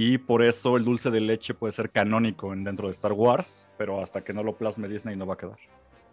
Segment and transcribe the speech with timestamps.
[0.00, 4.00] Y por eso el dulce de leche puede ser canónico dentro de Star Wars, pero
[4.00, 5.58] hasta que no lo plasme Disney no va a quedar.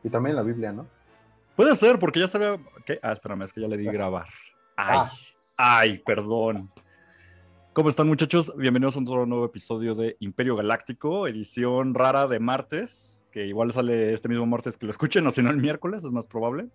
[0.03, 0.87] Y también la Biblia, ¿no?
[1.55, 2.57] Puede ser, porque ya sabía.
[2.83, 2.97] ¿Qué?
[3.03, 4.25] Ah, espérame, es que ya le di grabar.
[4.75, 5.11] Ay, Ah.
[5.55, 6.71] ay, perdón.
[7.73, 8.51] ¿Cómo están, muchachos?
[8.57, 14.15] Bienvenidos a otro nuevo episodio de Imperio Galáctico, edición rara de martes, que igual sale
[14.15, 16.69] este mismo martes que lo escuchen, o si no el miércoles, es más probable.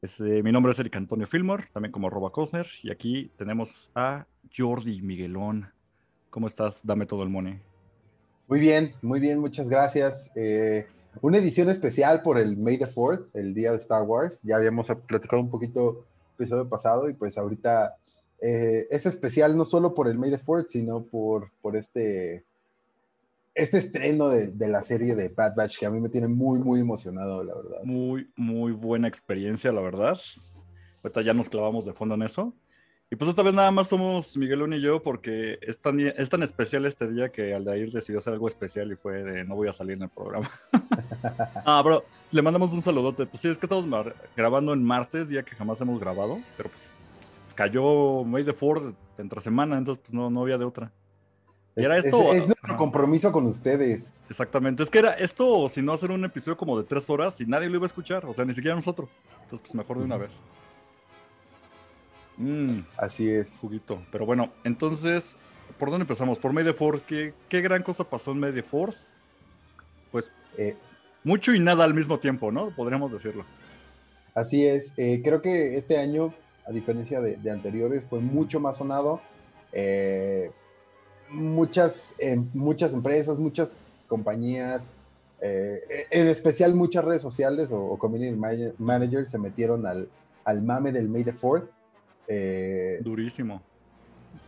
[0.00, 4.24] Este, mi nombre es Eric Antonio Filmor, también como Roba Cosner, y aquí tenemos a
[4.56, 5.75] Jordi Miguelón.
[6.36, 6.84] ¿Cómo estás?
[6.84, 7.58] Dame todo el money.
[8.46, 10.30] Muy bien, muy bien, muchas gracias.
[10.34, 10.86] Eh,
[11.22, 14.42] una edición especial por el May the 4th, el día de Star Wars.
[14.42, 16.04] Ya habíamos platicado un poquito
[16.36, 17.96] el episodio pasado y pues ahorita
[18.42, 22.44] eh, es especial no solo por el May the 4th, sino por, por este,
[23.54, 26.58] este estreno de, de, la serie de Bad Batch que a mí me tiene muy,
[26.58, 27.82] muy emocionado, la verdad.
[27.82, 30.18] Muy, muy buena experiencia, la verdad.
[31.02, 32.52] Ahorita ya nos clavamos de fondo en eso.
[33.08, 36.42] Y pues esta vez nada más somos Miguelón y yo porque es tan, es tan
[36.42, 39.72] especial este día que Aldair decidió hacer algo especial y fue de no voy a
[39.72, 40.50] salir en el programa.
[41.64, 43.26] ah, pero le mandamos un saludote.
[43.26, 43.86] Pues sí, es que estamos
[44.36, 48.92] grabando en martes, día que jamás hemos grabado, pero pues, pues cayó May the Ford
[49.18, 50.90] entre semana, entonces pues no, no había de otra.
[51.76, 52.32] Y era esto.
[52.32, 54.14] Es, es nuestro compromiso con ustedes.
[54.28, 54.82] Exactamente.
[54.82, 57.68] Es que era esto, si no hacer un episodio como de tres horas y nadie
[57.68, 59.10] lo iba a escuchar, o sea, ni siquiera nosotros.
[59.42, 60.40] Entonces, pues mejor de una vez.
[62.38, 63.58] Mm, Así es.
[63.60, 64.02] Juguito.
[64.12, 65.36] Pero bueno, entonces,
[65.78, 66.38] ¿por dónde empezamos?
[66.38, 67.04] Por Fourth.
[67.06, 68.96] ¿Qué, ¿Qué, gran cosa pasó en Fourth?
[70.10, 70.76] Pues eh,
[71.24, 72.70] mucho y nada al mismo tiempo, ¿no?
[72.70, 73.44] Podríamos decirlo.
[74.34, 74.92] Así es.
[74.98, 76.34] Eh, creo que este año,
[76.66, 79.20] a diferencia de, de anteriores, fue mucho más sonado.
[79.72, 80.50] Eh,
[81.30, 82.14] muchas,
[82.52, 84.94] muchas empresas, muchas compañías,
[85.40, 88.36] en especial muchas redes sociales o, o community
[88.78, 90.08] managers se metieron al,
[90.44, 91.68] al mame del May the Fourth.
[92.28, 93.62] Eh, Durísimo.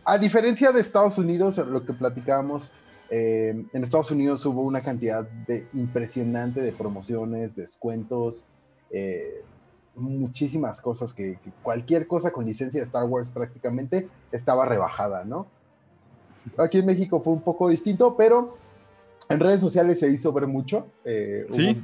[0.05, 2.71] A diferencia de Estados Unidos, lo que platicábamos,
[3.09, 8.45] eh, en Estados Unidos hubo una cantidad de impresionante de promociones, descuentos,
[8.91, 9.43] eh,
[9.95, 15.47] muchísimas cosas que, que, cualquier cosa con licencia de Star Wars prácticamente estaba rebajada, ¿no?
[16.57, 18.57] Aquí en México fue un poco distinto, pero
[19.29, 20.87] en redes sociales se hizo ver mucho.
[21.05, 21.81] Eh, sí,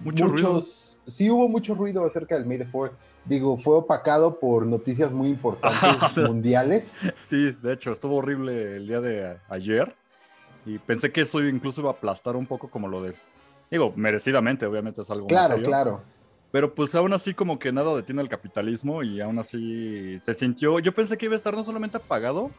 [0.00, 0.60] mucho muchos, ruido.
[1.08, 2.92] Sí, hubo mucho ruido acerca del May the 4th
[3.26, 6.96] digo, fue opacado por noticias muy importantes mundiales.
[7.28, 9.94] Sí, de hecho, estuvo horrible el día de ayer
[10.64, 13.14] y pensé que eso incluso iba a aplastar un poco como lo de...
[13.70, 16.00] Digo, merecidamente, obviamente es algo Claro, serio, claro.
[16.52, 20.78] Pero pues aún así como que nada detiene el capitalismo y aún así se sintió...
[20.78, 22.50] Yo pensé que iba a estar no solamente apagado,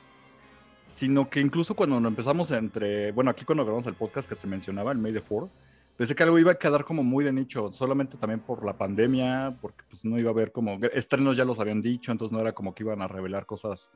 [0.86, 3.12] sino que incluso cuando empezamos entre...
[3.14, 5.50] Bueno, aquí cuando grabamos el podcast que se mencionaba, el May the 4
[5.98, 9.58] pensé que algo iba a quedar como muy de nicho, solamente también por la pandemia,
[9.60, 12.54] porque pues no iba a haber como estrenos ya los habían dicho, entonces no era
[12.54, 13.90] como que iban a revelar cosas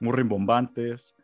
[0.00, 1.14] muy rimbombantes.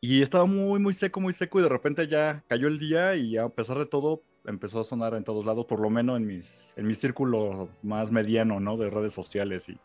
[0.00, 3.38] Y estaba muy, muy seco, muy seco y de repente ya cayó el día y
[3.38, 6.74] a pesar de todo empezó a sonar en todos lados, por lo menos en, mis,
[6.76, 8.76] en mi círculo más mediano, ¿no?
[8.76, 9.78] De redes sociales y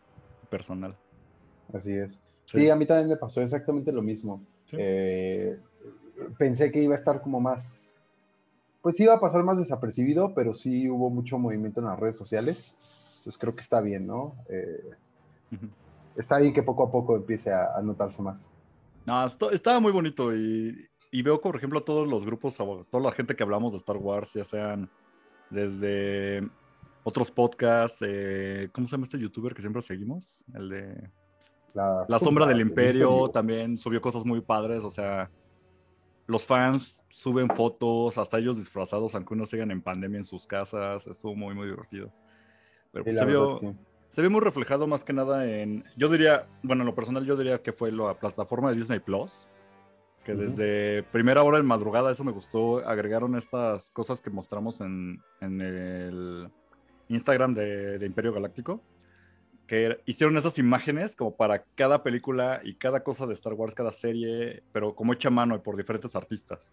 [0.50, 0.98] personal.
[1.74, 2.22] Así es.
[2.44, 4.44] Sí, sí a mí también me pasó exactamente lo mismo.
[4.66, 4.76] ¿Sí?
[4.78, 5.58] Eh,
[6.38, 7.89] pensé que iba a estar como más
[8.82, 12.74] pues iba a pasar más desapercibido, pero sí hubo mucho movimiento en las redes sociales.
[13.24, 14.36] Pues creo que está bien, ¿no?
[14.50, 14.84] Eh,
[15.52, 15.70] uh -huh.
[16.16, 18.52] Está bien que poco a poco empiece a, a notarse más.
[19.06, 23.12] No, esto, estaba muy bonito y, y, veo, por ejemplo, todos los grupos, toda la
[23.12, 24.90] gente que hablamos de Star Wars, ya sean
[25.50, 26.48] desde
[27.04, 30.44] otros podcasts, eh, ¿cómo se llama este youtuber que siempre seguimos?
[30.54, 31.10] El de
[31.74, 35.32] La, la Sombra del Imperio, Imperio, también subió cosas muy padres, o sea,
[36.30, 41.08] los fans suben fotos, hasta ellos disfrazados, aunque uno sigan en pandemia en sus casas.
[41.08, 42.14] Estuvo muy, muy divertido.
[42.92, 43.76] Pero pues, se, vio, sí.
[44.12, 45.84] se vio muy reflejado más que nada en.
[45.98, 49.48] Yo diría, bueno, en lo personal, yo diría que fue la plataforma de Disney Plus.
[50.24, 50.40] Que uh -huh.
[50.40, 52.88] desde primera hora en madrugada, eso me gustó.
[52.88, 56.52] Agregaron estas cosas que mostramos en, en el
[57.08, 58.84] Instagram de, de Imperio Galáctico
[59.70, 63.92] que hicieron esas imágenes como para cada película y cada cosa de Star Wars, cada
[63.92, 66.68] serie, pero como hecha a mano y por diferentes artistas.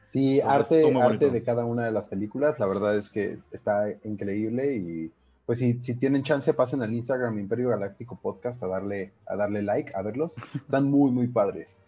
[0.00, 3.86] Sí, Entonces, arte, arte de cada una de las películas, la verdad es que está
[4.02, 5.12] increíble y
[5.46, 9.62] pues si, si tienen chance pasen al Instagram Imperio Galáctico Podcast a darle, a darle
[9.62, 11.80] like, a verlos, están muy, muy padres.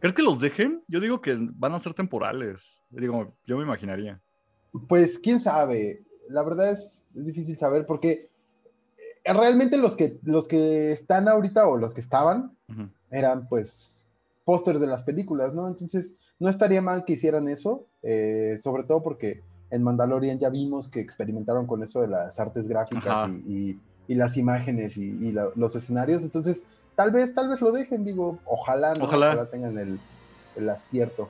[0.00, 0.82] ¿Crees que los dejen?
[0.86, 4.20] Yo digo que van a ser temporales, digo, yo me imaginaría.
[4.86, 8.29] Pues quién sabe, la verdad es, es difícil saber porque
[9.24, 12.90] realmente los que, los que están ahorita o los que estaban uh -huh.
[13.10, 14.06] eran pues
[14.44, 15.68] pósters de las películas, ¿no?
[15.68, 20.88] Entonces no estaría mal que hicieran eso, eh, sobre todo porque en Mandalorian ya vimos
[20.88, 25.32] que experimentaron con eso de las artes gráficas y, y, y, las imágenes y, y
[25.32, 26.64] la, los escenarios, entonces
[26.96, 29.04] tal vez, tal vez lo dejen, digo, ojalá, ¿no?
[29.04, 29.28] Ojalá.
[29.28, 30.00] ojalá tengan el,
[30.56, 31.28] el acierto.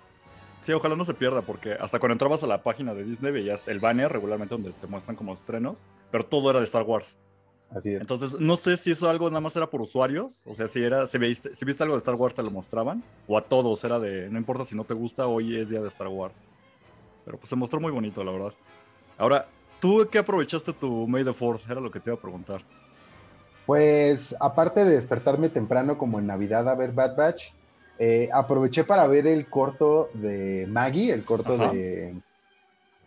[0.63, 3.67] Sí, ojalá no se pierda, porque hasta cuando entrabas a la página de Disney veías
[3.69, 7.15] el banner regularmente donde te muestran como estrenos, pero todo era de Star Wars.
[7.75, 8.01] Así es.
[8.01, 11.07] Entonces, no sé si eso algo nada más era por usuarios, o sea, si era,
[11.07, 13.99] si viste, si viste algo de Star Wars te lo mostraban, o a todos era
[13.99, 16.43] de, no importa si no te gusta, hoy es día de Star Wars.
[17.25, 18.53] Pero pues se mostró muy bonito, la verdad.
[19.19, 19.47] Ahora,
[19.79, 21.63] ¿tú qué aprovechaste tu May the Fourth?
[21.71, 22.63] Era lo que te iba a preguntar.
[23.67, 27.53] Pues, aparte de despertarme temprano como en Navidad a ver Bad Batch,
[27.99, 32.17] eh, aproveché para ver el corto de Maggie, el corto de,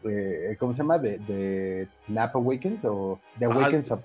[0.06, 1.00] eh, ¿Cómo se llama?
[1.00, 3.92] De, de, Nap Awakens o The Awakens.
[3.92, 4.00] Ah,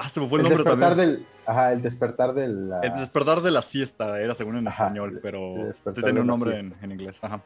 [0.00, 2.70] ah, se me fue el, nombre despertar Del, ajá, el despertar del.
[2.82, 6.74] El despertar de la siesta era según en español, pero sí tiene un nombre en,
[6.82, 7.18] en, inglés.
[7.22, 7.42] Ajá.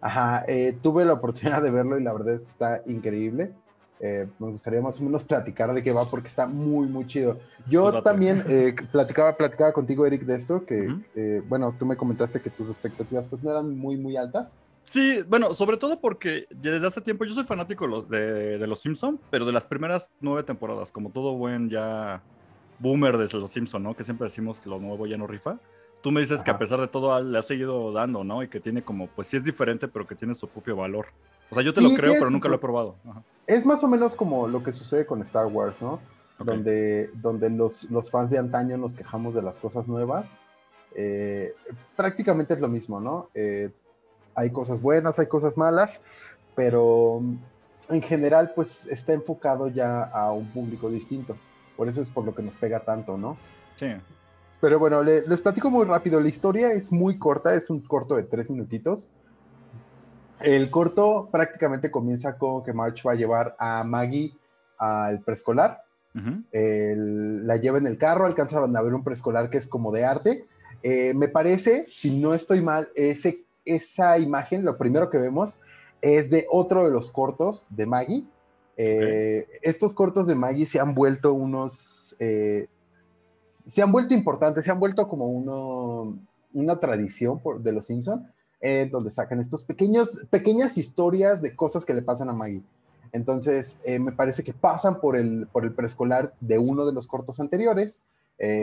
[0.00, 3.52] Ajá, eh, tuve la oportunidad de verlo y la verdad es que está increíble.
[3.98, 7.38] Eh, me gustaría más o menos platicar de qué va porque está muy, muy chido.
[7.66, 11.96] Yo pues también eh, platicaba, platicaba contigo, Eric, de esto, que, eh, bueno, tú me
[11.96, 14.58] comentaste que tus expectativas pues no eran muy, muy altas.
[14.86, 19.20] Sí, bueno, sobre todo porque desde hace tiempo yo soy fanático de, de Los Simpson,
[19.30, 22.22] pero de las primeras nueve temporadas, como todo buen ya
[22.78, 23.96] boomer de Los Simpson, ¿no?
[23.96, 25.58] Que siempre decimos que lo nuevo ya no rifa.
[26.02, 28.42] Tú me dices que a pesar de todo le ha seguido dando, ¿no?
[28.42, 31.08] Y que tiene como, pues sí es diferente, pero que tiene su propio valor.
[31.50, 32.96] O sea, yo te lo creo, pero nunca lo he probado.
[33.46, 36.00] Es más o menos como lo que sucede con Star Wars, ¿no?
[36.38, 40.36] Donde, donde los, los, fans de antaño nos quejamos de las cosas nuevas.
[40.94, 41.54] Eh,
[41.96, 43.30] prácticamente es lo mismo, ¿no?
[43.34, 43.70] Eh,
[44.36, 46.00] hay cosas buenas, hay cosas malas,
[46.54, 47.22] pero
[47.88, 51.36] en general, pues está enfocado ya a un público distinto.
[51.76, 53.36] Por eso es por lo que nos pega tanto, ¿no?
[53.76, 53.88] Sí.
[54.60, 56.20] Pero bueno, les, les platico muy rápido.
[56.20, 59.10] La historia es muy corta, es un corto de tres minutitos.
[60.40, 64.34] El corto prácticamente comienza con que March va a llevar a Maggie
[64.78, 65.82] al preescolar.
[66.52, 70.46] la lleva en el carro, alcanzan a ver un preescolar que es como de arte.
[70.82, 75.60] Eh, me parece, si no estoy mal, ese, esa imagen, lo primero que vemos
[76.00, 78.24] es de otro de los cortos de Maggie.
[78.76, 82.68] Eh, estos cortos de Maggie se han vuelto unos, eh,
[83.66, 86.18] se han vuelto importantes, se han vuelto como uno,
[86.52, 88.22] una tradición de los Simpsons
[88.60, 92.62] eh, donde sacan estos pequeñas historias de cosas que le pasan a Maggie.
[93.12, 97.40] Entonces, me parece que pasan por el, por el preescolar de uno de los cortos
[97.40, 98.02] anteriores.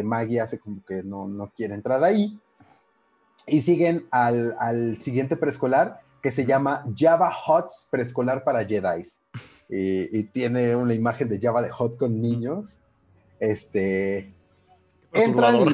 [0.04, 2.40] Maggie hace como que no, no, quiere entrar ahí.
[3.48, 9.04] Y siguen al, al siguiente preescolar que se llama Java Hots Preescolar para Jedi.
[9.69, 12.78] Y, y, tiene una imagen de Java de Hot con niños.
[13.40, 14.31] Este,
[15.13, 15.66] Entran y,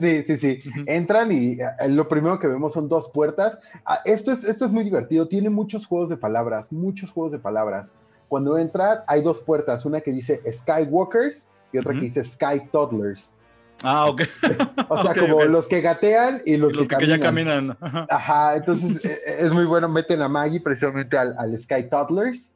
[0.00, 0.70] sí, sí, sí.
[0.86, 3.58] Entran y eh, lo primero que vemos son dos puertas.
[3.84, 5.28] Ah, esto, es, esto es muy divertido.
[5.28, 7.94] Tiene muchos juegos de palabras, muchos juegos de palabras.
[8.28, 9.84] Cuando entra, hay dos puertas.
[9.86, 13.36] Una que dice Skywalkers y otra que dice Sky Toddlers.
[13.82, 14.22] Ah, ok.
[14.88, 17.18] o sea, como los que gatean y los, que, caminan.
[17.18, 17.78] ya caminan.
[18.10, 19.88] Ajá, entonces eh, eh, es muy bueno.
[19.88, 22.52] Meten a Maggie precisamente al, al Sky Toddlers.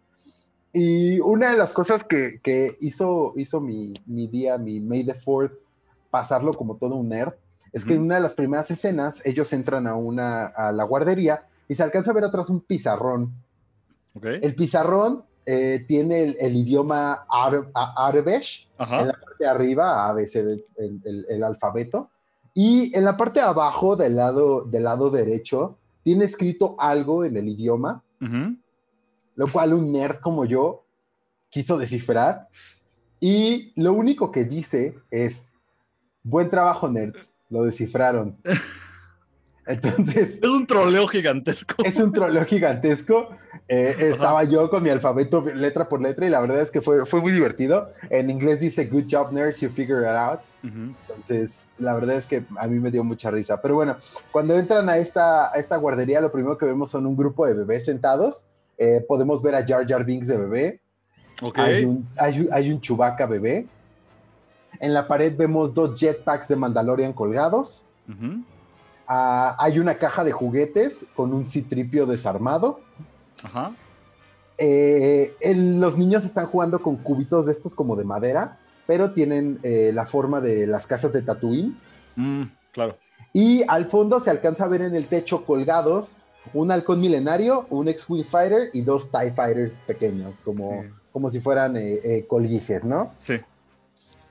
[0.72, 5.14] Y una de las cosas que, que hizo, hizo mi, mi, día, mi May the
[5.14, 5.52] 4th,
[6.10, 7.34] pasarlo como todo un nerd,
[7.72, 11.44] es que en una de las primeras escenas ellos entran a, una, a la guardería
[11.68, 13.32] y se alcanza a ver atrás un pizarrón.
[14.22, 21.42] El pizarrón eh, tiene el, idioma árabesh en la parte de arriba, ABC, el, el,
[21.44, 22.10] alfabeto,
[22.54, 27.36] y en la parte de abajo, del lado, del lado derecho, tiene escrito algo en
[27.36, 28.02] el idioma,
[29.36, 30.84] lo cual un nerd como yo
[31.50, 32.48] quiso descifrar,
[33.20, 35.54] y lo único que dice es
[36.26, 37.36] Buen trabajo, nerds.
[37.50, 38.38] Lo descifraron.
[39.66, 40.38] Entonces.
[40.42, 41.82] Es un troleo gigantesco.
[41.84, 43.28] Es un troleo gigantesco.
[43.66, 47.06] Eh, estaba yo con mi alfabeto letra por letra y la verdad es que fue,
[47.06, 47.88] fue muy divertido.
[48.10, 50.40] En inglés dice Good job, nerds, you figure it out.
[50.62, 53.60] Entonces, la verdad es que a mí me dio mucha risa.
[53.62, 53.96] Pero bueno,
[54.30, 57.54] cuando entran a esta, a esta guardería, lo primero que vemos son un grupo de
[57.54, 58.46] bebés sentados.
[58.76, 60.80] Eh, podemos ver a Jar Jar Binks de bebé.
[61.40, 61.64] Okay.
[61.64, 63.66] Hay un, hay, hay un Chewbacca bebé.
[64.80, 67.86] En la pared vemos dos jetpacks de Mandalorian colgados.
[69.06, 72.80] Ah, hay una caja de juguetes con un citripio desarmado.
[73.42, 73.72] Ajá.
[74.56, 79.90] Eh, los niños están jugando con cubitos de estos como de madera, pero tienen eh,
[79.92, 81.76] la forma de las casas de Tatooine.
[82.16, 82.96] Mm, claro.
[83.32, 86.18] Y al fondo se alcanza a ver en el techo colgados
[86.52, 91.74] un halcón milenario, un X-Wing Fighter y dos TIE Fighters pequeños, como, como si fueran
[91.76, 93.12] eh, colguijes, ¿no?
[93.18, 93.40] Sí.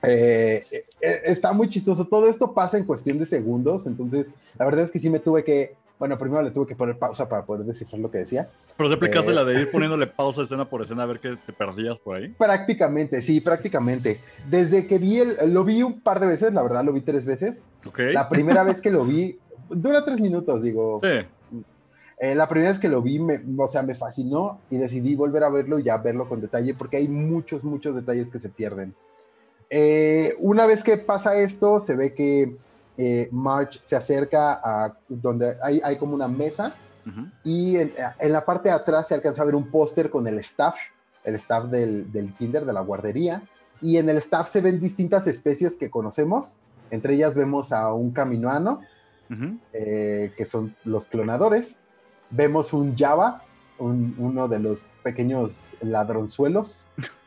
[0.03, 0.63] Eh,
[1.01, 2.05] eh, está muy chistoso.
[2.05, 3.88] Todo esto pasa en cuestión de segundos.
[3.88, 5.75] Entonces, la verdad es que sí me tuve que.
[6.00, 8.50] Bueno, primero le tuve que poner pausa para poder descifrar lo que decía.
[8.75, 11.38] Pero se aplicaste eh, la de ir poniéndole pausa escena por escena a ver qué
[11.45, 12.29] te perdías por ahí.
[12.29, 14.17] Prácticamente, sí, prácticamente.
[14.50, 17.25] Desde que vi el, lo vi un par de veces, la verdad lo vi tres
[17.25, 17.63] veces.
[17.86, 18.13] Okay.
[18.13, 21.00] La primera vez que lo vi dura tres minutos, digo.
[21.01, 21.25] Sí.
[22.19, 25.43] Eh, la primera vez que lo vi, me, o sea, me fascinó y decidí volver
[25.43, 28.95] a verlo y ya verlo con detalle porque hay muchos, muchos detalles que se pierden.
[29.75, 32.55] Eh, una vez que pasa esto, se ve que
[32.95, 36.75] eh, March se acerca a donde hay, hay como una mesa
[37.07, 37.25] Ujú.
[37.43, 40.37] y en, en la parte de atrás se alcanza a ver un póster con el
[40.37, 40.75] staff,
[41.23, 43.41] el staff del, del kinder, de la guardería,
[43.81, 46.57] y en el staff se ven distintas especies que conocemos,
[46.91, 48.79] entre ellas vemos a un caminoano,
[49.31, 49.57] Ujú.
[49.73, 51.77] eh, que son los clonadores,
[52.29, 53.41] vemos un Java,
[53.79, 56.85] un- uno de los pequeños ladronzuelos,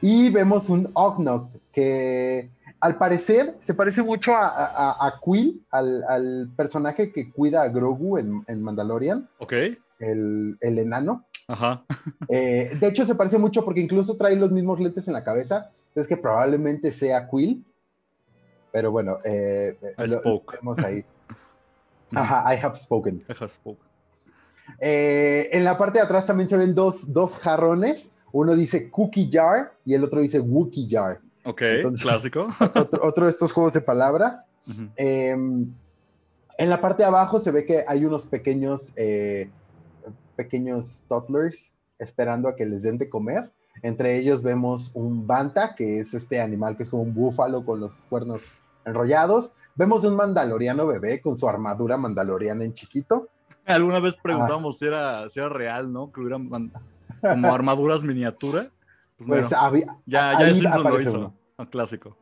[0.00, 2.50] y vemos un Ognoct, que
[2.80, 7.68] al parecer se parece mucho a, a, a Quill, al, al personaje que cuida a
[7.68, 9.52] Grogu en, en Mandalorian, Ok.
[9.98, 11.24] el, el enano.
[11.48, 11.84] Ajá.
[12.30, 15.70] Eh, de hecho, se parece mucho porque incluso trae los mismos lentes en la cabeza.
[15.94, 17.64] Es que probablemente sea Quill.
[18.70, 20.56] Pero bueno, eh, I lo- lo spoke.
[20.58, 21.04] vemos ahí.
[22.14, 23.24] Ajá, I have spoken.
[23.28, 23.82] I have spoken.
[24.80, 28.10] Eh, en la parte de atrás también se ven dos, dos jarrones.
[28.32, 31.18] Uno dice Cookie Jar y el otro dice Wookie Jar.
[31.44, 32.40] Ok, Entonces- clásico.
[32.74, 34.48] Otro, otro de estos juegos de palabras.
[34.96, 39.48] Eh, en la parte de abajo se ve que hay unos pequeños, eh,
[40.36, 43.50] pequeños toddlers esperando a que les den de comer.
[43.82, 47.80] Entre ellos vemos un banta, que es este animal que es como un búfalo con
[47.80, 48.50] los cuernos
[48.84, 49.52] enrollados.
[49.76, 53.28] Vemos un mandaloriano bebé con su armadura mandaloriana en chiquito.
[53.64, 54.20] Alguna vez Ah.
[54.22, 56.10] preguntamos si, era, si era real, ¿no?
[56.10, 56.72] Que hubieran man-
[57.20, 58.70] como armaduras miniatura.
[59.16, 61.18] Pues, Pues bueno, había- ya, ya Simpson lo hizo.
[61.18, 61.34] uno.
[61.58, 62.16] Un clásico.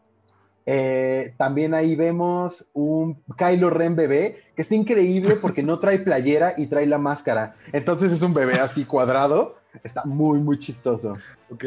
[0.69, 6.55] Eh, también ahí vemos un Kylo Ren bebé que está increíble porque no trae playera
[6.57, 7.55] y trae la máscara.
[7.73, 9.53] Entonces es un bebé así cuadrado.
[9.85, 11.17] Está muy, muy chistoso.
[11.51, 11.65] Ok.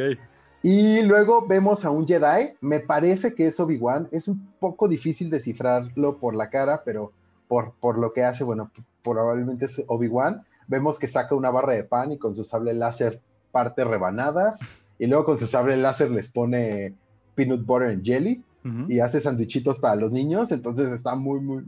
[0.64, 2.56] Y luego vemos a un Jedi.
[2.60, 4.10] Me parece que es Obi-Wan.
[4.12, 7.14] Es un poco difícil descifrarlo por la cara, pero
[7.48, 8.70] por, por lo que hace, bueno,
[9.02, 10.44] probablemente es Obi-Wan.
[10.70, 13.20] Vemos que saca una barra de pan y con su sable láser
[13.52, 14.60] parte rebanadas.
[14.98, 16.94] Y luego con su sable láser les pone
[17.36, 18.42] peanut butter and jelly
[18.88, 21.64] y hace sandwichitos para los niños, entonces está muy, muy,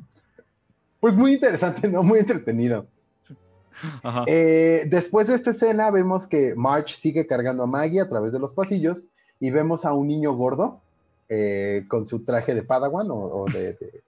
[1.00, 2.03] pues muy interesante, ¿no?
[2.03, 2.86] Muy entretenido.
[4.03, 4.24] Ajá.
[4.27, 8.39] Eh, después de esta escena vemos que March sigue cargando a Maggie a través de
[8.39, 9.05] los pasillos
[9.39, 10.81] y vemos a un niño gordo
[11.29, 14.03] eh, con su traje de Padawan o, o de, de-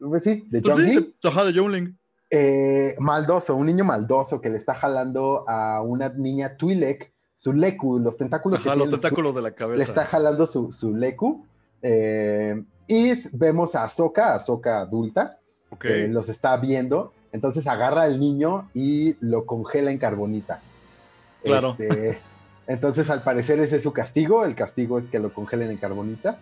[0.00, 1.52] pues sí, de Pues sí, de, ajá, de.
[2.30, 7.98] Eh, maldoso, un niño maldoso que le está jalando a una niña Twi'lek, su Leku,
[7.98, 9.82] los tentáculos que los tiene su- tentáculos de la le cabeza.
[9.82, 11.46] está jalando su, su Leku.
[11.82, 15.38] eh, y vemos a Ahsoka, Ahsoka adulta,
[15.80, 17.12] que los está viendo.
[17.32, 20.60] Entonces agarra al niño y lo congela en carbonita.
[21.44, 21.76] Claro.
[21.78, 22.18] Este,
[22.66, 24.44] entonces, al parecer, ese es su castigo.
[24.44, 26.38] El castigo es que lo congelen en carbonita.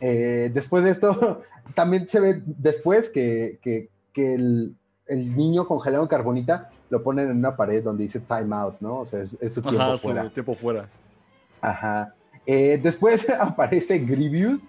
[0.00, 1.40] Eh, después de esto,
[1.74, 7.30] también se ve después que, que- que el, el niño congelado en carbonita lo ponen
[7.30, 9.00] en una pared donde dice time out, ¿no?
[9.00, 10.22] O sea, es, es su tiempo Ajá, fuera.
[10.24, 10.88] su tiempo fuera.
[11.60, 12.14] Ajá.
[12.46, 14.68] Eh, después aparece Grievous,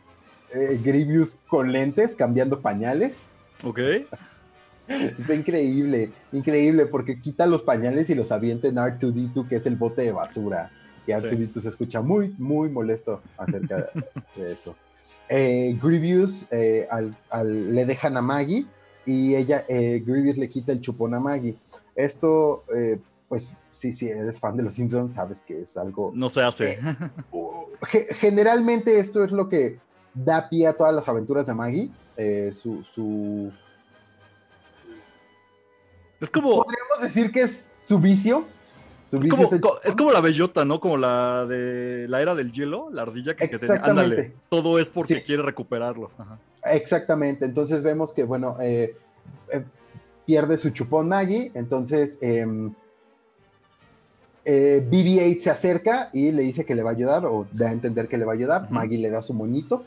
[0.53, 3.27] eh, Grievous con lentes, cambiando pañales.
[3.63, 3.79] Ok.
[4.87, 9.75] Está increíble, increíble, porque quita los pañales y los avienta en R2D2, que es el
[9.77, 10.69] bote de basura.
[11.07, 13.89] Y R2D2 se escucha muy, muy molesto acerca
[14.35, 14.75] de, eso.
[15.27, 18.65] Eh, Grievous eh, al- al- le dejan a Maggie
[19.05, 21.55] y ella, eh, Grievous le quita el chupón a Maggie.
[21.95, 26.29] Esto, eh, pues, sí, si eres fan de los Simpsons, sabes que es algo No
[26.29, 26.79] se hace.
[27.83, 29.79] Ge- generalmente esto es lo que
[30.13, 31.91] da pie a todas las aventuras de Maggie.
[32.17, 33.51] Eh, su, su-
[36.21, 38.45] Es como, Podríamos decir que es su vicio.
[39.11, 40.79] Es como, es el- co- es como la bellota, ¿no?
[40.79, 43.75] Como la de la era del hielo, la ardilla que, que tenía.
[43.83, 44.33] Ándale.
[44.49, 45.21] Todo es porque Sí.
[45.21, 46.09] quiere recuperarlo.
[46.17, 46.39] Ajá.
[46.65, 47.45] Exactamente.
[47.45, 48.95] Entonces vemos que, bueno, eh,
[49.51, 49.63] eh,
[50.25, 51.51] pierde su chupón Maggie.
[51.53, 52.73] Entonces em,
[54.43, 57.71] eh, BB-8 se acerca y le dice que le va a ayudar, o da a
[57.71, 58.71] entender que le va a ayudar.
[58.71, 59.83] Maggie le da su moñito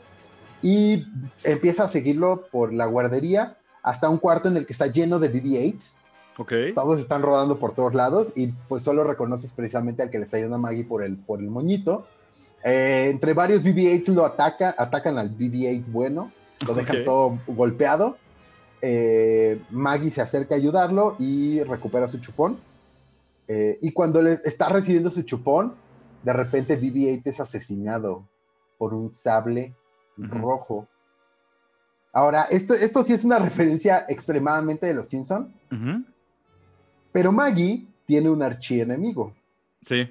[0.61, 1.05] y
[1.43, 5.31] empieza a seguirlo por la guardería hasta un cuarto en el que está lleno de
[5.31, 5.95] BB-8s.
[6.37, 6.53] Ok.
[6.73, 10.37] todos están rodando por todos lados y pues solo reconoces precisamente al que le está
[10.37, 12.07] ayudando a Maggie por el, por el moñito.
[12.63, 16.31] Eh, entre varios BB-8 lo ataca, atacan al BB-8 bueno,
[16.65, 18.17] lo dejan todo golpeado.
[18.81, 22.57] Eh, Maggie se acerca a ayudarlo y recupera su chupón.
[23.47, 25.73] Eh, y cuando le está recibiendo su chupón,
[26.23, 28.27] de repente BB-8 es asesinado
[28.77, 29.73] por un sable
[30.17, 30.87] rojo.
[32.13, 35.53] Ahora, esto, esto sí es una referencia extremadamente de los Simpson,
[37.11, 39.33] pero Maggie tiene un archienemigo,
[39.83, 40.09] Sí.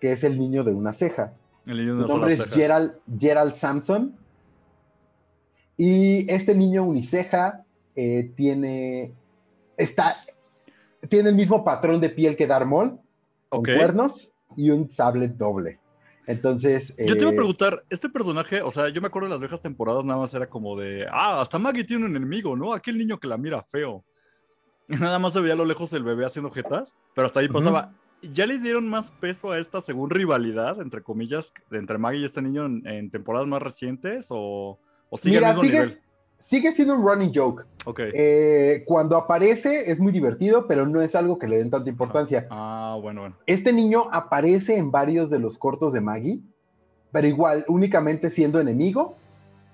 [0.00, 1.32] que es el niño de una ceja.
[1.66, 2.54] El niño de Su nombre es ceja.
[2.54, 4.16] Gerald, Gerald Samson.
[5.76, 7.64] Y este niño uniceja
[7.94, 9.14] eh, tiene,
[9.76, 10.14] está,
[11.08, 12.98] tiene el mismo patrón de piel que Darth Maul,
[13.48, 15.80] con cuernos y un sable doble.
[16.26, 19.34] Entonces, Yo te iba a eh, preguntar, este personaje, o sea, yo me acuerdo de
[19.34, 22.72] las viejas temporadas nada más era como de, ah, hasta Maggie tiene un enemigo, ¿no?
[22.72, 24.04] Aquel niño que la mira feo.
[24.88, 27.48] Y nada más se veía a lo lejos el bebé haciendo jetas, pero hasta ahí
[27.48, 27.92] pasaba.
[28.22, 32.42] ¿Ya le dieron más peso a esta, según rivalidad, entre comillas, entre Maggie y este
[32.42, 34.28] niño en, en temporadas más recientes?
[34.30, 36.00] ¿O, o sigue Mira, al mismo sigue- nivel?
[36.38, 37.64] sigue siendo un running joke.
[37.84, 38.00] Ok.
[38.14, 42.46] Eh, cuando aparece es muy divertido, pero no es algo que le den tanta importancia.
[42.50, 43.36] Ah, bueno, bueno.
[43.46, 46.40] Este niño aparece en varios de los cortos de Maggie,
[47.12, 49.16] pero igual, únicamente siendo enemigo.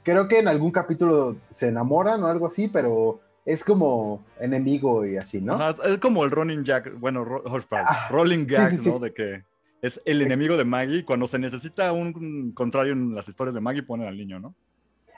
[0.05, 5.17] Creo que en algún capítulo se enamoran o algo así, pero es como enemigo y
[5.17, 5.55] así, ¿no?
[5.55, 8.91] Ajá, es- como el running jack, bueno, ro- oh, Ah, rolling gag, sí, sí.
[8.91, 8.99] ¿no?
[8.99, 9.43] De que
[9.81, 11.05] es el enemigo de Maggie.
[11.05, 14.55] Cuando se necesita un contrario en las historias de Maggie, ponen al niño, ¿no?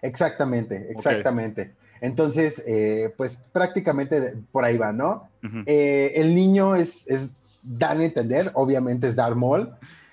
[0.04, 1.72] Exactamente, exactamente.
[2.00, 5.30] Entonces, eh, pues prácticamente por ahí va, ¿no?
[5.64, 9.70] Eh, el niño es, es, dan a entender, obviamente es Darth Maul.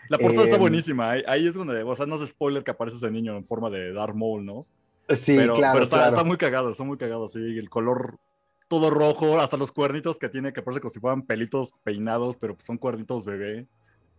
[0.07, 1.11] La portada está Em, buenísima.
[1.11, 3.69] Ahí, ahí es donde, o sea, no es spoiler que aparece ese niño en forma
[3.69, 4.63] de Darth Maul, ¿no?
[5.09, 6.11] Sí, pero, claro, pero está, claro.
[6.11, 7.39] está muy cagado, está muy cagado, sí.
[7.39, 8.17] El color
[8.69, 12.55] todo rojo, hasta los cuernitos que tiene, que parece como si fueran pelitos peinados, pero
[12.59, 13.67] son cuernitos bebé.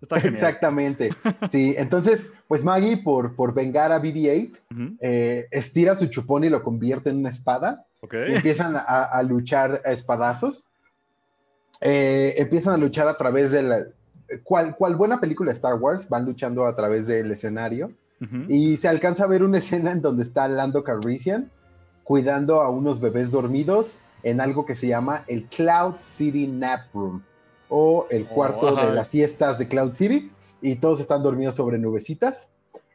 [0.02, 0.34] Está genial.
[0.34, 1.10] Exactamente.
[1.50, 6.50] Sí, entonces, pues Maggie, por, por vengar a BB-8, Ujú, eh, estira su chupón y
[6.50, 7.86] lo convierte en una espada.
[8.02, 8.14] Ok.
[8.28, 10.68] y empiezan a, a luchar a espadazos.
[11.80, 13.86] Eh, empiezan a luchar a través de la.
[14.44, 17.92] Cual, cual buena película de Star Wars, van luchando a través del escenario.
[18.48, 21.50] Y se alcanza a ver una escena en donde está Lando Calrissian
[22.04, 27.24] cuidando a unos bebés dormidos en algo que se llama el Cloud City Nap Room
[27.74, 31.78] o el Oh, cuarto de las siestas de Cloud City y todos están dormidos sobre
[31.78, 32.50] nubecitas.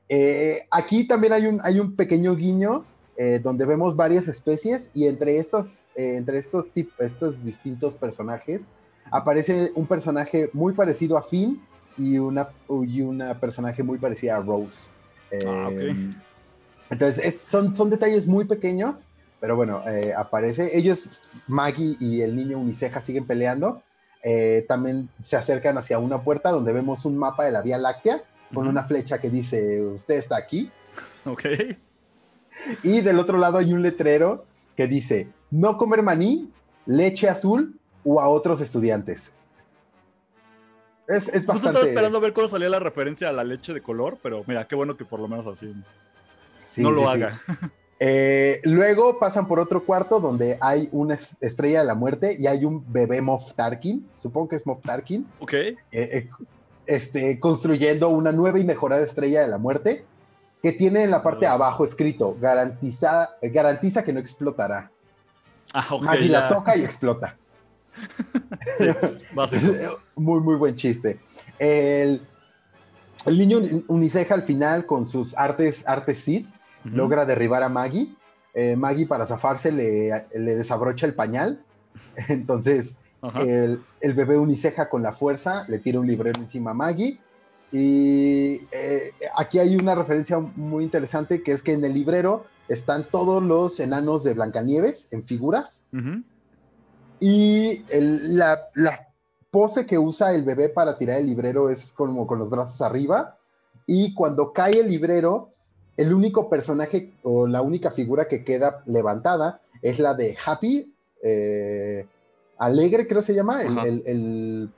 [0.07, 2.85] Eh, aquí también hay un, hay un pequeño guiño
[3.17, 8.61] eh, donde vemos varias especies y entre estos, eh, entre estos, tip- estos distintos personajes
[9.09, 11.59] aparece un personaje muy parecido a Finn
[11.97, 12.49] y una,
[12.85, 14.89] y una personaje muy parecida a Rose.
[15.47, 15.69] Ah.
[15.71, 16.13] Eh,
[16.91, 19.07] Entonces, es- son, son detalles muy pequeños,
[19.39, 19.81] pero bueno,
[20.15, 20.77] aparece.
[20.77, 23.81] Ellos, Maggie y el niño Uniceja siguen peleando.
[24.29, 28.23] Eh, también se acercan hacia una puerta donde vemos un mapa de la Vía Láctea
[28.53, 30.69] con una flecha que dice, usted está aquí.
[31.25, 31.45] Ok.
[32.83, 36.49] Y del otro lado hay un letrero que dice, no comer maní,
[36.85, 39.33] leche azul o a otros estudiantes.
[41.07, 41.89] Es, es Justo estaba bastante...
[41.89, 44.75] esperando a ver cuándo salía la referencia a la leche de color, pero mira, qué
[44.75, 45.73] bueno que por lo menos así
[46.63, 47.53] Sí, no lo sí, sí.
[47.99, 52.45] Eh, luego pasan por otro cuarto donde hay una es- estrella de la muerte y
[52.45, 55.53] hay un bebé Moff Tarkin, supongo que es Moff Tarkin, Ok.
[55.53, 56.29] eh, eh,
[56.85, 60.05] este, construyendo una nueva y mejorada estrella de la muerte
[60.61, 64.91] que tiene en la parte de abajo escrito, garantiza, garantiza que no explotará.
[65.73, 66.03] Ah, ok.
[66.03, 67.35] Maggie la toca y explota.
[68.77, 68.85] Sí,
[70.15, 71.19] muy, muy buen chiste.
[71.57, 72.21] El,
[73.25, 76.47] el niño uniceja al final con sus artes, artes Sith
[76.93, 78.15] Logra derribar a Maggie.
[78.53, 81.63] Eh, Maggie para zafarse le, le desabrocha el pañal.
[82.27, 82.95] Entonces
[83.41, 87.19] el, el bebé uniceja con la fuerza le tira un librero encima a Maggie.
[87.71, 93.05] Y eh, aquí hay una referencia muy interesante que es que en el librero están
[93.09, 95.81] todos los enanos de Blancanieves en figuras.
[97.19, 99.07] Y el- la, la
[99.51, 103.37] pose que usa el bebé para tirar el librero es como con los brazos arriba.
[103.85, 105.49] Y cuando cae el librero,
[105.97, 112.05] el único personaje o la única figura que queda levantada es la de Happy, eh,
[112.59, 114.69] Alegre creo se llama, el, el- el-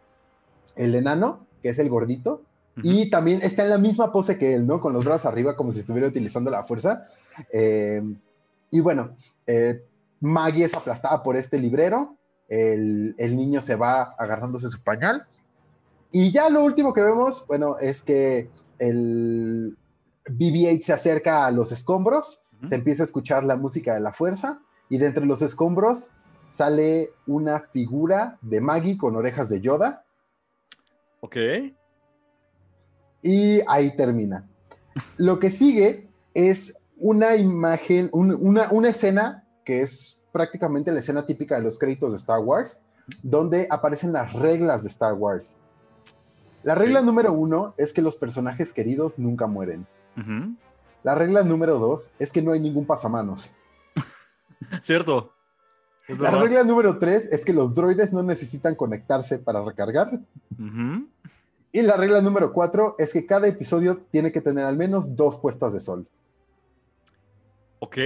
[0.76, 2.42] el enano, que es el gordito.
[2.82, 4.80] Y también está en la misma pose que él, ¿no?
[4.80, 7.04] Con los brazos arriba, como si estuviera utilizando la fuerza.
[7.52, 8.02] Eh,
[8.72, 9.16] y bueno,
[9.48, 9.84] eh,
[10.22, 12.16] Maggie es aplastada por este librero.
[12.48, 15.26] El, el niño se va agarrándose su pañal.
[16.12, 19.76] Y ya lo último que vemos, bueno, es que el
[20.30, 24.60] BB-8 se acerca a los escombros, se empieza a escuchar la música de la fuerza,
[24.90, 26.12] y de entre los escombros
[26.50, 30.04] sale una figura de Maggie con orejas de Yoda.
[31.22, 31.36] Ok.
[33.22, 34.48] Y ahí termina.
[35.18, 41.26] Lo que sigue es una imagen, un- una, una escena que es prácticamente la escena
[41.26, 42.82] típica de los créditos de Star Wars,
[43.24, 45.58] donde aparecen las reglas de Star Wars.
[46.64, 49.88] La regla número uno es que los personajes queridos nunca mueren.
[51.04, 53.54] La regla número dos es que no hay ningún pasamanos.
[54.84, 55.34] Cierto.
[56.08, 56.46] Es La verdad.
[56.46, 60.20] regla número tres es que los droides no necesitan conectarse para recargar.
[61.72, 65.38] Y la regla número cuatro es que cada episodio tiene que tener al menos dos
[65.38, 66.06] puestas de sol.
[67.80, 67.98] Ok.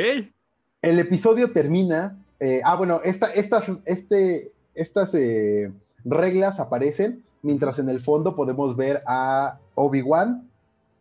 [0.81, 5.71] El episodio termina eh, ah, bueno, esta, estas, este, estas eh,
[6.03, 10.49] reglas aparecen mientras en el fondo podemos ver a Obi-Wan,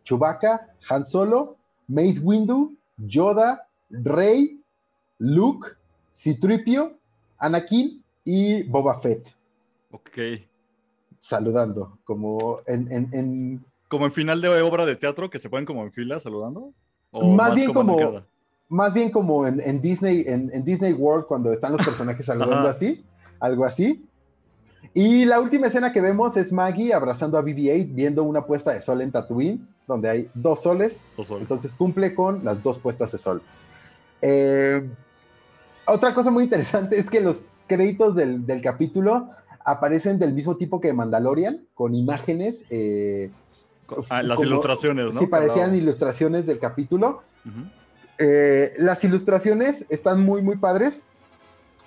[0.03, 4.61] Chewbacca, Han Solo, Mace Windu, Yoda, Rey,
[5.17, 5.69] Luke,
[6.13, 6.93] Citripio,
[7.39, 9.35] Anakin y Boba Fett.
[9.91, 10.19] Ok.
[11.17, 15.67] Saludando, como en, en, en como en final de obra de teatro que se ponen
[15.67, 16.73] como en fila saludando.
[17.11, 18.23] más, bien como,
[18.67, 23.05] más bien como en, Disney, en, Disney World cuando están los personajes saludando así,
[23.39, 24.03] algo así.
[24.93, 28.81] Y la última escena que vemos es Maggie abrazando a BB-8 viendo una puesta de
[28.81, 31.03] sol en Tatooine, donde hay dos soles.
[31.39, 33.41] Entonces cumple con las dos puestas de sol.
[34.21, 34.87] Eh,
[35.85, 39.29] otra cosa muy interesante es que los créditos del, capítulo
[39.65, 43.31] aparecen del mismo tipo que Mandalorian, con imágenes eh,
[44.09, 45.19] Ah, las ilustraciones, ¿no?
[45.19, 47.21] Sí, parecían ilustraciones del capítulo.
[48.17, 51.03] Eh, las ilustraciones están muy, muy padres.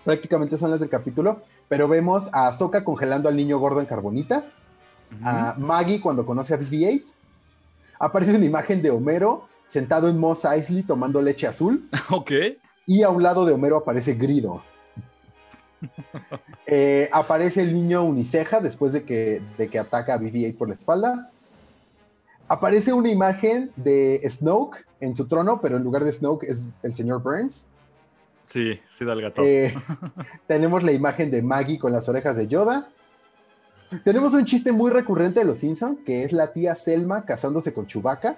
[0.06, 4.44] Prácticamente son las del capítulo, pero vemos a Ahsoka congelando al niño gordo en carbonita,
[5.24, 7.02] a Maggie cuando conoce a BB-8.
[7.98, 11.88] Aparece una imagen de Homero sentado en Moss Eisley tomando leche azul.
[12.10, 12.30] Ok.
[12.86, 14.62] Y a un lado de Homero aparece Grido.
[16.68, 20.74] Eh, aparece el niño Uniceja después de que, de que ataca a BB-8 por la
[20.74, 21.30] espalda
[22.48, 26.94] aparece una imagen de Snoke en su trono, pero en lugar de Snoke es el
[26.94, 27.68] señor Burns.
[28.48, 29.46] Sí, sí da el gatazo.
[29.46, 29.74] Eh,
[30.46, 32.88] tenemos la imagen de Maggie con las orejas de Yoda.
[34.04, 37.86] Tenemos un chiste muy recurrente de los Simpsons, que es la tía Selma casándose con
[37.86, 38.36] Chewbacca.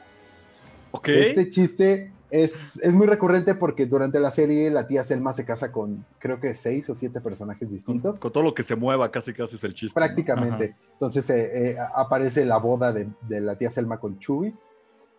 [0.90, 1.08] Ok.
[1.08, 6.04] Este chiste es, muy recurrente porque durante la serie la tía Selma se casa con
[6.18, 8.18] creo que seis o siete personajes distintos.
[8.18, 9.98] Con, todo lo que se mueva, casi casi es el chiste.
[9.98, 10.76] Prácticamente.
[10.92, 14.54] Entonces eh, eh, aparece la boda de, la tía Selma con Chewie.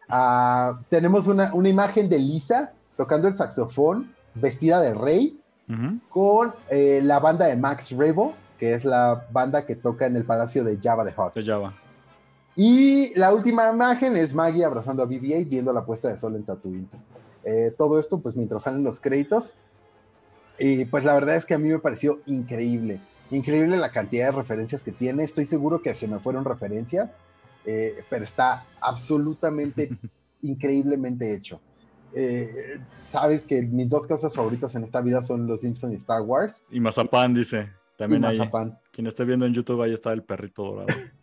[0.08, 5.40] Ah, tenemos una, imagen de Lisa tocando el saxofón, vestida de rey,
[6.10, 10.24] con eh, la banda de Max Rebo, que es la banda que toca en el
[10.24, 11.36] palacio de Java de Hot.
[11.36, 11.74] De Java.
[12.56, 16.44] Y la última imagen es Maggie abrazando a BB-8 viendo la puesta de sol en
[16.44, 16.90] Tatooine.
[17.46, 19.54] Eh, todo esto, pues mientras salen los créditos.
[20.58, 23.00] Y pues la verdad es que a mí me pareció increíble.
[23.32, 25.24] Increíble la cantidad de referencias que tiene.
[25.24, 27.16] Estoy seguro que se me fueron referencias,
[27.66, 29.90] eh, pero está absolutamente,
[30.42, 31.62] increíblemente hecho.
[32.14, 36.22] Eh, sabes que mis dos cosas favoritas en esta vida son Los Simpsons y Star
[36.22, 36.64] Wars.
[36.70, 37.70] Y Mazapán, dice.
[37.98, 38.40] También y
[38.92, 40.88] Quien esté viendo en YouTube, ahí está el perrito dorado.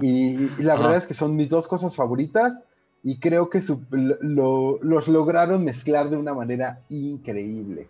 [0.00, 2.64] Y, la verdad es que son mis dos cosas favoritas
[3.02, 7.88] y creo que los lograron mezclar de una manera increíble.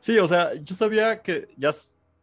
[0.00, 1.70] Sí, o sea, yo sabía que ya,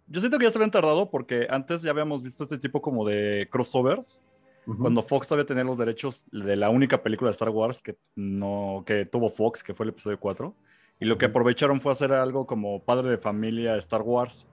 [0.08, 3.06] yo siento que ya se habían tardado porque antes ya habíamos visto este tipo como
[3.06, 4.22] de crossovers,
[4.66, 8.84] cuando Fox todavía tenía los derechos de la única película de Star Wars que, no,
[8.86, 10.56] que tuvo Fox, que fue el episodio 4,
[11.00, 14.48] y lo que aprovecharon fue hacer algo como padre de familia de Star Wars,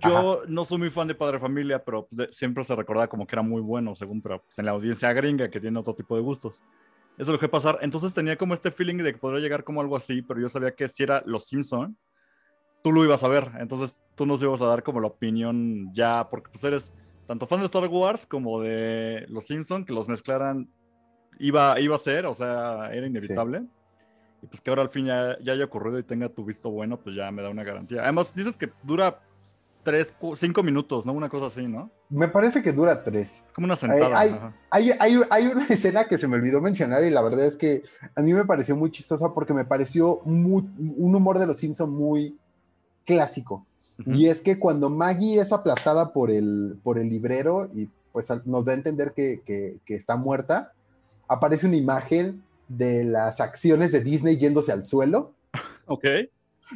[0.00, 3.34] yo no soy muy fan de Padre Familia, pero pues, siempre se recordaba como que
[3.34, 6.22] era muy bueno, según, pero pues, en la audiencia gringa que tiene otro tipo de
[6.22, 6.62] gustos.
[7.16, 7.78] Eso lo que pasar.
[7.80, 10.74] Entonces tenía como este feeling de que podría llegar como algo así, pero yo sabía
[10.74, 11.96] que si era Los Simpson,
[12.82, 13.52] tú lo ibas a ver.
[13.60, 16.92] Entonces tú nos ibas a dar como la opinión ya, porque pues eres
[17.26, 20.68] tanto fan de Star Wars como de Los Simpson, que los mezclaran
[21.38, 23.64] iba, iba a ser, o sea, era inevitable.
[24.42, 26.98] Y pues que ahora al fin ya, ya haya ocurrido y tenga tu visto bueno,
[27.00, 28.02] pues ya me da una garantía.
[28.02, 29.20] Además, dices que dura
[29.82, 31.12] tres, cinco minutos, ¿no?
[31.12, 31.90] Una cosa así, ¿no?
[32.10, 33.44] Me parece que dura tres.
[33.54, 34.18] Como una sentada.
[34.18, 37.82] Hay, hay, hay, una escena que se me olvidó mencionar y la verdad es que
[38.14, 42.36] a mí me pareció muy chistosa porque me pareció un humor de los Simpson muy
[43.04, 43.66] clásico.
[44.06, 48.64] Y es que cuando Maggie es aplastada por el, por el librero y pues nos
[48.64, 50.72] da a entender que, que está muerta,
[51.28, 55.32] aparece una imagen de las acciones de Disney yéndose al suelo.
[55.86, 56.04] Ok.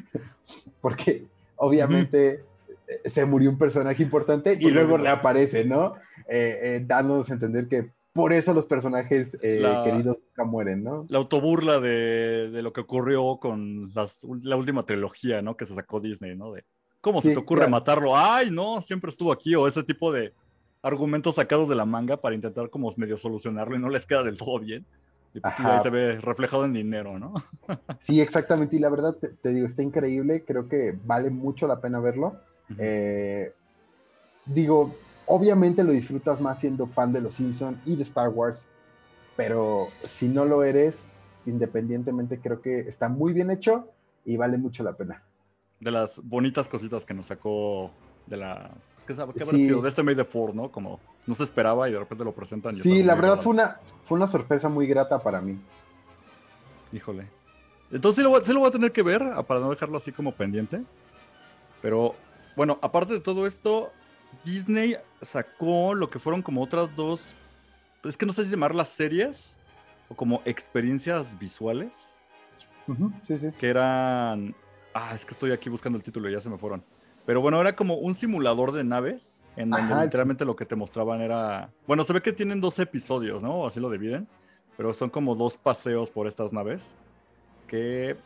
[0.83, 1.25] Porque
[1.57, 2.45] obviamente
[2.87, 5.95] eh, se murió un personaje importante y luego reaparece, ¿no?
[6.29, 11.07] Eh, eh, dándonos a entender que por eso los personajes queridos nunca mueren, ¿no?
[11.09, 15.57] La autoburla de, de lo que ocurrió con la última trilogía, ¿no?
[15.57, 16.53] Que se sacó Disney, ¿no?
[16.53, 16.65] De,
[17.01, 18.17] ¿Cómo se te ocurre matarlo?
[18.17, 20.33] Ay, no, siempre estuvo aquí, o ese tipo de
[20.83, 24.37] argumentos sacados de la manga para intentar como medio solucionarlo y no les queda del
[24.37, 24.85] todo bien.
[25.35, 27.35] Y pues ahí se ve reflejado en dinero, ¿no?
[28.01, 28.77] sí, exactamente.
[28.77, 30.45] Y la verdad, te, digo, está increíble.
[30.45, 32.37] Creo que vale mucho la pena verlo.
[32.79, 33.53] Eh,
[34.47, 34.95] digo,
[35.27, 38.69] obviamente lo disfrutas más siendo fan de Los Simpson y de Star Wars,
[39.37, 43.89] pero si no lo eres, independientemente creo que está muy bien hecho
[44.25, 45.23] y vale mucho la pena.
[45.81, 47.91] De las bonitas cositas que nos sacó
[48.27, 48.71] de la...
[48.95, 49.81] Pues, ¿Qué, qué habrá sido?
[49.83, 50.71] De este May de Ford, ¿no?
[50.71, 52.73] Como no se esperaba y de repente lo presentan.
[52.73, 55.59] sí, la verdad fue una, fue una sorpresa muy grata para mí.
[56.93, 57.29] Híjole.
[57.91, 59.99] Entonces sí lo, voy, sí lo voy a tener que ver ah, para no dejarlo
[59.99, 60.83] así como pendiente.
[61.81, 62.14] Pero
[62.57, 63.93] bueno, aparte de todo esto,
[64.45, 67.35] Disney sacó lo que fueron como otras dos,
[68.05, 69.57] es que no sé si llamarlas series
[70.09, 72.14] o como experiencias visuales.
[73.23, 73.51] Sí, sí.
[73.59, 74.55] que eran.
[75.01, 76.83] Ah, es que estoy aquí buscando el título y ya se me fueron.
[77.25, 80.75] Pero bueno, era como un simulador de naves, en donde Ajá, literalmente lo que te
[80.75, 81.71] mostraban era.
[81.87, 83.65] Bueno, se ve que tienen dos episodios, ¿no?
[83.65, 84.27] Así lo dividen.
[84.77, 86.97] Pero son como dos paseos por estas naves.
[87.69, 88.17] Que.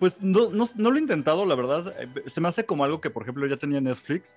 [0.00, 1.94] Pues no, no, no lo he intentado, la verdad.
[2.00, 4.36] Eh, Se me hace como algo que, por ejemplo, ya tenía Netflix.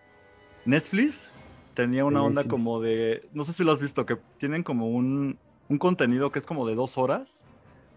[0.65, 1.31] Netflix
[1.73, 3.27] tenía una onda como de.
[3.33, 5.39] No sé si lo has visto, que tienen como un,
[5.69, 7.45] un contenido que es como de dos horas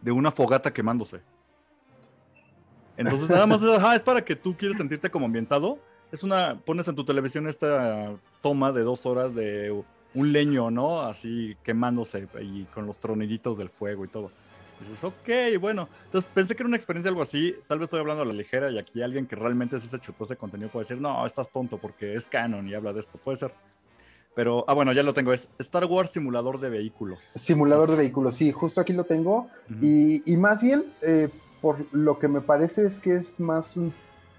[0.01, 1.21] de una fogata quemándose.
[2.97, 5.79] Entonces nada más es, ajá, es para que tú quieres sentirte como ambientado.
[6.13, 9.83] Es una, pones en tu televisión esta toma de dos horas de
[10.15, 11.03] un leño, ¿no?
[11.03, 14.31] Así quemándose y con los troniditos del fuego y todo.
[14.81, 15.89] Dices, ok, bueno.
[16.07, 17.55] Entonces pensé que era una experiencia algo así.
[17.69, 20.25] Tal vez estoy hablando a la ligera y aquí alguien que realmente sí se chutó
[20.25, 23.19] ese contenido puede decir, no, estás tonto porque es canon y habla de esto.
[23.19, 23.53] Puede ser.
[24.35, 25.33] Pero, ah, bueno, ya lo tengo.
[25.33, 27.19] Es Star Wars Simulador de Vehículos.
[27.23, 29.49] Simulador de vehículos, sí, justo aquí lo tengo.
[29.69, 29.79] Ujú.
[29.85, 31.29] Y, y más bien, eh,
[31.61, 33.93] por lo que me parece es que es más un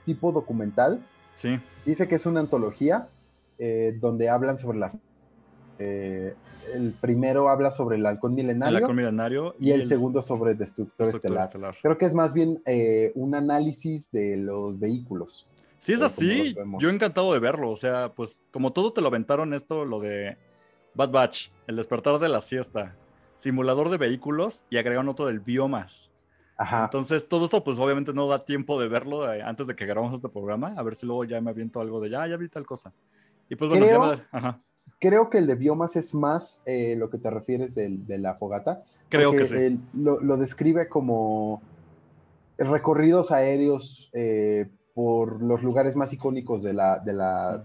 [0.05, 1.05] tipo documental.
[1.35, 3.09] Sí, Dice que es una antología
[3.57, 4.97] eh, donde hablan sobre las...
[5.79, 6.35] eh,
[6.73, 9.55] el primero habla sobre el halcón el milenario halcón milenario.
[9.59, 11.47] y el, segundo sobre Destructor, Destructor Estelar.
[11.47, 11.75] Estelar.
[11.81, 15.47] Creo que es más bien eh, un análisis de los vehículos.
[15.79, 17.71] Si es como así, yo encantado de verlo.
[17.71, 20.37] O sea, pues como todo te lo aventaron esto, lo de
[20.93, 22.95] Bad Batch, el despertar de la siesta,
[23.35, 26.10] simulador de vehículos y agregaron otro del biomas.
[26.61, 26.83] Ajá.
[26.83, 30.13] Entonces, todo esto, pues obviamente no da tiempo de verlo eh, antes de que grabamos
[30.13, 30.75] este programa.
[30.77, 32.93] A ver si luego ya me aviento algo de ya, ya vi tal cosa.
[33.49, 34.61] Y pues bueno, Creo- ya ajá,
[34.99, 38.35] Creo que el de biomas es más eh, lo que te refieres del- de la
[38.35, 38.83] fogata.
[39.09, 39.55] creo que sí.
[39.55, 41.63] él lo, lo describe como
[42.59, 47.63] recorridos aéreos eh, por los lugares más icónicos de, la, de, la,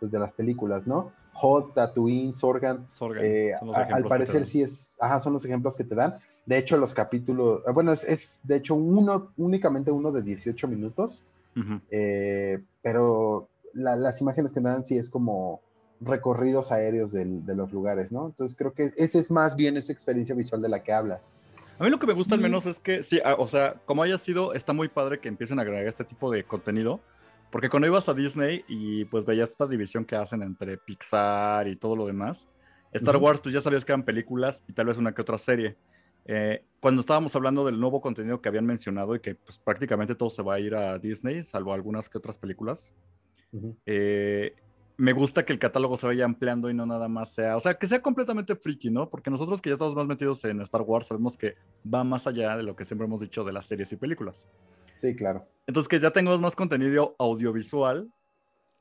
[0.00, 1.12] pues de las películas, ¿no?
[1.34, 2.86] Hot, Tatooine, Sorgan.
[2.88, 5.84] Sorgan, eh, son los a- ejemplos al parecer sí es, ajá, son los ejemplos que
[5.84, 6.14] te dan.
[6.46, 10.68] De hecho, los capítulos, eh, bueno, es, es de hecho uno, únicamente uno de 18
[10.68, 11.24] minutos,
[11.56, 11.80] Ujú.
[11.90, 15.60] eh, pero la- las imágenes que me dan sí es como
[16.00, 18.26] recorridos aéreos del- de los lugares, ¿no?
[18.26, 21.30] Entonces creo que ese es más bien esa experiencia visual de la que hablas.
[21.78, 24.02] A mí lo que me gusta al menos es que, sí, ah, o sea, como
[24.02, 27.00] haya sido, está muy padre que empiecen a agregar este tipo de contenido.
[27.52, 31.76] Porque cuando ibas a Disney y pues veías esta división que hacen entre Pixar y
[31.76, 32.48] todo lo demás,
[32.92, 33.26] Star Ujú.
[33.26, 35.76] Wars, pues ya sabías que eran películas y tal vez una que otra serie.
[36.24, 40.30] Eh, cuando estábamos hablando del nuevo contenido que habían mencionado y que pues prácticamente todo
[40.30, 42.90] se va a ir a Disney, salvo algunas que otras películas,
[43.52, 43.76] Ujú.
[43.84, 44.54] eh,
[44.96, 47.74] me gusta que el catálogo se vaya ampliando y no nada más sea, o sea,
[47.74, 49.10] que sea completamente friki, ¿no?
[49.10, 51.56] Porque nosotros que ya estamos más metidos en Star Wars sabemos que
[51.92, 54.46] va más allá de lo que siempre hemos dicho de las series y películas.
[54.94, 55.46] Sí, claro.
[55.66, 58.10] Entonces, que ya tengamos más contenido audiovisual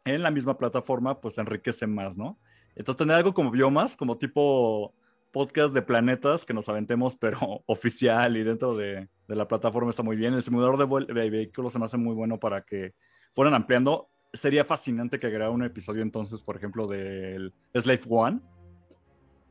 [0.06, 2.40] en la misma plataforma, pues enriquece más, ¿no?
[2.76, 4.94] Entonces, tener algo como biomas, como tipo
[5.32, 10.16] podcast de planetas que nos aventemos, pero oficial y dentro de, la plataforma está muy
[10.16, 10.34] bien.
[10.34, 12.94] El simulador de vehículos se me hace muy bueno para que
[13.34, 14.10] fueran ampliando.
[14.34, 18.40] Sería fascinante que agregara un episodio entonces, por ejemplo, del Slave One.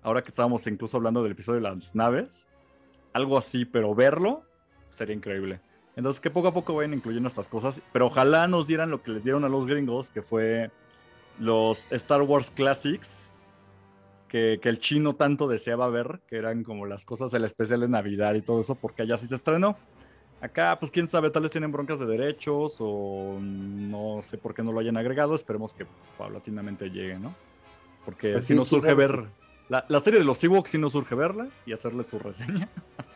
[0.03, 2.47] Ahora que estábamos incluso hablando del episodio de las naves.
[3.13, 4.43] Algo así, pero verlo
[4.91, 5.61] sería increíble.
[5.97, 9.11] Entonces, que poco a poco vayan incluyendo estas cosas, pero ojalá nos dieran lo que
[9.11, 10.71] les dieron a los gringos, que fue
[11.39, 13.35] los Star Wars Classics,
[14.29, 17.89] que, que el chino tanto deseaba ver, que eran como las cosas del especial de
[17.89, 19.77] Navidad y todo eso, porque allá sí se estrenó.
[20.41, 24.63] Acá, pues quién sabe, tal vez tienen broncas de derechos o no sé por qué
[24.63, 25.35] no lo hayan agregado.
[25.35, 27.35] Esperemos que pues, paulatinamente llegue, ¿no?
[28.05, 29.27] Porque Pues si nos quién surge ver
[29.69, 32.69] la, la serie de los Ewoks, sí nos surge verla y hacerle su reseña.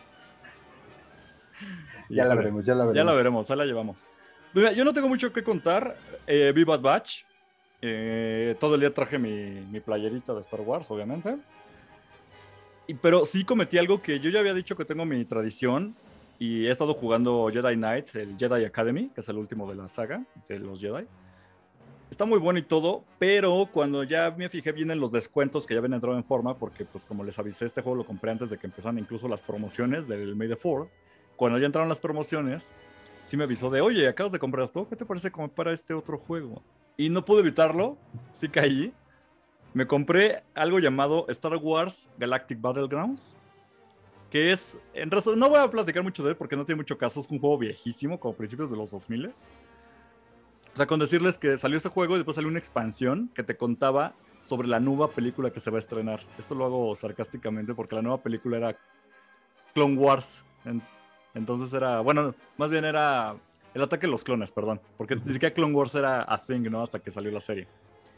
[2.15, 2.97] Ya la veremos, ya la veremos.
[2.97, 4.05] Ya la veremos, ahí la llevamos.
[4.55, 5.97] Yo no tengo mucho que contar.
[6.27, 7.25] Eh, vi Bad Batch.
[7.83, 11.37] Eh, todo el día traje mi, mi playerita de Star Wars, obviamente.
[12.87, 15.97] Y, pero sí cometí algo que yo ya había dicho que tengo mi tradición.
[16.39, 19.89] Y he estado jugando Jedi Knight, el Jedi Academy, que es el último de la
[19.89, 21.07] saga de los Jedi.
[22.11, 25.75] Está muy bueno y todo, pero cuando ya me fijé bien en los descuentos que
[25.75, 28.51] ya habían entrado en forma, porque pues como les avisé, este juego lo compré antes
[28.51, 30.89] de que empezaran incluso las promociones del May the 4
[31.37, 32.73] cuando ya entraron las promociones,
[33.23, 35.95] sí me avisó de, oye, acabas de comprar esto, ¿qué te parece como para este
[35.95, 36.63] otro juego?
[36.97, 37.97] Y no pude evitarlo,
[38.33, 38.93] sí caí.
[39.73, 43.37] Me compré algo llamado Star Wars Galactic Battlegrounds,
[44.31, 46.97] que es, en razón, no voy a platicar mucho de él porque no tiene mucho
[46.97, 49.27] caso, es un juego viejísimo, como principios de los 2000.
[49.27, 53.57] O sea, con decirles que salió este juego y después salió una expansión que te
[53.57, 56.21] contaba sobre la nueva película que se va a estrenar.
[56.39, 58.77] Esto lo hago sarcásticamente porque la nueva película era
[59.73, 60.45] Clone Wars.
[60.65, 60.83] En-
[61.35, 63.37] Entonces era, bueno, más bien era
[63.75, 64.81] el ataque de los clones, perdón.
[64.97, 66.83] Porque ni siquiera Clone Wars era a thing, ¿no?
[66.83, 67.67] Hasta que salió la serie.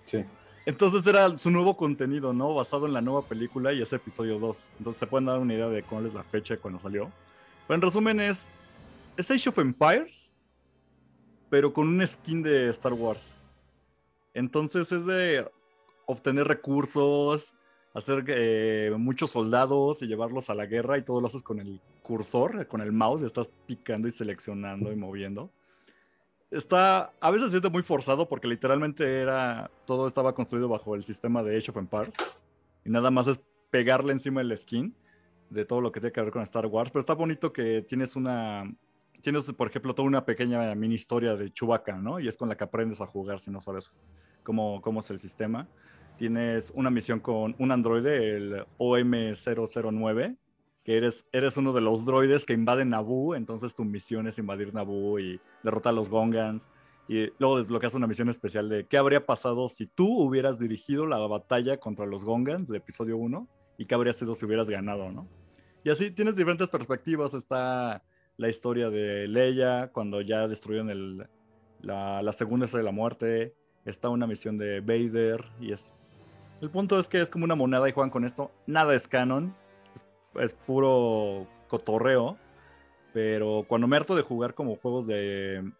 [0.04, 0.24] Sí.
[0.66, 2.54] Entonces era su nuevo contenido, ¿no?
[2.54, 4.68] Basado en la nueva película y ese episodio 2.
[4.78, 7.10] Entonces se pueden dar una idea de cuál es la fecha de cuando salió.
[7.66, 8.46] Pero en resumen es,
[9.16, 10.30] es Age of Empires,
[11.48, 13.34] pero con un skin de Star Wars.
[14.34, 15.48] Entonces es de
[16.04, 17.54] obtener recursos,
[17.96, 21.80] hacer eh, muchos soldados y llevarlos a la guerra y todo lo haces con el
[22.02, 25.50] cursor, con el mouse, y estás picando y seleccionando y moviendo.
[26.50, 31.04] Está, a veces se siente muy forzado porque literalmente era, todo estaba construido bajo el
[31.04, 32.14] sistema de Age of Empires
[32.84, 34.94] y nada más es pegarle encima el skin
[35.48, 38.14] de todo lo que tiene que ver con Star Wars, pero está bonito que tienes
[38.14, 38.70] una,
[39.22, 42.20] tienes por ejemplo toda una pequeña mini historia de Chewbacca, ¿no?
[42.20, 43.90] Y es con la que aprendes a jugar si no sabes
[44.42, 45.66] cómo, cómo es el sistema
[46.16, 50.36] tienes una misión con un androide, el OM009,
[50.84, 54.72] que eres, eres uno de los droides que invaden Naboo, entonces tu misión es invadir
[54.72, 56.68] Naboo y derrotar a los Gongans.
[57.08, 61.18] Y luego desbloqueas una misión especial de qué habría pasado si tú hubieras dirigido la
[61.18, 63.48] batalla contra los Gongans de episodio 1
[63.78, 65.28] y qué habría sido si hubieras ganado, ¿no?
[65.84, 67.32] Y así tienes diferentes perspectivas.
[67.32, 68.02] Está
[68.36, 71.28] la historia de Leia cuando ya destruyeron el,
[71.80, 73.54] la, segunda estrella de la muerte.
[73.84, 75.92] Está una misión de Vader y es
[76.60, 78.50] el punto es que es como una moneda y juegan con esto.
[78.66, 79.54] Nada es canon.
[80.34, 82.38] Es, puro cotorreo.
[83.12, 85.70] Pero cuando me harto de jugar como juegos de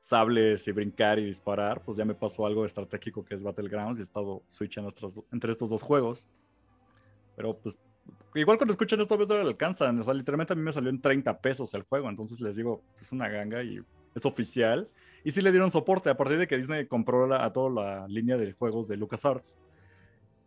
[0.00, 4.02] sables y brincar y disparar, pues ya me pasó algo estratégico que es Battlegrounds y
[4.02, 4.90] he estado switchando
[5.32, 6.26] entre estos dos juegos.
[7.36, 7.80] Pero pues
[8.34, 9.98] igual cuando escuchan esto, no le alcanzan.
[10.00, 12.08] O sea, literalmente a mí me salió en 30 pesos el juego.
[12.08, 13.80] Entonces les digo, es una ganga y
[14.14, 14.88] es oficial.
[15.22, 18.36] Y sí le dieron soporte a partir de que Disney compró a toda la línea
[18.36, 19.58] de juegos de LucasArts.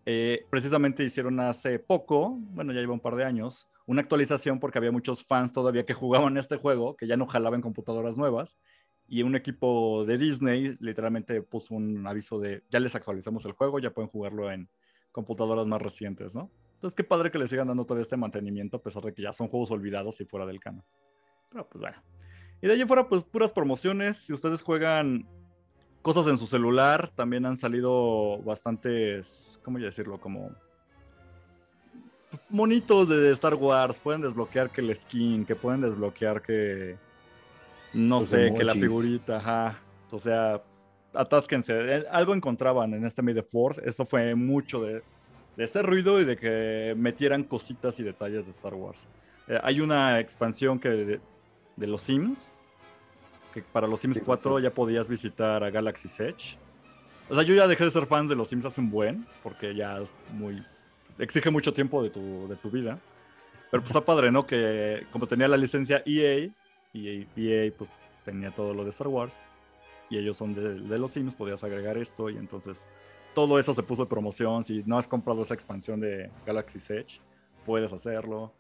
[0.10, 4.78] Eh, precisamente hicieron hace poco, bueno, ya lleva un par de años, una actualización porque
[4.78, 5.94] había muchos fans todavía que
[6.32, 8.58] jugaban este juego, que ya no jalaban computadoras nuevas,
[9.06, 13.80] y un equipo de Disney literalmente puso un aviso de, ya les actualizamos el juego,
[13.80, 14.70] ya pueden jugarlo en
[15.12, 16.52] computadoras más recientes, ¿no?
[16.76, 19.34] Entonces, qué padre que le sigan dando todo este mantenimiento, a pesar de que ya
[19.34, 20.86] son juegos olvidados y fuera del canon.
[21.50, 22.02] Pero pues bueno.
[22.62, 24.26] Y de allí fuera, pues puras promociones.
[24.26, 25.28] Si ustedes juegan
[26.08, 27.12] cosas en su celular.
[27.16, 30.18] También han salido bastantes, ¿cómo decirlo?
[30.22, 30.52] Como
[32.50, 34.00] monitos de Star Wars.
[34.00, 36.96] Pueden desbloquear que el skin, que pueden desbloquear que,
[37.92, 39.82] no sé, que la figurita, ajá.
[40.10, 40.64] O sea,
[41.14, 41.74] atásquense.
[41.74, 43.82] Eh, algo encontraban en este Made Force.
[43.84, 45.04] Eso fue mucho de,
[45.58, 49.06] de ese ruido y de que metieran cositas y detalles de Star Wars.
[49.50, 51.20] Eh, hay una expansión que
[51.76, 52.58] de los Sims
[53.62, 56.58] para los Sims 4 ya podías visitar a Galaxy Edge.
[57.30, 59.76] O sea, yo ya dejé de ser fan de los Sims hace un buen, porque
[59.76, 60.64] ya es muy...
[61.20, 63.00] exige mucho tiempo de tu, de tu vida.
[63.70, 64.48] Pero pues está padre, ¿no?
[64.48, 66.50] Que como tenía la licencia EA,
[66.94, 67.90] y EA pues
[68.24, 69.36] tenía todo lo de Star Wars,
[70.10, 72.86] y ellos son de, de los Sims, podías agregar esto, y entonces
[73.34, 74.64] todo eso se puso de promoción.
[74.64, 77.20] Si no has comprado esa expansión de Galaxy Edge,
[77.66, 78.52] puedes hacerlo.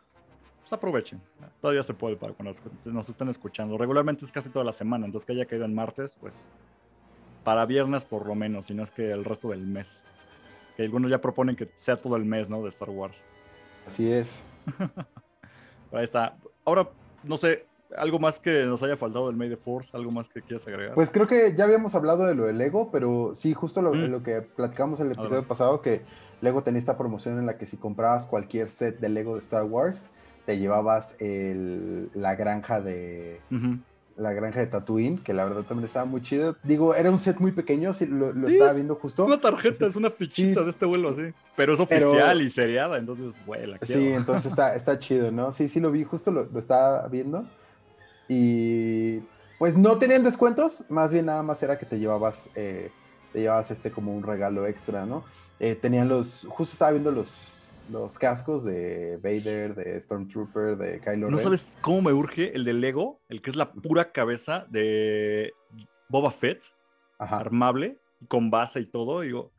[0.68, 1.22] Pues, aprovechen.
[1.62, 2.52] Todavía se puede para cuando
[2.86, 3.78] nos estén escuchando.
[3.78, 6.50] Regularmente es casi toda la semana, entonces que haya caído en martes, pues
[7.46, 10.04] para viernes por lo menos, si no es que el resto del mes.
[10.76, 12.62] Que algunos ya proponen que sea todo el mes, ¿no?
[12.64, 13.16] De Star Wars.
[13.88, 14.44] Así es.
[15.94, 16.36] Ahí está.
[16.66, 16.90] Ahora,
[17.24, 20.42] no sé, algo más que nos haya faltado del May the Force, algo más que
[20.42, 20.96] quieras agregar.
[20.96, 24.12] Pues creo que ya habíamos hablado de lo del Lego, pero sí, justo lo, mm.
[24.12, 26.02] lo que platicamos en el episodio pasado, que
[26.42, 29.64] Lego tenía esta promoción en la que si comprabas cualquier set de Lego de Star
[29.64, 30.10] Wars,
[30.48, 33.42] te llevabas la granja de
[34.16, 36.56] la granja de Tatooine, que la verdad también estaba muy chido.
[36.64, 39.26] Digo, era un set muy pequeño, si lo, estaba viendo justo.
[39.26, 41.34] Una tarjeta, es una fichita de este vuelo así.
[41.58, 45.52] Pero es oficial y seriada, entonces, güey, la Sí, entonces está, está chido, ¿no?
[45.52, 47.46] Sí, sí lo vi, justo lo, estaba viendo.
[48.30, 49.20] Y
[49.60, 52.90] pues no tenían descuentos, más bien nada más era que te llevabas, eh,
[53.34, 55.26] te llevabas este como un regalo extra, ¿no?
[55.60, 57.57] Eh, tenían los, justo estaba viendo los
[57.90, 61.32] los cascos de Vader, de Stormtrooper, de Kylo Ren.
[61.32, 63.20] ¿No sabes cómo me urge el de Lego?
[63.30, 65.54] El que es la pura cabeza de
[66.10, 66.64] Boba Fett,
[67.18, 69.22] armable, con base y todo.
[69.22, 69.52] digo,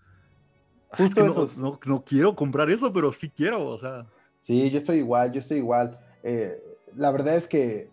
[0.90, 4.06] Justo no, no, quiero comprar eso, pero sí quiero, o sea.
[4.40, 5.98] Sí, yo estoy igual, yo estoy igual.
[6.22, 6.62] Eh,
[6.96, 7.90] la verdad es que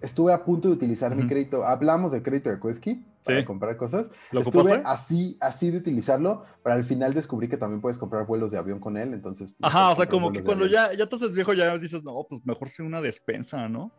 [0.00, 1.66] estuve a punto de utilizar mi crédito.
[1.66, 4.08] Hablamos del crédito de Quesky para comprar cosas.
[4.30, 8.52] ¿Lo estuve así, así de utilizarlo, pero al final descubrí que también puedes comprar vuelos
[8.52, 9.54] de avión con él, entonces...
[9.58, 12.26] Pues, Ajá, o sea, como que cuando ya, ya te haces viejo ya dices, no,
[12.28, 13.92] pues mejor sea una despensa, ¿no?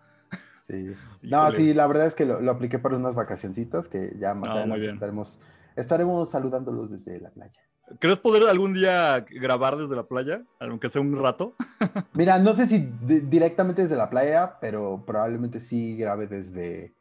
[0.62, 0.94] Sí.
[1.22, 3.58] no, sí, la verdad es que lo, apliqué para unas vacaciones
[3.90, 5.40] que ya más adelante estaremos,
[5.76, 7.54] estaremos saludándolos desde la playa.
[8.00, 11.56] ¿Crees poder algún día grabar desde la playa, aunque sea un rato?
[12.14, 16.97] Mira, no sé si directamente desde la playa, pero probablemente sí grabe desde...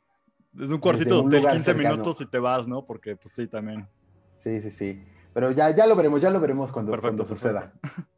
[0.57, 2.85] Desde un cuartito de 15 minutos y te vas, ¿no?
[2.85, 3.87] Porque pues sí, también.
[4.35, 5.05] Sí, sí, sí.
[5.33, 7.73] Pero ya, ya lo veremos, ya lo veremos cuando, cuando suceda.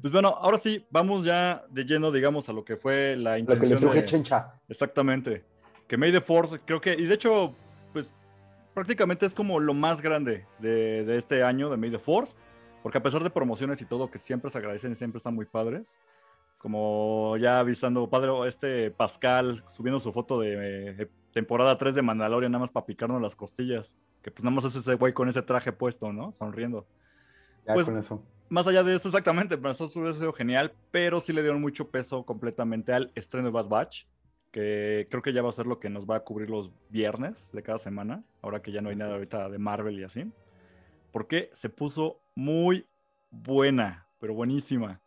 [0.00, 3.70] Pues bueno, ahora sí, vamos ya de lleno, digamos, a lo que fue la intención.
[3.70, 4.54] Lo que le truje Chencha.
[4.68, 5.44] Exactamente.
[5.88, 7.56] Que May the Force, creo que, y de hecho,
[7.92, 8.12] pues
[8.72, 12.34] prácticamente es como lo más grande de, de este año de May the Force,
[12.84, 15.46] porque a pesar de promociones y todo que siempre se agradecen y siempre están muy
[15.46, 15.96] padres,
[16.60, 22.60] como ya avisando, padre, este Pascal subiendo su foto de temporada 3 de Mandalorian nada
[22.60, 25.72] más para picarnos las costillas, que pues nada más es ese güey con ese traje
[25.72, 26.32] puesto, ¿no?
[26.32, 26.86] Sonriendo.
[27.66, 31.20] Ya pues, con eso más allá de eso, exactamente, para nosotros hubiera sido genial, pero
[31.20, 34.04] sí le dieron mucho peso completamente al estreno de Bad Batch,
[34.50, 37.52] que creo que ya va a ser lo que nos va a cubrir los viernes
[37.52, 40.30] de cada semana, ahora que ya no hay nada ahorita de Marvel y así,
[41.12, 42.86] porque se puso muy
[43.30, 45.00] buena, pero buenísima.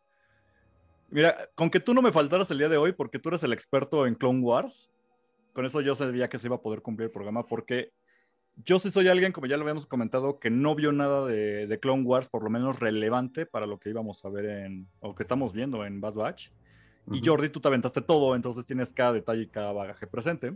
[1.14, 3.54] Mira, con que tú no me faltaras el día de hoy, porque tú eres el
[3.54, 4.90] experto en Clone Wars,
[5.54, 7.92] con eso yo sabía que se iba a poder cumplir el programa, porque
[8.56, 12.02] yo sí soy alguien, como ya lo habíamos comentado, que no vio nada de, Clone
[12.02, 15.54] Wars, por lo menos relevante para lo que íbamos a ver en, o que estamos
[15.54, 16.50] viendo en Bad Batch.
[17.12, 20.56] Y Jordi, tú te aventaste todo, entonces tienes cada detalle y cada bagaje presente.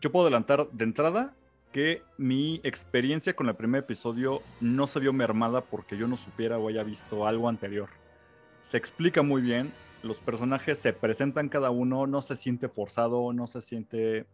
[0.00, 1.34] Yo puedo adelantar de entrada
[1.72, 6.56] que mi experiencia con el primer episodio no se vio mermada porque yo no supiera
[6.56, 7.88] o haya visto algo anterior.
[8.66, 13.46] Se explica muy bien, los personajes se presentan cada uno, no se siente forzado, no
[13.46, 14.26] se siente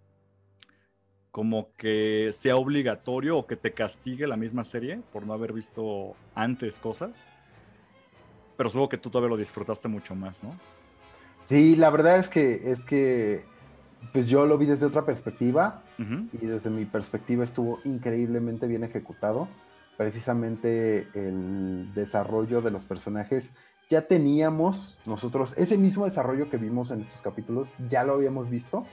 [1.31, 6.17] como que sea obligatorio o que te castigue la misma serie por no haber visto
[6.35, 7.27] antes cosas.
[8.57, 10.59] Pero supongo que tú todavía lo disfrutaste mucho más, ¿no?
[11.41, 13.45] Sí, la verdad es que es que
[14.15, 15.83] pues yo lo vi desde otra perspectiva
[16.33, 19.47] y desde mi perspectiva estuvo increíblemente bien ejecutado.
[19.99, 23.55] Precisamente el desarrollo de los personajes
[23.91, 28.85] ya teníamos nosotros ese mismo desarrollo que vimos en estos capítulos, ya lo habíamos visto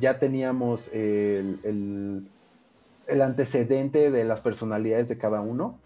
[0.00, 2.28] ya teníamos el,
[3.22, 5.78] antecedente de las personalidades de cada uno,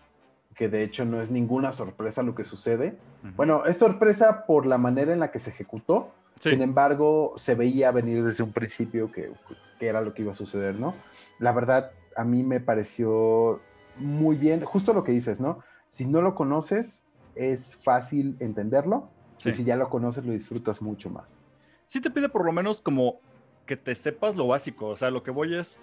[0.55, 2.96] que de hecho no es ninguna sorpresa lo que sucede.
[3.36, 7.90] Bueno, es sorpresa por la manera en la que se ejecutó, sin embargo, se veía
[7.90, 9.32] venir desde un principio que,
[9.80, 10.94] era lo que iba a suceder, ¿no?
[11.38, 13.61] La verdad, a mí me pareció
[13.96, 15.61] muy bien, justo lo que dices, ¿no?
[15.88, 17.05] Si no lo conoces,
[17.39, 19.09] es fácil entenderlo,
[19.45, 21.43] y si ya lo conoces, lo disfrutas mucho más.
[21.86, 23.20] Sí te pide por lo menos como
[23.66, 24.89] que te sepas lo básico.
[24.89, 25.78] O sea, lo que voy es.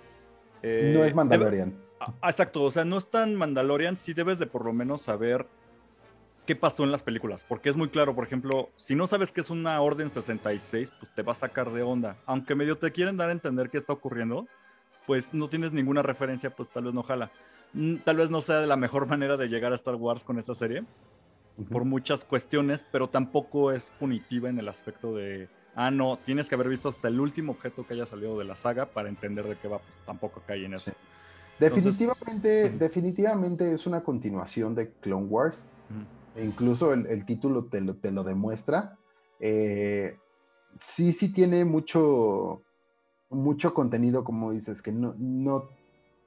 [0.62, 1.74] Eh, no es Mandalorian.
[1.99, 5.47] Ah, exacto, o sea, no es tan Mandalorian, sí debes de por lo menos saber
[6.45, 9.41] qué pasó en las películas, porque es muy claro, por ejemplo, si no sabes que
[9.41, 12.18] es una Orden 66, pues te va a sacar de onda.
[12.26, 14.45] Aunque medio te quieren dar a entender qué está ocurriendo,
[15.08, 17.32] pues no tienes ninguna referencia, pues tal vez no jala.
[17.74, 20.53] Mm, tal vez no sea la mejor manera de llegar a Star Wars con esta
[20.53, 20.84] serie,
[21.70, 26.56] por muchas cuestiones, pero tampoco es punitiva en el aspecto de ah, no, tienes que
[26.56, 29.58] haber visto hasta el último objeto que haya salido de la saga para entender de
[29.58, 30.91] qué va, pues tampoco cae en eso.
[31.60, 35.72] Definitivamente, definitivamente es una continuación de Clone Wars.
[36.41, 38.97] incluso el, título te lo, te lo demuestra.
[39.39, 40.18] Eh,
[40.80, 42.62] sí, sí tiene mucho,
[43.30, 45.70] mucho contenido, como dices, que no, no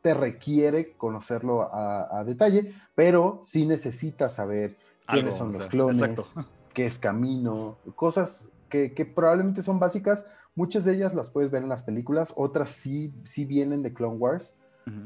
[0.01, 4.76] te requiere conocerlo a, detalle, pero sí necesitas saber
[5.09, 6.35] quiénes son los clones,
[6.75, 10.27] qué es camino, cosas que, probablemente son básicas.
[10.55, 14.17] Muchas de ellas las puedes ver en las películas, otras sí, sí vienen de Clone
[14.17, 14.55] Wars.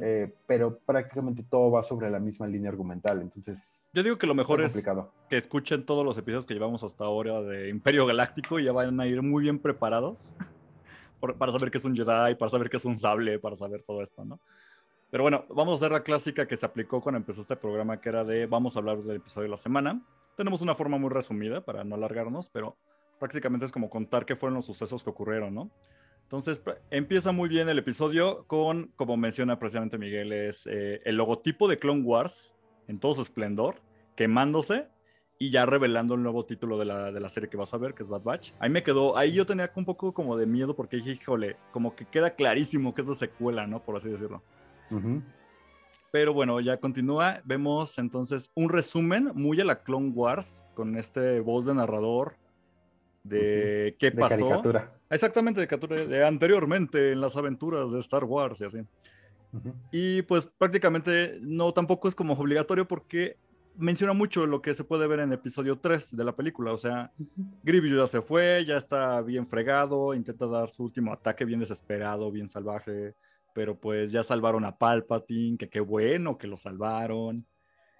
[0.00, 3.90] Eh, pero prácticamente todo va sobre la misma línea argumental, entonces...
[3.92, 4.80] Yo digo que lo mejor es
[5.28, 9.00] que escuchen todos los episodios que llevamos hasta ahora de Imperio Galáctico y ya van
[9.00, 10.34] a ir muy bien preparados
[11.36, 14.02] para saber qué es un Jedi, para saber qué es un sable, para saber todo
[14.02, 14.38] esto, ¿no?
[15.12, 18.08] Pero bueno, vamos a hacer la clásica que se aplicó cuando empezó este programa, que
[18.08, 20.00] era de vamos a hablar del episodio de la semana.
[20.38, 22.78] Tenemos una forma muy resumida para no alargarnos, pero
[23.20, 25.70] prácticamente es como contar qué fueron los sucesos que ocurrieron, ¿no?
[26.22, 31.68] Entonces empieza muy bien el episodio con, como menciona precisamente Miguel, es eh, el logotipo
[31.68, 32.56] de Clone Wars
[32.88, 33.82] en todo su esplendor,
[34.16, 34.86] quemándose
[35.38, 37.92] y ya revelando el nuevo título de la, de la, serie que vas a ver,
[37.92, 38.52] que es Bad Batch.
[38.58, 41.94] Ahí me quedó, ahí yo tenía un poco como de miedo porque dije, híjole, como
[41.94, 43.82] que queda clarísimo que es la secuela, ¿no?
[43.82, 44.42] Por así decirlo.
[46.10, 47.40] Pero bueno, ya continúa.
[47.44, 52.36] Vemos entonces un resumen muy a la Clone Wars con este voz de narrador
[53.24, 54.36] de qué pasó.
[54.36, 54.92] De caricatura.
[55.08, 58.78] Exactamente, de caricatura de anteriormente en las aventuras de Star Wars y así.
[59.90, 63.36] Y pues prácticamente no tampoco es como obligatorio porque
[63.76, 66.72] menciona mucho lo que se puede ver en episodio 3 de la película.
[66.72, 67.10] O sea,
[67.62, 72.30] Grievous ya se fue, ya está bien fregado, intenta dar su último ataque bien desesperado,
[72.30, 73.14] bien salvaje.
[73.54, 77.46] Pero pues ya salvaron a Palpatine, que qué bueno que lo salvaron.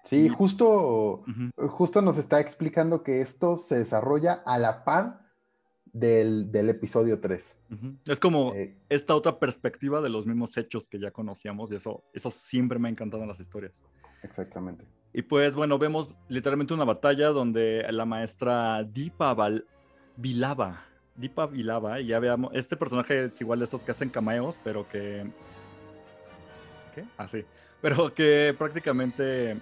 [0.03, 1.23] Sí, justo,
[1.55, 5.23] justo nos está explicando que esto se desarrolla a la par
[5.93, 7.59] del, episodio 3.
[8.07, 12.03] Es como eh, esta otra perspectiva de los mismos hechos que ya conocíamos y eso,
[12.13, 13.73] eso siempre me ha encantado en las historias.
[14.23, 14.85] Exactamente.
[15.13, 19.35] Y pues bueno, vemos literalmente una batalla donde la maestra Deepa
[20.17, 20.85] Vilava,
[21.15, 24.87] Deepa Vilava, y ya veamos, este personaje es igual de estos que hacen cameos, pero
[24.87, 25.25] que...
[26.95, 27.03] ¿Qué?
[27.17, 27.43] Ah, sí.
[27.81, 29.57] Pero que prácticamente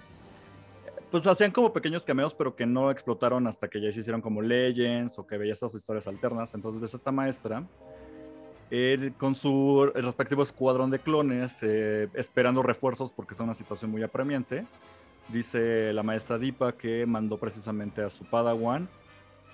[1.12, 4.40] pues hacían como pequeños cameos, pero que no explotaron hasta que ya se hicieron como
[4.40, 6.54] Legends o que veía estas historias alternas.
[6.54, 7.64] Entonces ves a esta maestra
[9.18, 14.64] con su respectivo escuadrón de clones eh, esperando refuerzos porque es una situación muy apremiante.
[15.28, 18.88] Dice la maestra Dipa que mandó precisamente a su Padawan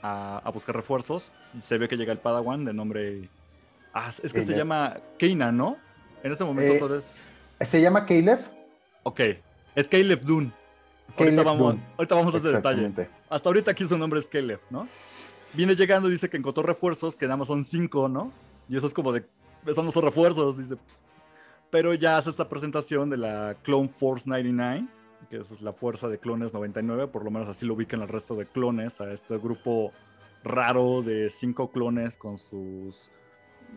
[0.02, 1.32] a, buscar refuerzos.
[1.60, 3.28] Se ve que llega el Padawan de nombre...
[3.92, 5.76] Ah, es que se llama Keina, ¿no?
[6.22, 8.38] En este momento eh, ¿Se llama Caleb?
[9.02, 9.20] Ok,
[9.74, 10.52] es Caleb Dune.
[11.16, 13.08] Ahorita vamos, ahorita vamos, a ese detalle.
[13.28, 14.86] Hasta ahorita aquí su nombre es Caleb, ¿no?
[15.54, 18.30] Viene llegando y dice que encontró refuerzos, que nada más son cinco, ¿no?
[18.68, 19.24] Y eso es como de,
[19.74, 20.76] son refuerzos, dice.
[21.70, 24.86] Pero ya hace esta presentación de la Clone Force 99,
[25.30, 28.34] que es la fuerza de clones 99, por lo menos así lo ubican el resto
[28.34, 29.92] de clones, a este grupo
[30.44, 33.10] raro de cinco clones con sus...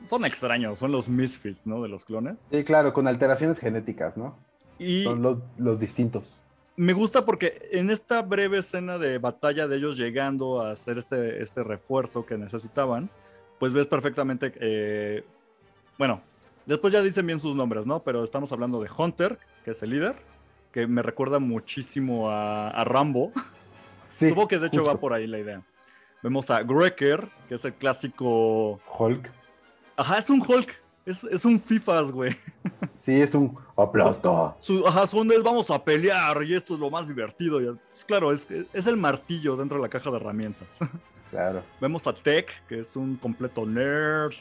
[0.07, 1.81] Son extraños, son los misfits, ¿no?
[1.81, 2.47] De los clones.
[2.49, 4.37] Sí, claro, con alteraciones genéticas, ¿no?
[4.79, 5.03] Y...
[5.03, 6.41] Son los, los distintos
[6.81, 11.41] me gusta porque en esta breve escena de batalla de ellos llegando a hacer este,
[11.41, 13.09] este refuerzo que necesitaban,
[13.59, 15.23] pues ves perfectamente, eh,
[15.99, 16.21] bueno,
[16.65, 18.01] después ya dicen bien sus nombres, ¿no?
[18.01, 20.15] Pero estamos hablando de Hunter, que es el líder,
[20.72, 23.32] que me recuerda muchísimo a, Rambo.
[24.09, 25.61] Sí, Supongo que de hecho va por ahí la idea.
[26.22, 28.80] Vemos a Greker, que es el clásico...
[28.97, 29.32] Hulk.
[29.95, 30.82] Ajá, es un Hulk.
[31.05, 32.36] Es, es un FIFAs, güey.
[32.95, 34.55] Sí, es un aplasta.
[34.86, 37.59] ajá, son el vamos a pelear y esto es lo más divertido.
[37.59, 40.80] Pues, claro, es, es el martillo dentro de la caja de herramientas.
[41.32, 41.63] Claro.
[41.80, 44.34] Vemos a Tech, que es un completo nerd.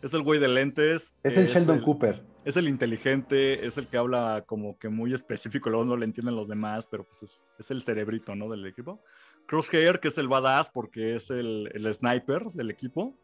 [0.00, 1.14] Es el güey de lentes.
[1.22, 2.24] Es el Sheldon Cooper.
[2.44, 6.34] Es el inteligente, es el que habla como que muy específico, luego no le entienden
[6.34, 8.48] los demás, pero pues es, es el cerebrito, ¿no?
[8.48, 9.00] Del equipo.
[9.46, 13.14] Crosshair, que es el badass porque es el, el sniper del equipo,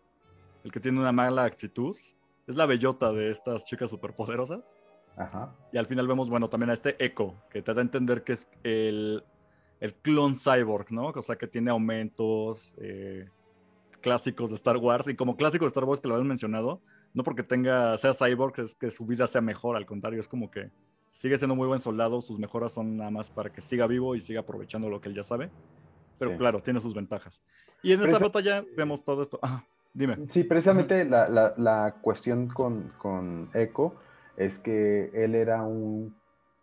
[0.62, 1.96] el que tiene una mala actitud
[2.46, 4.76] es la bellota de estas chicas superpoderosas.
[5.16, 5.54] Ajá.
[5.72, 8.32] Y al final vemos, bueno, también a este Echo, que te da a entender que
[8.34, 9.22] es el,
[9.80, 11.08] el clon cyborg, ¿no?
[11.08, 13.28] O sea, que tiene aumentos eh,
[14.00, 15.08] clásicos de Star Wars.
[15.08, 16.80] Y como clásico de Star Wars que lo habían mencionado,
[17.18, 20.52] no porque tenga, sea cyborg, es que su vida sea mejor, al contrario, es como
[20.52, 20.70] que
[21.10, 24.20] sigue siendo muy buen soldado, sus mejoras son nada más para que siga vivo y
[24.20, 25.50] siga aprovechando lo que él ya sabe.
[26.16, 27.42] Pero claro, tiene sus ventajas.
[27.82, 29.40] Y en esta esta ya vemos todo esto.
[29.42, 30.16] Ah, Dime.
[30.28, 33.96] Sí, precisamente la, cuestión con, con, Echo
[34.36, 36.14] es que él era un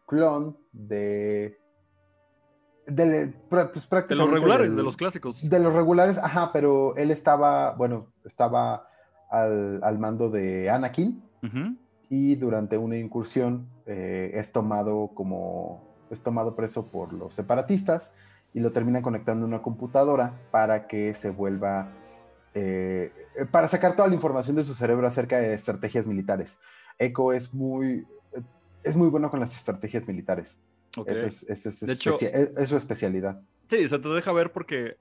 [0.05, 1.59] clon de.
[2.87, 5.49] De, pues, de los regulares, de los clásicos.
[5.49, 8.87] De los regulares, ajá, pero él estaba, bueno, estaba
[9.41, 11.21] al, mando de Anakin
[12.09, 18.13] y durante una incursión eh, es tomado como, es tomado preso por los separatistas
[18.53, 21.91] y lo terminan conectando a una computadora para que se vuelva
[22.53, 23.11] eh,
[23.51, 26.57] para sacar toda la información de su cerebro acerca de estrategias militares.
[26.97, 28.07] Echo es muy,
[28.83, 30.57] es muy bueno con las estrategias militares.
[31.05, 33.41] Eso, es, de hecho, es, su especialidad.
[33.67, 34.95] Sí, se te deja ver porque,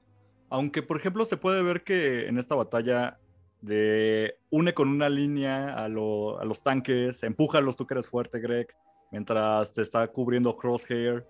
[0.48, 3.20] aunque por ejemplo se puede ver que en esta batalla
[3.64, 8.68] de une con una línea a, los tanques, empújalos tú que eres fuerte, Greg,
[9.10, 11.26] mientras te está cubriendo Crosshair.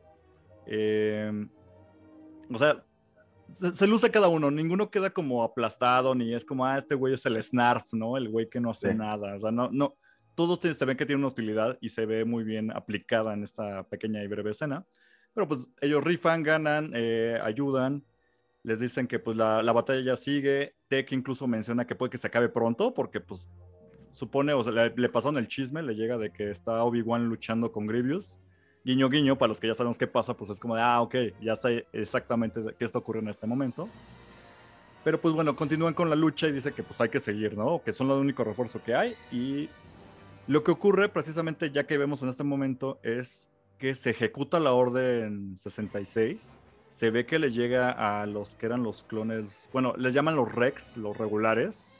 [0.66, 1.46] Eh,
[2.52, 2.84] o sea,
[3.52, 7.24] se, luce cada uno, ninguno queda como aplastado, ni es como, ah, este güey es
[7.26, 8.16] el Snarf, ¿no?
[8.16, 9.36] El güey que no hace nada.
[9.36, 9.94] O sea, no, no,
[10.34, 13.84] todo se ve que tiene una utilidad y se ve muy bien aplicada en esta
[13.84, 14.84] pequeña y breve escena.
[15.34, 18.02] Pero pues ellos rifan, ganan, eh, ayudan,
[18.64, 20.74] les dicen que pues la, la, batalla ya sigue.
[20.88, 23.48] Tech incluso menciona que puede que se acabe pronto porque pues
[24.10, 27.28] supone, o sea, le, le pasó en el chisme, le llega de que está Obi-Wan
[27.28, 28.40] luchando con Grievous
[28.84, 31.14] guiño guiño, para los que ya sabemos qué pasa, pues es como de, ah, ok,
[31.40, 33.88] ya sé exactamente qué está ocurriendo en este momento.
[35.02, 37.82] Pero pues bueno, continúan con la lucha y dice que pues hay que seguir, ¿no?
[37.82, 39.14] Que son los único refuerzo que hay.
[39.32, 39.68] Y
[40.46, 44.72] lo que ocurre precisamente ya que vemos en este momento es que se ejecuta la
[44.72, 46.56] orden 66.
[46.94, 50.54] Se ve que le llega a los que eran los clones, bueno, les llaman los
[50.54, 51.90] Rex, los regulares,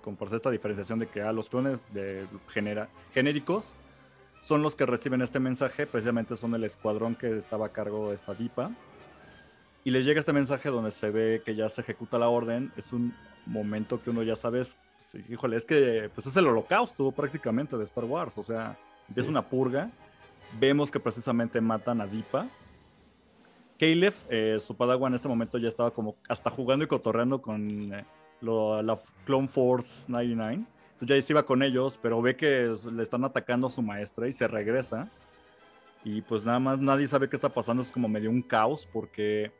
[0.00, 3.74] con por esta diferenciación de que a los clones de genera, genéricos
[4.42, 8.14] son los que reciben este mensaje, precisamente son el escuadrón que estaba a cargo de
[8.14, 8.70] esta DIPA.
[9.82, 12.70] Y les llega este mensaje donde se ve que ya se ejecuta la orden.
[12.76, 13.12] Es un
[13.46, 17.82] momento que uno ya sabe, pues, híjole, es que pues es el holocausto prácticamente de
[17.82, 18.38] Star Wars.
[18.38, 18.78] O sea,
[19.14, 19.90] es una purga.
[20.60, 22.46] Vemos que precisamente matan a Dipa.
[23.78, 27.92] Caleb, eh, su padawan en ese momento ya estaba como hasta jugando y cotorreando con
[27.92, 28.04] eh,
[28.40, 30.64] la Clone Force 99.
[30.92, 34.28] Entonces ya se iba con ellos, pero ve que le están atacando a su maestra
[34.28, 35.10] y se regresa.
[36.04, 39.52] Y pues nada más nadie sabe qué está pasando, es como medio un caos porque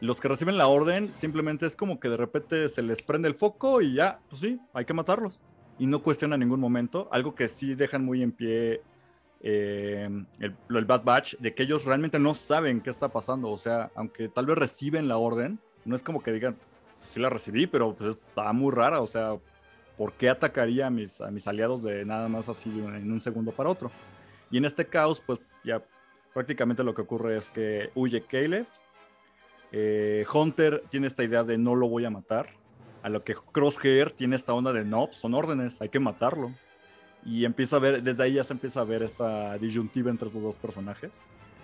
[0.00, 3.34] los que reciben la orden simplemente es como que de repente se les prende el
[3.34, 5.40] foco y ya, pues sí, hay que matarlos.
[5.78, 8.82] Y no cuestiona en ningún momento, algo que sí dejan muy en pie
[9.40, 10.08] eh,
[10.40, 13.50] el, Bad Batch, de que ellos realmente no saben qué está pasando.
[13.50, 16.56] O sea, aunque tal vez reciben la orden, no es como que digan,
[17.02, 19.00] sí la recibí, pero pues está muy rara.
[19.00, 19.36] O sea,
[19.96, 23.70] ¿por qué atacaría a mis, mis aliados de nada más así en un segundo para
[23.70, 23.90] otro?
[24.50, 25.82] Y en este caos, pues ya
[26.32, 28.66] prácticamente lo que ocurre es que huye Caleb.
[29.72, 32.50] Eh, Hunter tiene esta idea de no lo voy a matar.
[33.02, 36.52] A lo que Crosshair tiene esta onda de no, son órdenes, hay que matarlo.
[37.24, 40.42] Y empieza a ver, desde ahí ya se empieza a ver esta disyuntiva entre esos
[40.42, 41.12] dos personajes.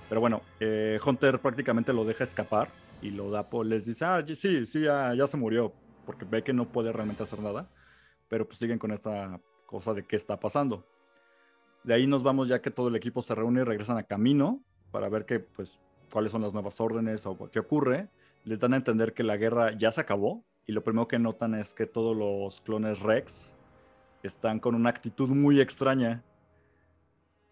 [0.08, 2.68] Pero bueno, eh, Hunter prácticamente lo deja escapar
[3.02, 5.72] y lo da por, les dice, ah, sí, sí, ya, ya se murió,
[6.06, 7.68] porque ve que no puede realmente hacer nada.
[8.28, 10.84] Pero pues siguen con esta cosa de qué está pasando.
[11.84, 14.60] De ahí nos vamos ya que todo el equipo se reúne y regresan a camino
[14.90, 15.80] para ver qué, pues,
[16.12, 18.08] cuáles son las nuevas órdenes o qué ocurre.
[18.44, 21.54] Les dan a entender que la guerra ya se acabó y lo primero que notan
[21.54, 23.52] es que todos los clones Rex
[24.26, 26.22] están con una actitud muy extraña.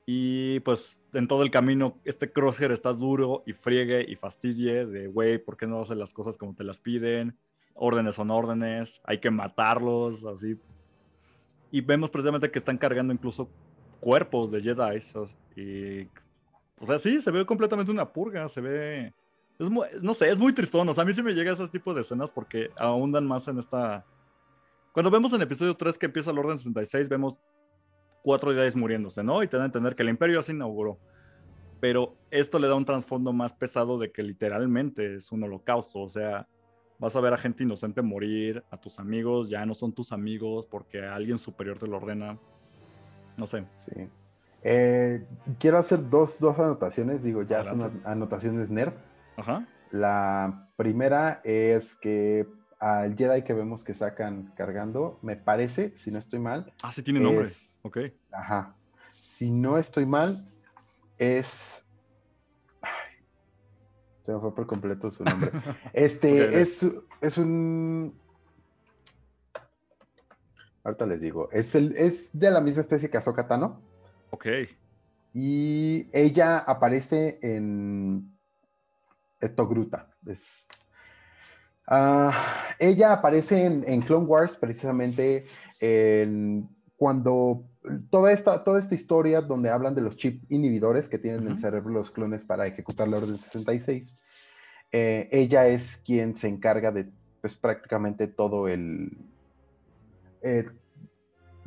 [0.07, 5.07] Y pues en todo el camino este Crosshair está duro y friegue y fastidie de,
[5.07, 7.37] güey, ¿por qué no hacen las cosas como te las piden?
[7.75, 10.59] Órdenes son órdenes, hay que matarlos, así.
[11.71, 13.51] Y vemos precisamente que están cargando incluso
[14.01, 14.99] cuerpos de Jedi.
[15.57, 16.09] Y,
[16.81, 19.13] o sea, sí, se ve completamente una purga, se ve...
[19.59, 20.89] Es no sé, es muy tristón.
[20.89, 23.59] O sea, a mí sí me llega ese tipo de escenas porque ahondan más en
[23.59, 24.07] esta...
[24.99, 27.39] Cuando vemos en episodio 3 que empieza el Orden 66, vemos
[28.21, 29.45] cuatro Jedi muriéndose, ¿no?
[29.45, 30.99] Y te dan a entender que el Imperio ya se inauguró.
[31.79, 36.01] Pero esto le da un trasfondo más pesado de que literalmente es un holocausto.
[36.01, 36.49] O sea,
[36.99, 40.67] vas a ver a gente inocente morir, a tus amigos ya no son tus amigos
[40.67, 42.37] porque alguien superior te lo ordena.
[43.37, 43.67] No sé.
[43.77, 43.93] Sí.
[44.65, 45.25] Eh,
[45.61, 48.95] quiero hacer dos, dos anotaciones, digo, ya son anotaciones nerd.
[49.37, 49.65] Ajá.
[49.93, 52.49] La primera es que
[52.79, 56.73] al Jedi que vemos que sacan cargando, me parece, si no estoy mal.
[56.83, 57.49] Ah, sí tiene nombre.
[57.83, 57.99] Ok.
[58.31, 58.77] Ajá.
[59.09, 60.37] Si no estoy mal,
[61.19, 61.85] es.
[62.81, 63.25] Ay,
[64.23, 65.51] se me fue por completo su nombre.
[65.93, 66.87] Este es,
[67.21, 68.15] es un
[70.89, 71.51] Ahorita les digo.
[71.53, 73.83] Es, el, es de la misma especie que Ahsoka Tano.
[74.31, 74.47] Ok.
[75.35, 78.39] Y ella aparece en
[79.39, 80.15] Etogruta.
[80.25, 80.67] Es,
[81.89, 85.47] ah, ella aparece en, Clone Wars precisamente
[86.97, 87.65] cuando
[88.11, 91.59] toda esta, toda esta historia donde hablan de los chip inhibidores que tienen en el
[91.59, 94.25] cerebro los clones para ejecutar la Orden 66,
[94.93, 97.09] eh, ella es quien se encarga de
[97.41, 99.17] pues, prácticamente todo el,
[100.43, 100.67] eh,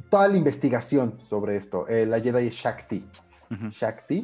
[0.09, 1.87] toda la investigación sobre esto.
[1.87, 2.49] Eh, la Jedi
[3.51, 4.23] es Shakti.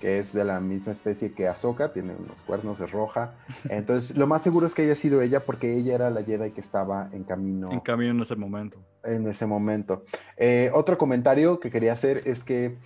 [0.00, 3.34] que es de la misma especie que Ahsoka, tiene unos cuernos, de roja.
[3.68, 6.60] Entonces, lo más seguro es que haya sido ella porque ella era la Jedi que
[6.60, 7.72] estaba en camino.
[7.72, 8.78] En camino en ese momento.
[9.04, 10.02] En ese momento.
[10.36, 12.76] Eh, otro comentario que quería hacer es que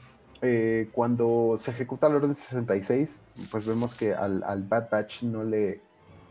[0.92, 5.82] cuando se ejecuta la Orden 66, pues vemos que al, al Bad Batch no le,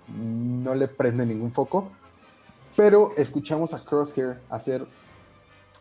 [0.08, 1.92] no le prende ningún foco
[2.80, 4.88] pero escuchamos a Crosshair hacer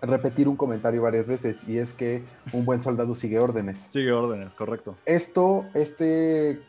[0.03, 2.23] repetir un comentario varias veces y es que
[2.53, 3.79] un buen soldado sigue órdenes.
[3.79, 4.97] Sigue órdenes, correcto.
[5.05, 6.61] Esto, este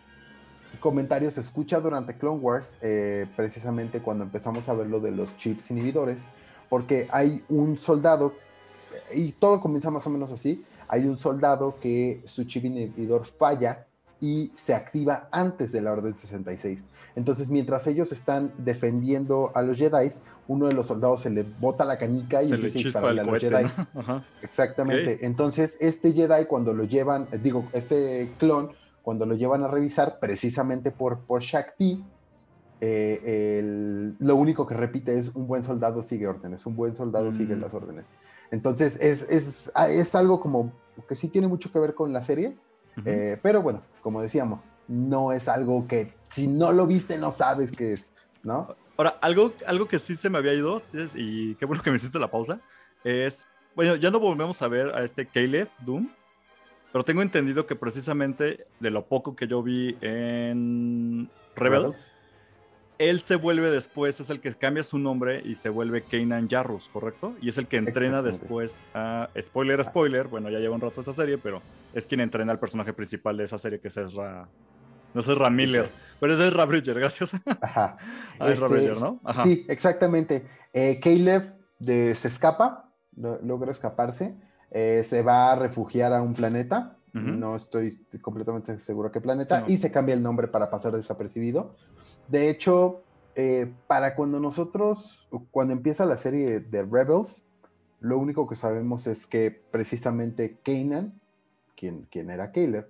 [0.79, 5.35] comentario se escucha durante Clone Wars, eh, precisamente cuando empezamos a ver lo de los
[5.37, 6.29] chips inhibidores,
[6.69, 8.33] porque hay un soldado,
[9.13, 13.85] y todo comienza más o menos así, hay un soldado que su chip inhibidor falla
[14.21, 16.89] y se activa antes de la Orden 66.
[17.15, 20.09] Entonces, mientras ellos están defendiendo a los Jedi,
[20.47, 23.41] uno de los soldados se le bota la canica y empieza a dispararle a los
[23.41, 23.65] Jedi.
[24.41, 25.25] Exactamente.
[25.25, 28.71] Entonces, este Jedi, cuando lo llevan, eh, digo, este clon,
[29.03, 32.03] cuando lo llevan a revisar, precisamente por, por Shakti,
[32.81, 37.55] eh, lo único que repite es un buen soldado sigue órdenes, un buen soldado sigue
[37.55, 37.61] mm.
[37.61, 38.13] las órdenes.
[38.51, 40.73] Entonces, es, es, es algo como
[41.07, 42.57] que sí tiene mucho que ver con la serie
[43.05, 47.71] eh, pero bueno, como decíamos, no es algo que si no lo viste no sabes
[47.71, 48.11] qué es,
[48.43, 48.75] ¿no?
[48.97, 50.81] Ahora, algo, algo que sí se me había ido,
[51.15, 52.59] y qué bueno que me hiciste la pausa,
[53.03, 53.45] es,
[53.75, 56.09] bueno, ya no volvemos a ver a este Caleb Doom,
[56.91, 62.15] pero tengo entendido que precisamente de lo poco que yo vi en Rebels,
[62.99, 66.87] él se vuelve después, es el que cambia su nombre y se vuelve Kanan Jarrus,
[66.89, 67.33] ¿correcto?
[67.41, 69.29] Y es el que entrena después a.
[69.41, 71.61] Spoiler, spoiler, bueno, ya lleva un rato esa serie, pero
[71.93, 74.47] es quien entrena al personaje principal de esa serie, que es Ezra.
[75.13, 75.89] No, es Ramiller.
[76.19, 77.31] Pero ese es Rabridger, gracias.
[77.61, 77.97] Ajá.
[78.39, 79.19] Ah, es Este, ¿no?
[79.23, 79.43] Ajá.
[79.43, 80.45] Sí, exactamente.
[80.71, 84.35] Eh, Caleb de- se escapa, lo- logra escaparse,
[84.71, 86.95] eh, se va a refugiar a un planeta.
[87.13, 87.91] No estoy
[88.21, 89.61] completamente seguro qué planeta.
[89.61, 89.69] No.
[89.69, 91.75] Y se cambia el nombre para pasar desapercibido.
[92.27, 93.01] De hecho,
[93.35, 97.45] eh, para cuando nosotros, cuando empieza la serie de Rebels,
[97.99, 101.19] lo único que sabemos es que precisamente Kanan,
[101.75, 102.87] quien, quien era Caleb,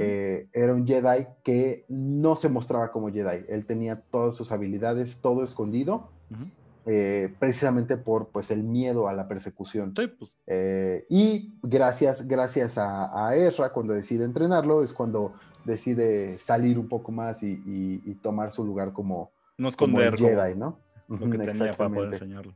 [0.00, 3.44] eh, era un Jedi que no se mostraba como Jedi.
[3.48, 6.10] Él tenía todas sus habilidades, todo escondido.
[6.86, 9.92] Eh, precisamente por pues, el miedo a la persecución.
[9.96, 15.34] Sí, pues Eh, y gracias, gracias a, a Ezra, cuando decide entrenarlo, es cuando
[15.64, 20.06] decide salir un poco más y, y- y tomar su lugar como, no como el
[20.08, 20.78] esconder como Jedi, ¿no?
[21.08, 22.52] lo Ujú, que tenía para poder enseñarle.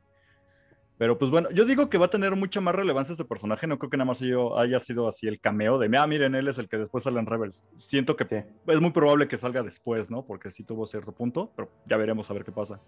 [0.97, 3.65] Pero pues bueno, yo digo que va a tener mucha más relevancia este personaje.
[3.65, 6.47] No creo que nada más yo haya sido así el cameo de, ah, miren, él
[6.47, 7.65] es el que después sale en Rebels.
[7.75, 8.35] Siento que Sí.
[8.67, 10.23] es muy probable que salga después, ¿no?
[10.25, 12.79] Porque sí tuvo cierto punto, pero ya veremos a ver qué pasa.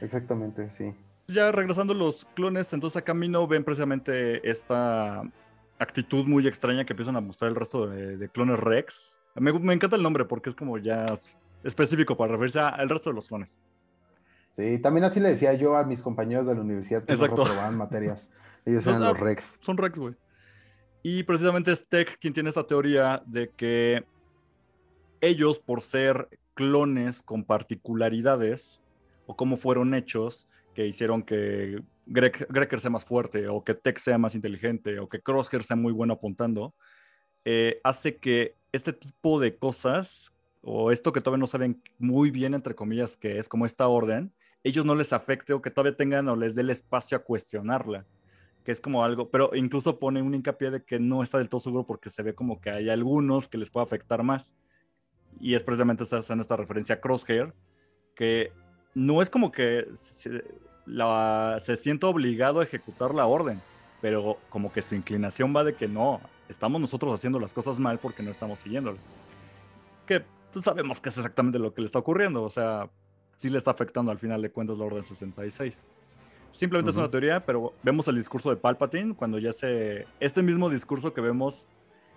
[0.00, 0.94] Exactamente, sí.
[1.28, 5.22] Ya regresando los clones, entonces a camino ven precisamente esta
[5.78, 9.18] actitud muy extraña que empiezan a mostrar el resto de, de clones Rex.
[9.36, 11.06] Me, me encanta el nombre porque es como ya
[11.62, 13.56] específico para referirse al resto de los clones.
[14.48, 17.36] Sí, también así le decía yo a mis compañeros de la universidad que Exacto.
[17.36, 18.30] no reprobaban materias.
[18.66, 19.58] Ellos Los- eran los Rex.
[19.60, 20.14] Son Rex, güey.
[21.02, 24.04] Y precisamente es Tech quien tiene esta teoría de que
[25.20, 28.80] ellos, por ser clones con particularidades,
[29.30, 33.98] o cómo fueron hechos, que hicieron que Greg, Greker sea más fuerte, o que Tech
[33.98, 36.74] sea más inteligente, o que Crosshair sea muy bueno apuntando,
[37.44, 42.54] eh, hace que este tipo de cosas, o esto que todavía no saben muy bien,
[42.54, 44.32] entre comillas, que es como esta orden,
[44.64, 48.06] ellos no les afecte o que todavía tengan o les dé el espacio a cuestionarla
[48.64, 51.60] que es como algo, pero incluso pone un hincapié de que no está del todo
[51.60, 54.54] seguro porque se ve como que hay algunos que les puede afectar más.
[55.40, 57.54] Y es precisamente esa, en esta referencia a Crosshair,
[58.14, 58.52] que
[58.94, 60.44] no es como que se,
[60.86, 63.60] la, se sienta obligado a ejecutar la orden,
[64.00, 67.98] pero como que su inclinación va de que no, estamos nosotros haciendo las cosas mal
[67.98, 68.98] porque no estamos siguiéndolo.
[70.06, 72.88] Que pues, sabemos que es exactamente lo que le está ocurriendo, o sea,
[73.36, 75.84] sí le está afectando al final de cuentas la orden 66.
[76.52, 80.06] Simplemente es una teoría, pero vemos el discurso de Palpatine cuando ya se...
[80.18, 81.68] Este mismo discurso que vemos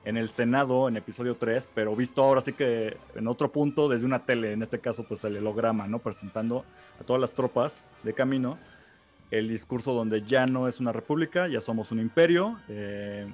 [0.06, 4.06] en el Senado en episodio 3, pero visto ahora sí que en otro punto desde
[4.06, 6.00] una tele, en este caso pues el holograma, ¿no?
[6.00, 6.66] Presentando
[7.00, 8.58] a todas las tropas de camino
[9.32, 12.58] el discurso donde ya no es una república, ya somos un imperio.
[12.70, 13.28] eh,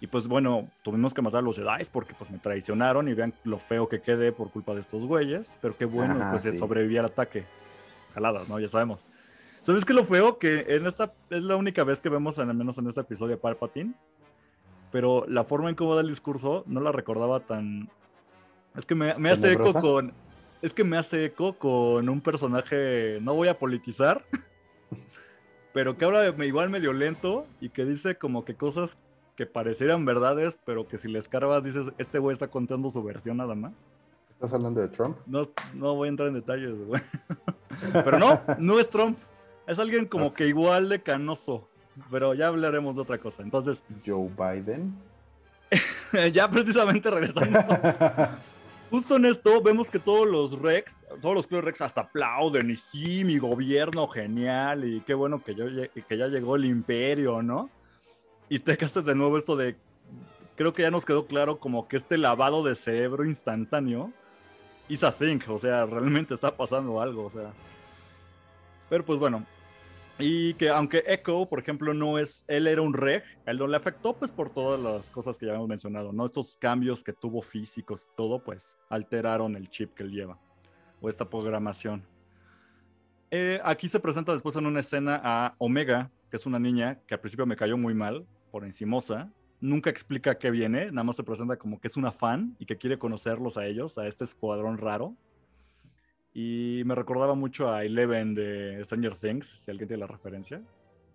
[0.00, 3.34] y pues bueno, tuvimos que matar a los Jedi porque pues me traicionaron y vean
[3.44, 6.52] lo feo que quedé por culpa de estos güeyes, pero qué bueno, Ajá, pues de
[6.52, 6.58] sí.
[6.58, 7.44] sobrevivir al ataque.
[8.14, 8.60] Jaladas, ¿no?
[8.60, 9.00] Ya sabemos.
[9.62, 10.38] ¿Sabes qué es lo feo?
[10.38, 13.38] Que en esta es la única vez que vemos, al menos en este episodio, a
[13.38, 13.92] Palpatine.
[14.90, 17.90] Pero la forma en cómo da el discurso no la recordaba tan.
[18.76, 20.12] Es que me, me hace eco con.
[20.62, 23.18] Es que me hace eco con un personaje.
[23.20, 24.24] No voy a politizar.
[25.72, 28.98] pero que habla de- igual medio lento y que dice como que cosas
[29.36, 33.36] que parecieran verdades, pero que si le escarbas dices, este güey está contando su versión
[33.36, 33.72] nada más.
[34.30, 35.18] ¿Estás hablando de Trump?
[35.26, 35.42] No,
[35.74, 37.00] no voy a entrar en detalles, güey.
[37.92, 39.18] Pero no, no es Trump.
[39.66, 41.68] Es alguien como que igual de canoso.
[42.10, 43.42] Pero ya hablaremos de otra cosa.
[43.42, 44.94] Entonces, Joe Biden.
[46.32, 47.58] ya precisamente regresando.
[48.90, 52.76] Justo en esto vemos que todos los Rex, todos los Clone Rex hasta aplauden y
[52.76, 57.68] sí, mi gobierno genial y qué bueno que, yo, que ya llegó el imperio, ¿no?
[58.48, 59.76] Y te hace de nuevo esto de,
[60.56, 64.10] creo que ya nos quedó claro como que este lavado de cerebro instantáneo
[64.88, 67.52] is a thing, o sea, realmente está pasando algo, o sea.
[68.88, 69.44] Pero pues bueno,
[70.18, 73.76] y que aunque Echo, por ejemplo, no es, él era un reg, él no le
[73.76, 76.26] afectó pues por todas las cosas que ya habíamos mencionado, ¿no?
[76.26, 80.38] Estos cambios que tuvo físicos, todo pues alteraron el chip que él lleva,
[81.00, 82.04] o esta programación.
[83.30, 87.14] Eh, aquí se presenta después en una escena a Omega, que es una niña que
[87.14, 89.30] al principio me cayó muy mal, por encimosa.
[89.60, 92.76] Nunca explica qué viene, nada más se presenta como que es una fan y que
[92.76, 95.14] quiere conocerlos a ellos, a este escuadrón raro.
[96.34, 100.62] Y me recordaba mucho a Eleven de Stranger Things, si alguien tiene la referencia.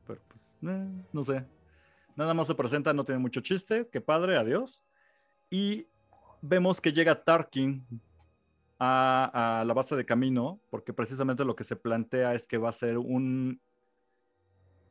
[0.08, 1.46] Pero pues, eh, no sé.
[2.16, 3.88] Nada más se presenta, no tiene mucho chiste.
[3.92, 4.82] Qué padre, adiós.
[5.50, 5.88] Y
[6.42, 7.86] vemos que llega Tarkin
[8.80, 12.70] a, a la base de camino, porque precisamente lo que se plantea es que va
[12.70, 13.60] a ser un.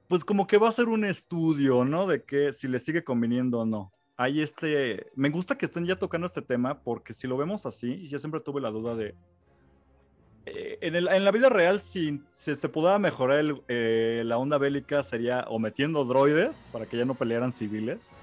[0.09, 2.07] Pues como que va a ser un estudio, ¿no?
[2.07, 3.93] De que si le sigue conviniendo o no.
[4.17, 5.07] Hay este.
[5.15, 8.41] Me gusta que estén ya tocando este tema, porque si lo vemos así, yo siempre
[8.41, 9.15] tuve la duda de
[10.47, 15.03] en, el- en la vida real, si, se pudiera mejorar el- eh, la onda bélica,
[15.03, 18.19] sería o metiendo droides para que ya no pelearan civiles,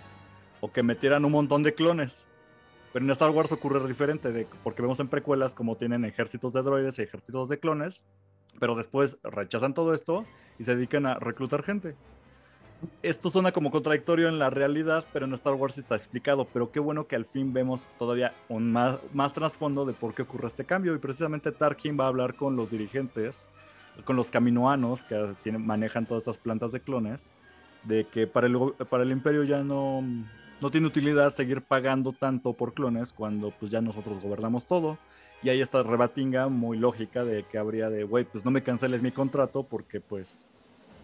[0.61, 2.25] o que metieran un montón de clones.
[2.91, 6.97] Pero en Star Wars ocurre diferente, porque vemos en precuelas como tienen ejércitos de droides
[6.99, 8.03] y ejércitos de clones,
[8.59, 10.25] pero después rechazan todo esto
[10.57, 11.95] y se dedican a reclutar gente.
[13.01, 16.45] Esto suena como contradictorio en la realidad, pero en Star Wars está explicado.
[16.45, 20.47] Pero qué bueno que al fin vemos todavía un más, trasfondo de por qué ocurre
[20.47, 20.95] este cambio.
[20.95, 23.47] Y precisamente Tarkin va a hablar con los dirigentes,
[24.05, 27.33] con los caminoanos que tienen, manejan todas estas plantas de clones,
[27.83, 30.01] de que para el, imperio ya no,
[30.61, 34.97] no tiene utilidad seguir pagando tanto por clones cuando pues ya nosotros gobernamos todo.
[35.41, 39.01] Y hay esta rebatinga muy lógica de que habría de, güey, pues no me canceles
[39.01, 40.49] mi contrato porque pues,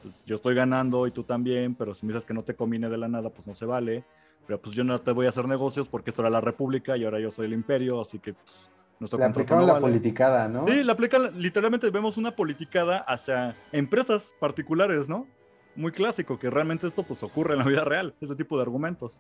[0.05, 2.89] pues, yo estoy ganando y tú también, pero si me dices que no te conviene
[2.89, 4.03] de la nada, pues no se vale.
[4.45, 7.05] Pero pues yo no te voy a hacer negocios porque esto era la república y
[7.05, 10.61] ahora yo soy el imperio, así que pues, nuestro Le aplicaron la politicada, ¿no?
[10.61, 15.25] Sí, le aplican, literalmente vemos una politicada hacia empresas particulares, ¿no?
[15.75, 19.19] Muy clásico, que realmente esto pues ocurre en la vida real, este tipo de argumentos.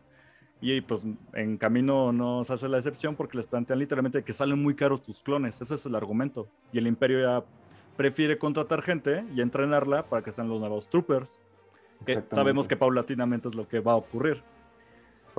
[0.61, 4.61] Y pues en camino no se hace la excepción porque les plantean literalmente que salen
[4.61, 5.59] muy caros tus clones.
[5.59, 6.47] Ese es el argumento.
[6.71, 7.43] Y el imperio ya
[7.95, 11.39] prefiere contratar gente y entrenarla para que sean los nuevos troopers.
[12.05, 14.43] Que sabemos que paulatinamente es lo que va a ocurrir.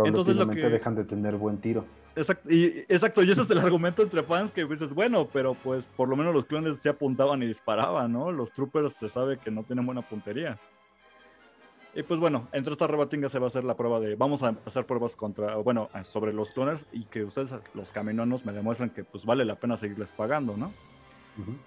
[0.04, 1.84] Entonces lo que dejan de tener buen tiro.
[2.14, 5.88] Exacto y, exacto, y ese es el argumento entre fans que dices, bueno, pero pues
[5.88, 8.32] por lo menos los clones se apuntaban y disparaban, ¿no?
[8.32, 10.58] Los troopers se sabe que no tienen buena puntería.
[11.94, 14.54] Y pues bueno, entre esta rebatinga se va a hacer la prueba de, vamos a
[14.64, 19.04] hacer pruebas contra, bueno, sobre los clones y que ustedes, los caminoanos, me demuestran que
[19.04, 20.72] pues vale la pena seguirles pagando, ¿no?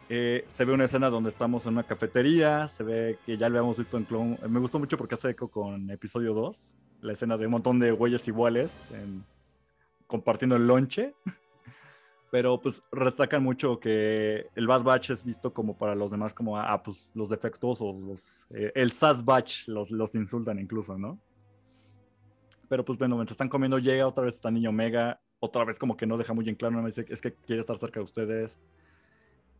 [0.09, 3.57] Eh, se ve una escena donde estamos en una cafetería, se ve que ya lo
[3.57, 7.37] habíamos visto en Clone, me gustó mucho porque hace eco con episodio 2, la escena
[7.37, 8.87] de un montón de güeyes iguales
[10.07, 11.13] compartiendo el lonche.
[12.31, 16.57] pero pues destacan mucho que el Bad Batch es visto como para los demás como,
[16.57, 21.19] ah, pues los defectuosos, los, eh, el Sad Batch los, los insultan incluso, ¿no?
[22.67, 25.97] Pero pues bueno, mientras están comiendo llega otra vez esta niña Omega, otra vez como
[25.97, 28.03] que no deja muy en claro, no me dice, es que quiere estar cerca de
[28.03, 28.59] ustedes.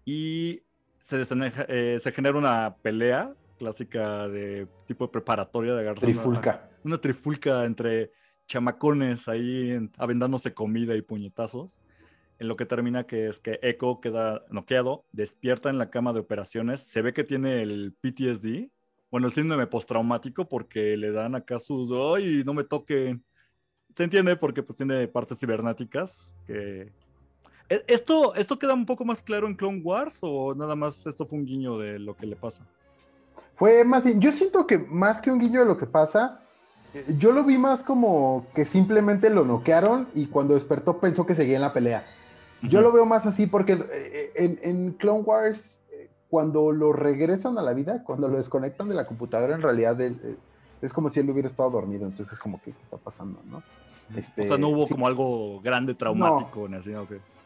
[0.06, 0.62] Y
[1.02, 1.22] se,
[1.68, 6.70] eh, se genera una pelea clásica de tipo de preparatoria de agarrar Trifulca.
[6.84, 8.12] Una, una, trifulca entre
[8.48, 11.82] chamacones ahí avendándose comida y puñetazos
[12.40, 16.22] en lo que termina que es que Echo queda noqueado, despierta en la cama de
[16.22, 18.70] operaciones, se ve que tiene el PTSD,
[19.12, 23.20] bueno, el síndrome postraumático porque le dan acá sus, ¡ay, no me toque!
[23.94, 26.94] Se entiende porque pues tiene partes cibernéticas que...
[27.70, 31.26] ¿E-, ¿Esto, ¿Esto queda un poco más claro en Clone Wars o nada más esto
[31.26, 32.64] fue un guiño de lo que le pasa?
[33.56, 36.42] Fue más, yo siento que más que un guiño de lo que pasa,
[36.94, 41.36] eh, yo lo vi más como que simplemente lo noquearon y cuando despertó pensó que
[41.36, 42.06] seguía en la pelea.
[42.62, 47.58] Yo lo veo más así porque eh, en, en, Clone Wars, eh, cuando lo regresan
[47.58, 50.36] a la vida, cuando lo desconectan de la computadora, en realidad eh,
[50.82, 52.06] es como si él hubiera estado dormido.
[52.06, 53.40] Entonces, es como que, ¿qué está pasando?
[53.46, 53.64] ¿no?
[54.16, 56.68] Este, o sea, no hubo como algo grande, traumático.
[56.68, 56.92] No, así,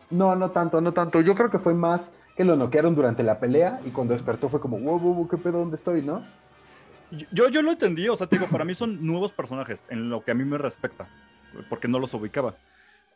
[0.09, 1.21] no, no tanto, no tanto.
[1.21, 4.59] Yo creo que fue más que lo noquearon durante la pelea y cuando despertó fue
[4.59, 6.01] como, wow, wow, qué pedo, ¿dónde estoy?
[6.01, 6.23] ¿no?
[7.31, 10.31] Yo, yo lo entendí, o sea, digo, para mí son nuevos personajes en lo que
[10.31, 11.07] a mí me respecta,
[11.69, 12.55] porque no los ubicaba.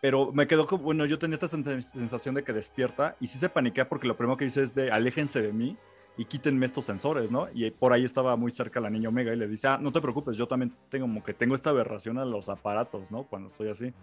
[0.02, 3.50] Pero me quedó como, bueno, yo tenía esta sensación de que despierta y sí se
[3.50, 5.76] paniquea porque lo primero que dice es de aléjense de mí
[6.18, 7.48] y quítenme estos sensores, ¿no?
[7.54, 10.02] Y por ahí estaba muy cerca la niña Omega y le dice, ah, no te
[10.02, 13.24] preocupes, yo también tengo como que tengo esta aberración a los aparatos, ¿no?
[13.24, 13.94] Cuando estoy así.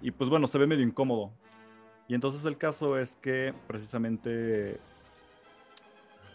[0.00, 1.30] Y pues bueno, se ve medio incómodo.
[2.08, 4.78] Y entonces el caso es que precisamente,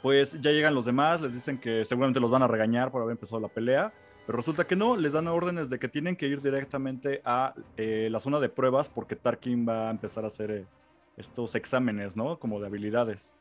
[0.02, 3.14] pues ya llegan los demás, les dicen que seguramente los van a regañar por haber
[3.14, 3.94] empezado la pelea
[4.30, 8.10] pero resulta que no, les dan órdenes de que tienen que ir directamente a eh,
[8.12, 10.66] la zona de pruebas porque Tarkin va a empezar a hacer eh,
[11.18, 12.38] estos exámenes, ¿no?
[12.38, 13.34] Como de habilidades.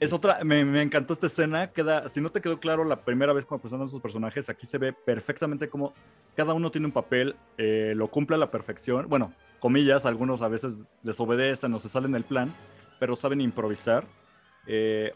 [0.00, 1.68] Es, otra, me, encantó esta escena.
[1.68, 4.78] Queda, si no te quedó claro la primera vez cuando presentan sus personajes, aquí se
[4.78, 5.94] ve perfectamente como
[6.34, 9.08] cada uno tiene un papel, eh, lo cumple a la perfección.
[9.08, 12.52] Bueno, comillas, algunos a veces les obedecen o se salen del plan,
[12.98, 14.04] pero saben improvisar.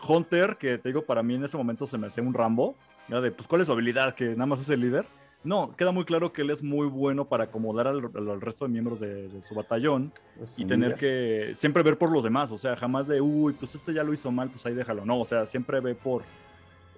[0.06, 2.76] Hunter, que te digo, para mí en ese momento se me hacía un Rambo,
[3.08, 4.14] de, pues, ¿cuál es su habilidad?
[4.14, 5.04] Que nada más es el líder.
[5.42, 9.00] No, queda muy claro que él es muy bueno para acomodar al, resto de miembros
[9.00, 10.12] de, su batallón
[10.58, 13.94] y tener que siempre ver por los demás, o sea, jamás de, uy, pues este
[13.94, 16.24] ya lo hizo mal, pues ahí déjalo, no, o sea, siempre ve por,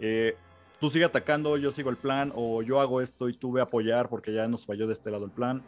[0.01, 0.35] eh,
[0.81, 3.65] tú sigue atacando, yo sigo el plan, o yo hago esto y tú ve a
[3.65, 5.63] apoyar porque ya nos falló de este lado el plan.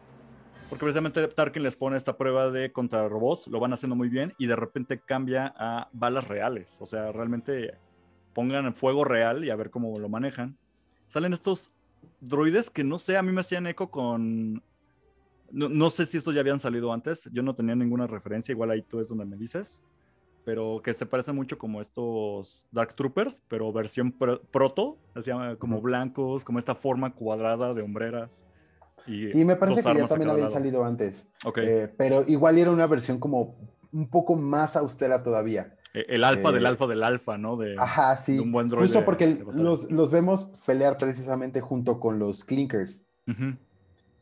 [0.68, 4.34] Porque precisamente Tarkin les pone esta prueba de contra robots, lo van haciendo muy bien
[4.38, 7.74] y de repente cambia a balas reales, o sea, realmente
[8.32, 10.58] pongan fuego real y a ver cómo lo manejan.
[11.06, 11.70] Salen estos
[12.20, 14.62] droides que no sé, a mí me hacían eco con...
[15.50, 18.82] No, sé si estos ya habían salido antes, yo no tenía ninguna referencia, igual ahí
[18.82, 19.84] tú es donde me dices,
[20.44, 25.30] pero que se parecen mucho como estos Dark Troopers, pero versión proto, así
[25.60, 28.44] como blancos, como esta forma cuadrada de hombreras.
[29.06, 31.28] Y Sí, me parece que ya también habían salido antes.
[31.44, 31.58] Ok.
[31.58, 33.56] Eh, pero igual era una versión como
[33.92, 35.76] un poco más austera todavía.
[35.94, 37.56] Eh, El alfa del eh, alfa del alfa, ¿no?
[37.56, 38.34] De, Ajá, sí.
[38.34, 39.62] de un buen droide Justo porque de batalla.
[39.62, 43.08] los, los vemos pelear precisamente junto con los Clinkers.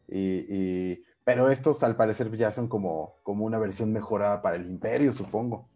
[0.08, 4.66] Y, y- pero estos al parecer ya son como, como una versión mejorada para el
[4.68, 5.68] Imperio, supongo.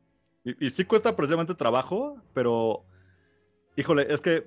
[0.44, 2.84] Y, y sí cuesta precisamente trabajo, pero
[3.76, 4.44] híjole, es que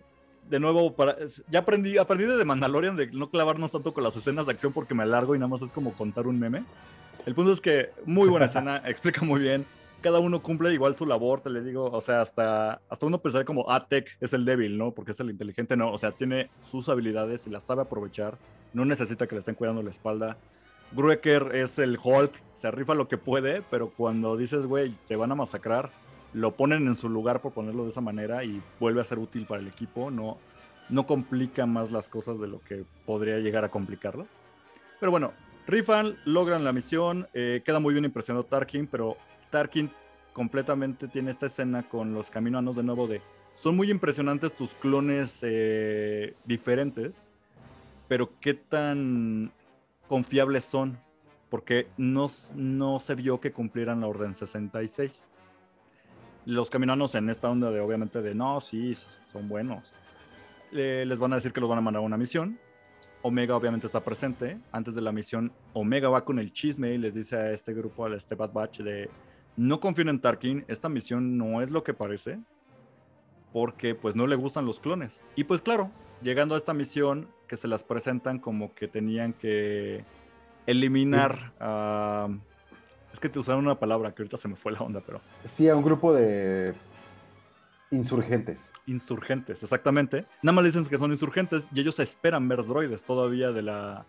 [0.49, 1.15] de nuevo, para,
[1.49, 4.73] ya aprendí, aprendí de The Mandalorian de no clavarnos tanto con las escenas de acción
[4.73, 6.63] porque me alargo y nada más es como contar un meme.
[7.25, 9.65] El punto es que muy buena escena, explica muy bien.
[10.01, 13.45] Cada uno cumple igual su labor, te le digo, o sea, hasta, hasta uno pensaría
[13.45, 13.85] como, ah,
[14.21, 14.91] es el débil, ¿no?
[14.91, 18.37] Porque es el inteligente, no, o sea, tiene sus habilidades y las sabe aprovechar,
[18.73, 20.37] no necesita que le estén cuidando la espalda.
[20.93, 25.33] Gruecker es el Hulk, se rifa lo que puede, pero cuando dices, güey, te van
[25.33, 25.91] a masacrar,
[26.33, 29.45] lo ponen en su lugar por ponerlo de esa manera y vuelve a ser útil
[29.45, 30.37] para el equipo, no,
[30.87, 34.27] no complica más las cosas de lo que podría llegar a complicarlas.
[34.99, 35.33] Pero bueno,
[35.67, 39.17] rifan, logran la misión, eh, queda muy bien impresionado Tarkin, pero
[39.49, 39.91] Tarkin
[40.33, 43.21] completamente tiene esta escena con los caminoanos de nuevo de,
[43.55, 47.29] son muy impresionantes tus clones eh, diferentes,
[48.07, 49.51] pero qué tan
[50.07, 50.99] confiables son,
[51.49, 55.29] porque no, no se vio que cumplieran la orden 66
[56.49, 58.93] los caminanos en esta onda de obviamente de no, sí,
[59.31, 59.93] son buenos.
[60.71, 62.59] Les van a decir que los van a mandar a una misión.
[63.21, 64.57] Omega obviamente está presente.
[64.71, 68.05] Antes de la misión, Omega va con el chisme y les dice a este grupo,
[68.05, 69.09] a este Bad Batch, de
[69.57, 72.39] no confíen en Tarkin, esta misión no es lo que parece,
[73.51, 75.21] porque pues no le gustan los clones.
[75.35, 75.91] Y pues claro,
[76.21, 80.05] llegando a esta misión, que se las presentan como que tenían que
[80.67, 82.29] eliminar a...
[83.11, 85.19] es que te usaron una palabra que ahorita se me fue la onda, pero...
[85.43, 86.75] Sí, a un grupo de
[87.91, 88.71] insurgentes.
[88.85, 90.25] Insurgentes, exactamente.
[90.41, 94.05] Nada más le dicen que son insurgentes y ellos esperan ver droides todavía de la.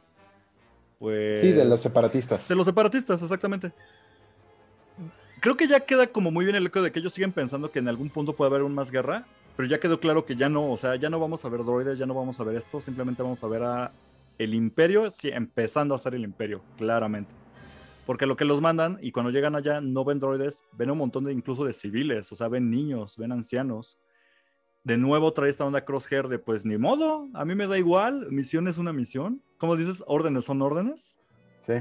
[0.99, 1.41] Pues.
[1.41, 2.47] Sí, de los separatistas.
[2.49, 3.73] De los separatistas, exactamente.
[5.41, 7.79] Creo que ya queda como muy bien el eco de que ellos siguen pensando que
[7.79, 9.25] en algún punto puede haber un más guerra,
[9.57, 11.99] pero ya quedó claro que ya no, o sea, ya no vamos a ver droides,
[11.99, 13.93] ya no vamos a ver esto, simplemente vamos a ver a
[14.37, 17.31] el imperio, sí, empezando a ser el imperio, claramente.
[18.05, 21.25] Porque lo que los mandan y cuando llegan allá no ven droides, ven un montón
[21.25, 23.99] de incluso de civiles, o sea, ven niños, ven ancianos.
[24.85, 28.27] De nuevo trae esta onda crosshair de pues ni modo, a mí me da igual,
[28.31, 29.43] misión es una misión.
[29.57, 30.03] ¿Cómo dices?
[30.07, 31.19] Órdenes son órdenes.
[31.55, 31.75] Sí.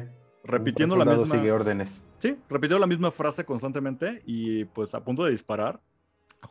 [0.46, 1.36] Repitiendo la misma.
[1.36, 2.04] sigue órdenes.
[2.20, 5.80] Sí, repitió la misma frase constantemente y pues a punto de disparar.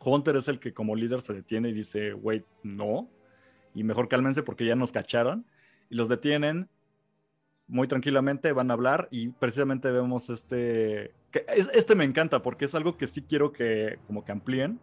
[0.03, 3.09] Hunter es el que como líder se detiene y dice, wait, no.
[3.73, 5.45] Y mejor cálmense porque ya nos cacharon.
[5.89, 6.69] Y los detienen
[7.67, 11.13] muy tranquilamente, van a hablar y precisamente vemos este...
[11.31, 14.79] que es- este me encanta porque es algo que sí quiero que como que amplíen.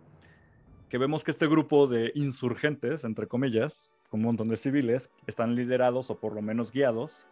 [0.88, 5.56] Que vemos que este grupo de insurgentes, entre comillas, con un montón de civiles, están
[5.56, 7.26] liderados o por lo menos guiados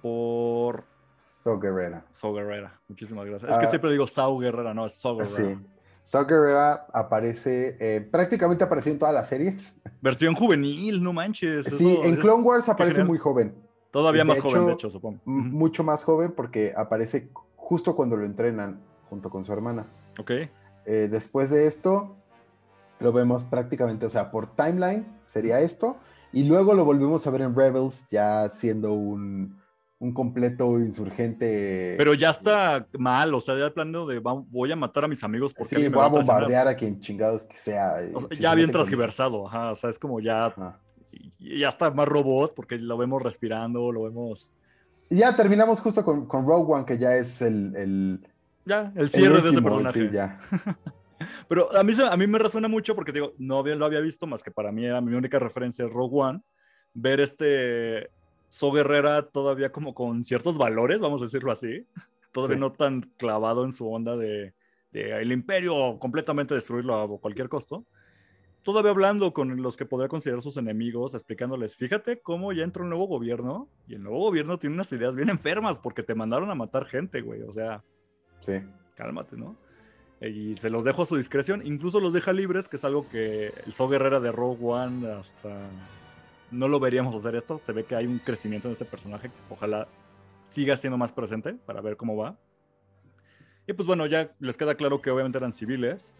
[0.00, 0.84] por
[1.22, 2.04] So Guerrera.
[2.12, 2.78] So Guerrera.
[2.88, 3.50] Muchísimas gracias.
[3.52, 3.70] Es que Ah.
[3.70, 5.54] siempre digo Sau Guerrera, no, es So Guerrera.
[5.54, 5.66] Sí.
[6.02, 9.80] So Guerrera aparece, eh, prácticamente apareció en todas las series.
[10.00, 11.66] Versión juvenil, no manches.
[11.66, 13.08] sí, eso en es Clone Wars aparece genial.
[13.08, 13.54] muy joven.
[13.90, 15.20] Todavía de más joven, de hecho, supongo.
[15.24, 19.86] Mucho más joven porque aparece justo cuando lo entrenan junto con su hermana.
[20.18, 20.30] Ok.
[20.86, 22.16] Eh, después de esto,
[23.00, 25.96] lo vemos prácticamente, o sea, por timeline sería esto,
[26.32, 29.59] y luego lo volvemos a ver en Rebels ya siendo un,
[30.00, 31.94] un completo insurgente.
[31.98, 35.22] Pero ya está mal, o sea, ya el plan de voy a matar a mis
[35.22, 37.96] amigos porque sí, voy a bombardear a quien chingados que sea.
[38.14, 39.72] O sea, si ya bien transgiversado, ajá.
[39.72, 40.80] O sea, es como ya, Ajá.
[41.38, 44.50] ya está más robot porque lo vemos respirando, lo vemos.
[45.10, 48.26] Y ya terminamos justo con, con Rogue One, que ya es el, el,
[48.64, 50.08] Ya, el el cierre de ese personaje.
[50.08, 50.40] sí, ya.
[51.48, 54.42] Pero a mí, a mí me resuena mucho porque digo, no lo había visto más
[54.42, 56.40] que para mí era mi única referencia es Rogue One.
[56.94, 58.08] Ver este
[58.50, 61.86] So Guerrera todavía como con ciertos valores, vamos a decirlo así.
[62.32, 62.60] Todavía Sí.
[62.60, 64.52] no tan clavado en su onda de,
[64.92, 67.84] de el imperio completamente destruirlo a cualquier costo.
[68.62, 72.90] Todavía hablando con los que podría considerar sus enemigos, explicándoles, fíjate cómo ya entró un
[72.90, 76.54] nuevo gobierno y el nuevo gobierno tiene unas ideas bien enfermas porque te mandaron a
[76.54, 77.40] matar gente, güey.
[77.42, 77.82] O sea,
[78.40, 78.60] Sí.
[78.96, 79.56] cálmate, ¿no?
[80.20, 83.54] Y se los dejo a su discreción, incluso los deja libres, que es algo que
[83.64, 85.48] el So Guerrera de Rogue One hasta
[86.50, 87.58] no lo veríamos hacer esto.
[87.58, 89.88] Se ve que hay un crecimiento en este personaje, ojalá
[90.44, 92.36] siga siendo más presente para ver cómo va.
[93.66, 96.16] Y pues bueno, ya les queda claro que obviamente eran civiles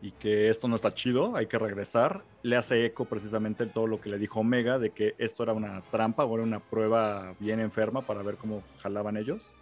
[0.00, 2.22] y que esto no está chido, hay que regresar.
[2.42, 5.80] Le hace eco precisamente todo lo que le dijo Omega de que esto era una
[5.90, 9.52] trampa o era una prueba bien enferma para ver cómo jalaban ellos.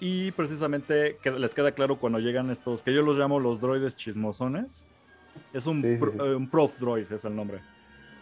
[0.00, 3.94] Y precisamente que- les queda claro cuando llegan estos, que yo los llamo los droides
[3.94, 4.86] chismosones.
[5.52, 6.18] Es un, Sí, sí, pro- sí.
[6.18, 7.60] eh, un prof droid, es el nombre.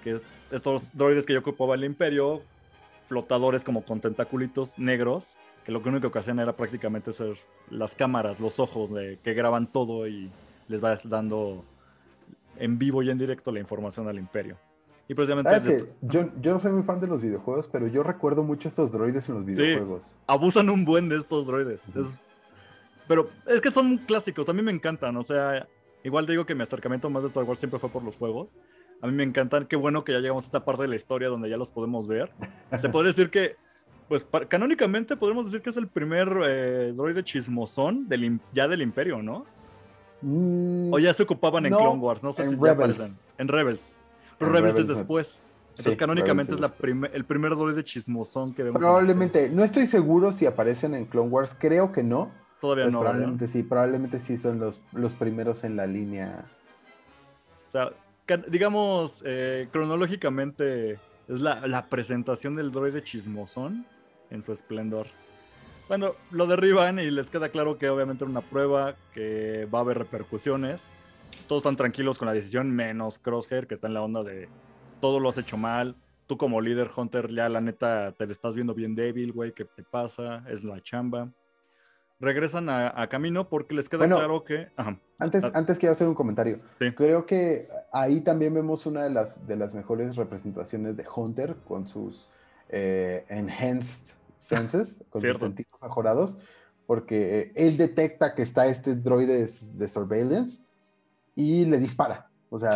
[0.03, 0.21] Que
[0.51, 2.43] estos droides que yo ocupaba el imperio
[3.11, 5.37] flotadores como con tentaculitos negros,
[5.67, 7.35] que lo único que hacían era prácticamente ser
[7.69, 10.31] las cámaras, los ojos de, que graban todo y
[10.69, 11.65] les va dando
[12.57, 14.57] en vivo y en directo la información al imperio.
[15.09, 15.93] Y precisamente...
[16.03, 19.29] yo, yo, no soy muy fan de los videojuegos, pero yo recuerdo mucho estos droides
[19.29, 20.05] en los videojuegos.
[20.05, 21.83] Sí, abusan un buen de estos droides.
[23.09, 25.67] pero es que son clásicos, a mí me encantan, o sea,
[26.05, 28.51] igual digo que mi acercamiento más de Star Wars siempre fue por los juegos.
[29.03, 31.29] A mí me encantan, qué bueno que ya llegamos a esta parte de la historia
[31.29, 32.31] donde ya los podemos ver.
[32.79, 33.57] Se puede decir que,
[34.09, 39.23] pues canónicamente podemos decir que es el primer eh, droide chismosón del, ya del imperio,
[39.23, 39.47] ¿no?
[40.23, 42.99] Mm, o ya se ocupaban en Clone Wars, no sé si Rebels.
[42.99, 43.97] ya En Rebels.
[44.39, 45.41] Pero Rebels, es después.
[45.71, 46.75] Entonces, canónicamente es la
[47.13, 48.81] el primer droide chismosón que vemos.
[48.81, 52.31] Probablemente, no estoy seguro si aparecen en Clone Wars, creo que no.
[52.61, 53.01] Todavía pues no.
[53.01, 56.45] Probablemente sí, probablemente sí son los, los primeros en la línea.
[57.67, 57.91] O sea,
[58.37, 63.87] digamos, eh, cronológicamente es la, la, presentación del droide chismosón
[64.31, 65.07] en su esplendor.
[65.89, 69.83] Bueno, lo derriban y les queda claro que obviamente era una prueba, que va a
[69.83, 70.85] haber repercusiones.
[71.49, 74.49] Todos están tranquilos con la decisión, menos Crosshair, que está en la onda de
[75.01, 75.97] todo lo has hecho mal.
[76.27, 79.65] Tú como líder Hunter, ya la neta te le estás viendo bien débil, güey, ¿qué
[79.65, 80.45] te pasa?
[80.49, 81.33] Es la chamba
[82.21, 84.69] regresan a, camino porque les queda claro que...
[85.21, 85.53] Antes, ah.
[85.55, 86.61] antes quiero hacer un comentario.
[86.97, 91.87] Creo que ahí también vemos una de las, de las mejores representaciones de Hunter con
[91.87, 92.29] sus
[92.69, 96.39] eh, enhanced senses, con sus sentidos mejorados,
[96.87, 100.65] porque él detecta que está este droide de surveillance
[101.35, 102.31] y le dispara.
[102.49, 102.75] O sea,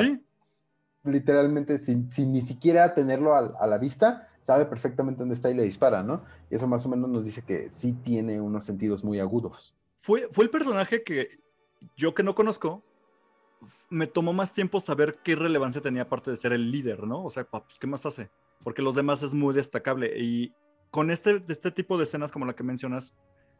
[1.02, 6.02] literalmente sin, ni siquiera tenerlo a la vista, sabe perfectamente dónde está y le dispara,
[6.02, 6.22] ¿no?
[6.50, 9.74] Y eso más o menos nos dice que sí tiene unos sentidos muy agudos.
[9.98, 11.43] Fue, fue el personaje que
[11.96, 12.82] yo que no conozco,
[13.90, 17.24] me tomó más tiempo saber qué relevancia tenía aparte de ser el líder, ¿no?
[17.24, 18.30] O sea, pues, ¿qué más hace?
[18.62, 20.18] Porque los demás es muy destacable.
[20.18, 20.52] Y
[20.90, 23.14] con este, este tipo de escenas como la que mencionas,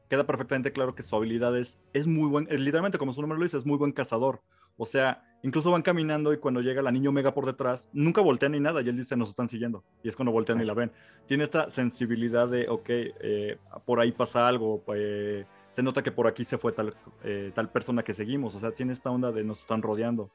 [0.09, 3.45] queda perfectamente claro que su habilidad es, es muy buen, literalmente como su nombre lo
[3.45, 4.41] dice, es muy buen cazador.
[4.77, 8.53] O sea, incluso van caminando y cuando llega la niño Omega por detrás, nunca voltean
[8.53, 9.85] ni nada y él dice, nos están siguiendo.
[10.03, 10.91] Y es cuando voltean y la ven.
[11.27, 15.45] Tiene esta sensibilidad de, ok, eh, por ahí pasa algo, eh,
[15.75, 16.95] se nota que por aquí se fue tal,
[17.25, 18.55] eh, tal persona que seguimos.
[18.55, 20.31] O sea, tiene esta onda de nos están rodeando.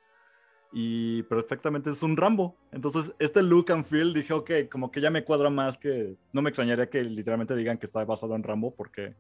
[0.73, 2.57] Y perfectamente es un Rambo.
[2.73, 6.41] Entonces, este look and feel, dije, ok, como que ya me cuadra más que no
[6.41, 9.15] me extrañaría que literalmente digan que está basado en Rambo porque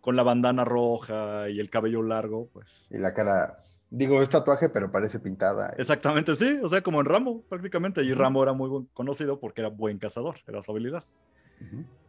[0.00, 2.88] con la bandana roja y el cabello largo, pues...
[2.90, 5.74] Y la cara Digo, es tatuaje, pero parece pintada.
[5.76, 6.58] Exactamente, sí.
[6.62, 8.02] O sea, como en Rambo, prácticamente.
[8.02, 11.04] Y Rambo era muy conocido porque era buen cazador, era su habilidad.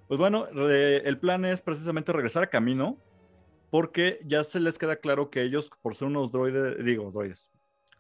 [0.08, 2.98] Pues bueno, el plan es precisamente regresar a camino,
[3.72, 7.50] porque ya se les queda claro que ellos, por ser unos droides, digo, droides,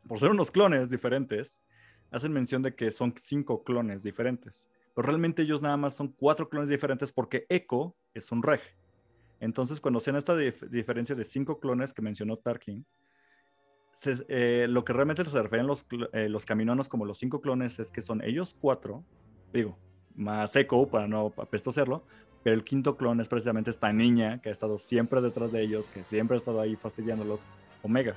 [0.08, 1.64] por ser unos clones diferentes,
[2.12, 4.70] hacen mención de que son cinco clones diferentes.
[4.94, 8.60] Pero realmente ellos nada más son cuatro clones diferentes porque Echo es un reg.
[9.40, 12.86] Entonces, cuando sean esta diferencia de cinco clones que mencionó Tarkin,
[14.28, 17.92] eh, lo que realmente se refieren los, eh, los caminonos como los cinco clones es
[17.92, 19.06] que son ellos cuatro,
[19.54, 19.80] digo,
[20.16, 22.06] más eco para no apestocerlo,
[22.44, 25.90] pero el quinto clon es precisamente esta niña que ha estado siempre detrás de ellos,
[25.90, 27.44] que siempre ha estado ahí fastidiándolos,
[27.84, 28.16] Omega.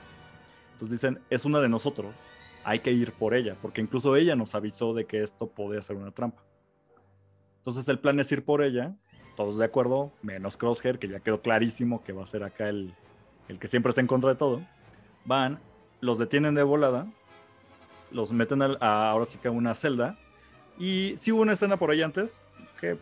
[0.73, 2.17] Entonces dicen, es una de nosotros,
[2.65, 5.97] hay que ir por ella, porque incluso ella nos avisó de que esto podía ser
[5.97, 6.43] una trampa.
[7.59, 8.95] Entonces el plan es ir por ella,
[9.37, 12.95] todos de acuerdo, menos Crosshair, que ya quedó clarísimo que va a ser acá el,
[13.49, 14.63] el que siempre está en contra de todo.
[15.25, 15.61] Van,
[16.01, 17.07] los detienen de volada,
[18.11, 20.19] los meten a, ahora sí que a una celda.
[20.79, 22.41] Y si hubo una escena por ahí antes,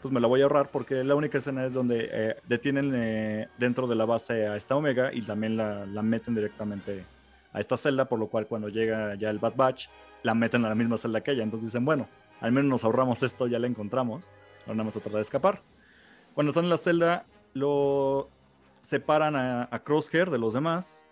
[0.00, 3.48] pues me la voy a ahorrar porque la única escena es donde eh, detienen eh,
[3.58, 7.04] dentro de la base a esta Omega y también la, meten directamente
[7.52, 9.88] a esta celda, por lo cual cuando llega ya el Bad Batch,
[10.22, 11.42] la meten a la misma celda que ella.
[11.42, 12.08] Entonces dicen, bueno,
[12.40, 14.30] al menos nos ahorramos esto, ya la encontramos.
[14.62, 15.62] Ahora nada más a tratar de escapar.
[16.34, 18.28] Cuando están en la celda, lo
[18.80, 21.06] separan a Crosshair de los demás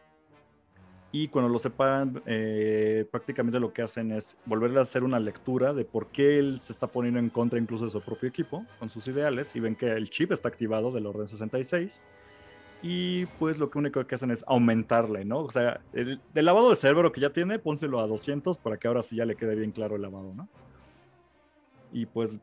[1.12, 5.74] y cuando lo separan, eh, prácticamente lo que hacen es volverle a hacer una lectura
[5.74, 8.90] de por qué él se está poniendo en contra incluso de su propio equipo con
[8.90, 12.04] sus ideales y ven que el chip está activado del orden 66
[12.82, 15.40] y pues lo único que hacen es aumentarle, ¿no?
[15.40, 19.02] O sea, el, lavado de cerebro que ya tiene, pónselo a 200 para que ahora
[19.02, 20.48] sí ya le quede bien claro el lavado, ¿no?
[21.92, 22.38] Y pues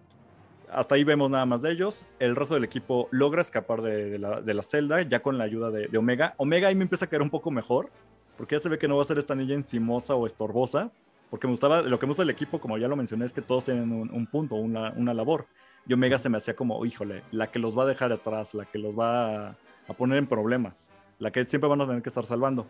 [0.70, 2.06] hasta ahí vemos nada más de ellos.
[2.20, 5.72] El resto del equipo logra escapar de, la, de la, celda ya con la ayuda
[5.72, 6.36] de, Omega.
[6.38, 7.90] Omega ahí me empieza a caer un poco mejor
[8.38, 10.92] porque ya se ve que no va a ser esta niña encimosa o estorbosa,
[11.30, 13.42] porque me gustaba, lo que me gusta del equipo, como ya lo mencioné, es que
[13.42, 15.48] todos tienen un, punto, una, una, labor.
[15.86, 18.66] Y Omega se me hacía como, híjole, la que los va a dejar atrás, la
[18.66, 20.90] que los va a, poner en problemas,
[21.20, 22.66] la que siempre van a tener que estar salvando.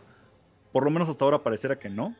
[0.71, 2.15] Por lo menos hasta ahora pareciera que no,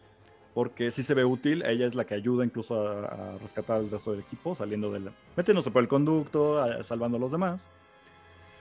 [0.53, 1.64] porque sí se ve útil.
[1.65, 5.11] Ella es la que ayuda incluso a, rescatar al resto del equipo, saliendo del.
[5.36, 7.69] metiéndose por el conducto, salvando a los demás.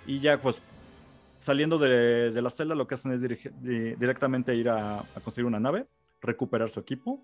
[0.07, 0.63] Y ya, pues,
[1.37, 5.87] saliendo de, la celda, lo que hacen es directamente ir a, a, construir una nave,
[6.21, 7.23] recuperar su equipo.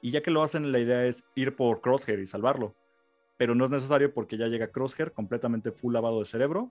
[0.00, 2.74] Y ya que lo hacen, la idea es ir por Crosshair y salvarlo.
[3.36, 6.70] Pero no es necesario porque ya llega Crosshair completamente full lavado de cerebro,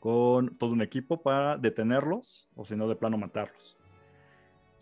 [0.00, 3.76] con todo un equipo para detenerlos, o si no, de plano matarlos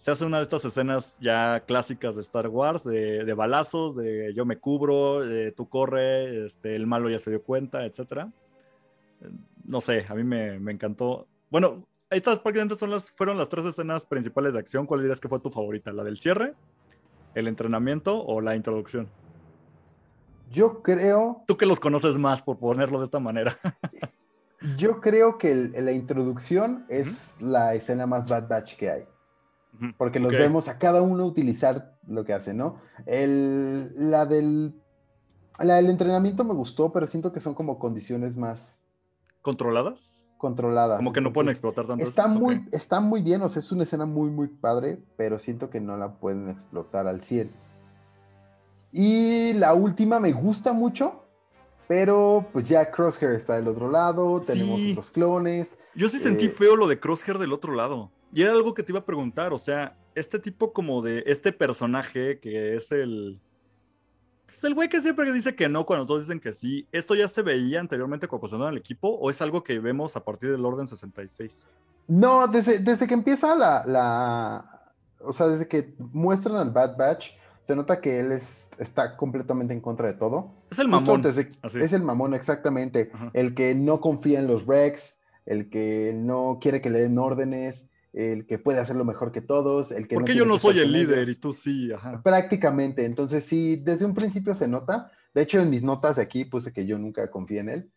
[0.03, 4.45] se hace una de estas escenas ya clásicas de Star Wars, de, balazos, de yo
[4.45, 8.27] me cubro, de tú corre, este, el malo ya se dio cuenta, etc.
[9.65, 11.27] No sé, a mí me, encantó.
[11.51, 14.87] Bueno, estas prácticamente son las, fueron las tres escenas principales de acción.
[14.87, 15.93] ¿Cuál dirías que fue tu favorita?
[15.93, 16.55] ¿La del cierre,
[17.35, 19.09] el entrenamiento o la introducción?
[20.51, 21.45] Yo creo...
[21.47, 23.57] Tú que los conoces más, por ponerlo de esta manera.
[24.77, 29.05] yo creo que la introducción es la escena más Bad Batch que hay
[29.97, 32.77] porque los vemos a cada uno utilizar lo que hace, ¿no?
[33.07, 34.75] El, la, del,
[35.59, 38.82] la del entrenamiento me gustó, pero siento que son como condiciones más...
[39.43, 40.27] ¿Controladas?
[40.39, 40.99] Controladas.
[40.99, 42.05] Como que no pueden explotar tanto.
[42.05, 45.71] Está muy, está muy bien, o sea, es una escena muy, muy padre, pero siento
[45.71, 47.51] que no la pueden explotar al 100.
[48.93, 51.25] Y la última me gusta mucho,
[51.89, 55.77] pero pues ya Crosshair está del otro lado, tenemos los clones.
[55.95, 58.11] Yo sí sentí eh, feo lo de Crosshair del otro lado.
[58.33, 61.53] Y era algo que te iba a preguntar, o sea, este tipo como de este
[61.53, 63.41] personaje que es el...
[64.49, 66.87] Es el güey que siempre dice que no cuando todos dicen que sí.
[66.93, 70.51] ¿Esto ya se veía anteriormente cuando al equipo o es algo que vemos a partir
[70.51, 71.67] del Orden 66?
[72.09, 74.93] No, desde, desde que empieza la, la...
[75.21, 77.33] O sea, desde que muestran al Bad Batch,
[77.65, 80.53] se nota que él es, está completamente en contra de todo.
[80.71, 81.25] Es el mamón.
[81.25, 83.13] es el mamón, exactamente.
[83.33, 87.89] El que no confía en los Rex, el que no quiere que le den órdenes,
[88.13, 90.15] el que puede hacerlo mejor que todos, el que...
[90.15, 91.91] Porque yo no soy el líder y tú sí,
[92.23, 95.11] Prácticamente, entonces sí, desde un principio se nota.
[95.33, 97.91] De hecho, en mis notas de aquí puse que yo nunca confié en él.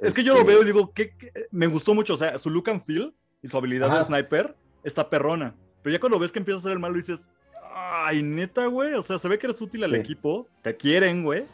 [0.00, 1.14] Es que yo lo este veo y digo, que,
[1.50, 5.08] me gustó mucho, o sea, su look and feel y su habilidad de sniper está
[5.08, 5.54] perrona.
[5.82, 7.30] Pero ya cuando ves que empieza a ser el malo dices,
[7.74, 11.44] ay, neta, güey, o sea, se ve que eres útil al equipo, te quieren, güey.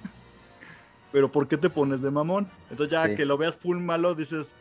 [1.12, 2.48] Pero ¿por qué te pones de mamón?
[2.70, 4.54] Entonces ya que lo veas full malo dices,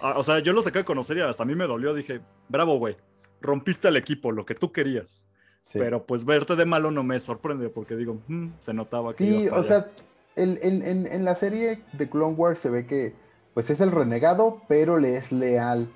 [0.00, 1.94] o sea, yo lo saqué de conocer y hasta a mí me dolió.
[1.94, 2.96] Dije, bravo, güey.
[3.40, 5.24] Rompiste al equipo, lo que tú querías.
[5.72, 9.24] Pero pues verte de malo no me sorprende porque digo, mm, se notaba que.
[9.24, 9.90] Sí, o sea,
[10.36, 13.14] en, la serie de Clone Wars se ve que
[13.54, 15.88] pues es el renegado, pero le es leal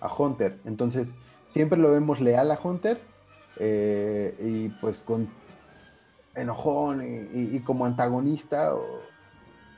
[0.00, 0.58] a Hunter.
[0.64, 1.16] Entonces,
[1.46, 2.98] siempre lo vemos leal a Hunter
[3.58, 5.28] eh, y pues con
[6.34, 7.02] enojón
[7.34, 8.72] y, como antagonista,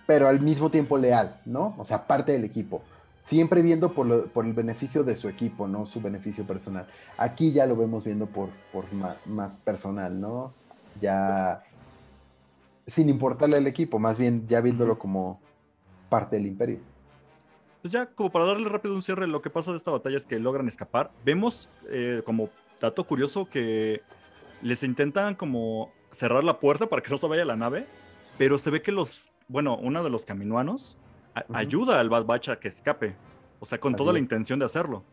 [0.07, 1.75] pero al mismo tiempo leal, ¿no?
[1.79, 2.83] O sea, parte del equipo
[3.29, 6.87] siempre viendo por, el beneficio de su equipo, no su beneficio personal.
[7.19, 8.49] Aquí ya lo vemos viendo por,
[9.27, 10.55] más, personal, ¿no?
[10.99, 11.63] Ya
[12.87, 15.43] sin importarle al equipo, más bien ya viéndolo como
[16.09, 16.79] parte del imperio.
[17.83, 20.25] Pues ya, como para darle rápido un cierre, lo que pasa de esta batalla es
[20.25, 21.11] que logran escapar.
[21.23, 22.49] Vemos eh, como
[22.81, 24.01] dato curioso que
[24.63, 27.87] les intentan como cerrar la puerta para que no se vaya la nave,
[28.39, 30.25] pero se ve que los, bueno, uno de los
[31.53, 33.17] ayuda al Bad Batch a que escape.
[33.61, 35.05] O sea, con toda la intención de hacerlo.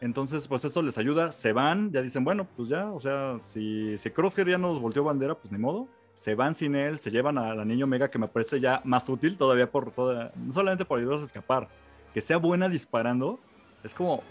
[0.00, 3.96] Entonces, pues eso les ayuda, se van, ya dicen, bueno, pues ya, o sea, si,
[3.98, 5.86] si Crosshair ya nos volteó bandera, pues ni modo.
[6.12, 9.08] Se van sin él, se llevan a la niña Omega, que me parece ya más
[9.08, 11.68] útil todavía por toda, no solamente por ayudarlos a escapar,
[12.12, 13.38] que sea buena disparando,
[13.84, 14.22] es como,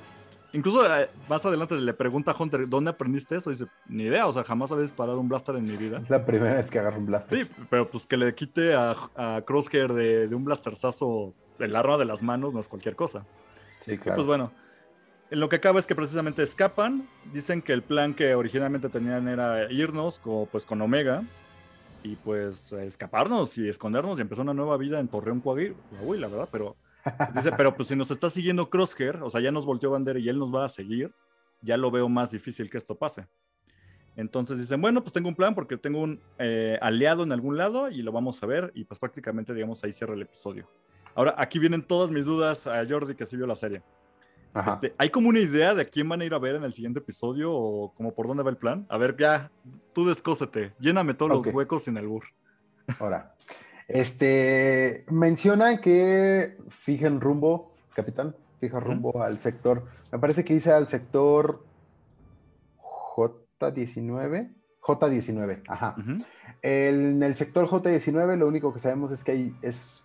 [0.54, 3.52] incluso eh, más adelante le pregunta a Hunter, ¿dónde aprendiste eso?
[3.52, 6.00] Y dice, ni idea, o sea, jamás había disparado un blaster en mi vida.
[6.04, 7.40] Es la primera vez que agarro un blaster.
[7.40, 11.98] Sí, pero pues que le quite a, a Crosshair de, de un blasterzazo el arma
[11.98, 13.26] de las manos no es cualquier cosa.
[13.86, 14.16] Sí, claro.
[14.16, 14.52] pues bueno,
[15.30, 17.08] en lo que acaba es que precisamente escapan.
[17.34, 21.24] Dicen que el plan que originalmente tenían era irnos con, pues, con Omega
[22.04, 26.76] y pues escaparnos y escondernos y empezar una nueva vida en Torreón Coahuila, verdad, pero
[27.34, 30.30] dice, pero pues si nos está siguiendo Crosshair, o sea, ya nos volteó bandera y
[30.30, 31.14] él nos va a seguir,
[31.62, 33.28] ya lo veo más difícil que esto pase.
[34.16, 37.90] Entonces dicen, bueno, pues tengo un plan porque tengo un eh, aliado en algún lado
[37.90, 40.68] y lo vamos a ver y pues prácticamente, digamos, ahí cierra el episodio.
[41.16, 43.82] Ahora, aquí vienen todas mis dudas a Jordi, que sí vio la serie.
[44.68, 46.74] Este, ¿Hay como una idea de a quién van a ir a ver en el
[46.74, 48.86] siguiente episodio o como por dónde va el plan?
[48.90, 49.50] A ver, ya,
[49.94, 52.26] tú descósete, lléname todos los huecos sin el bur.
[53.00, 53.34] Ahora,
[53.94, 60.88] este, menciona que fijen rumbo, capitán, fija rumbo al sector, me parece que dice al
[60.88, 61.64] sector
[63.16, 65.96] J19, J19, ajá.
[66.62, 70.02] en el sector J19 lo único que sabemos es que hay, es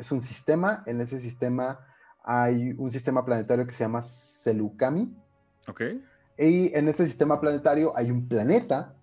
[0.00, 0.82] es un sistema.
[0.86, 1.78] En ese sistema
[2.24, 5.14] hay un sistema planetario que se llama Selukami.
[5.68, 5.82] Ok.
[6.38, 8.94] Y en este sistema planetario hay un planeta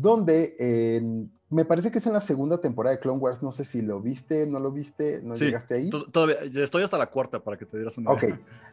[0.00, 3.42] donde me parece que es en la segunda temporada de Clone Wars.
[3.42, 5.90] No sé si lo viste, no lo viste, no llegaste ahí.
[5.90, 8.24] Todavía estoy hasta la cuarta para que te dieras una Ok.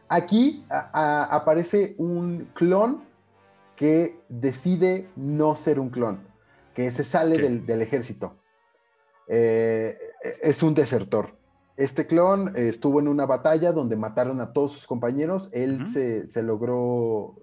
[0.08, 3.04] Aquí aparece un clon
[3.74, 6.20] que decide no ser un clon,
[6.72, 8.36] que se sale del, ejército.
[9.26, 9.98] Eh,
[10.42, 11.36] es un desertor.
[11.76, 15.50] Este clon estuvo en una batalla donde mataron a todos sus compañeros.
[15.52, 17.36] Él se, se logró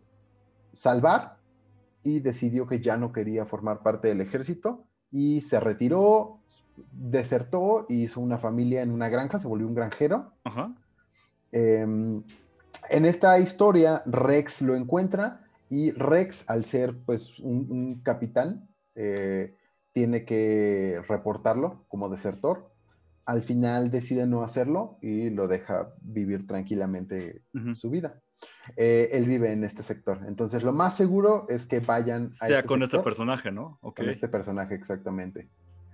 [0.74, 1.35] salvar
[2.06, 6.40] y decidió que ya no quería formar parte del ejército y se retiró,
[6.92, 10.32] desertó hizo una familia en una granja, se volvió un granjero.
[11.52, 12.22] Em,
[12.90, 19.56] en esta historia, Rex lo encuentra y Rex, al ser pues un, capitán, eh,
[19.92, 22.70] tiene que reportarlo como desertor.
[23.26, 27.42] Al final decide no hacerlo y lo deja vivir tranquilamente
[27.74, 28.22] su vida.
[28.78, 30.22] Eh, él vive en este sector.
[30.28, 33.80] Entonces, lo más seguro es que vayan a Sea este con este personaje, ¿no?
[33.82, 35.48] Con este personaje, exactamente.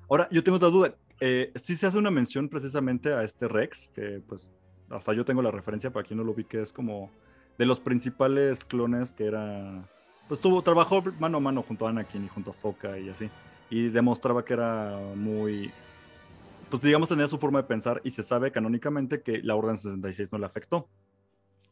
[0.10, 0.96] Ahora, yo tengo otra duda.
[1.20, 4.52] Eh, si se hace una mención precisamente a este Rex, que pues
[4.90, 7.10] hasta yo tengo la referencia para quien no lo vi, que es como
[7.58, 9.88] de los principales clones que era.
[10.28, 13.30] Pues tuvo, trabajó mano a mano junto a Anakin y junto a Sokka y así.
[13.70, 15.72] Y demostraba que era muy.
[16.70, 20.32] Pues digamos, tenía su forma de pensar y se sabe canónicamente que la Orden 66
[20.32, 20.88] no le afectó.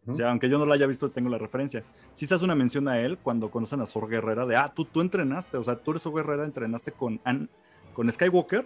[0.07, 1.83] O sea, aunque yo no la haya visto, tengo la referencia.
[2.11, 4.85] Si se hace una mención a él cuando conocen a Sor Guerrera de, ah, tú,
[4.85, 7.19] tú entrenaste, o sea, tú eres Sor Guerrera, entrenaste con,
[7.93, 8.65] con Skywalker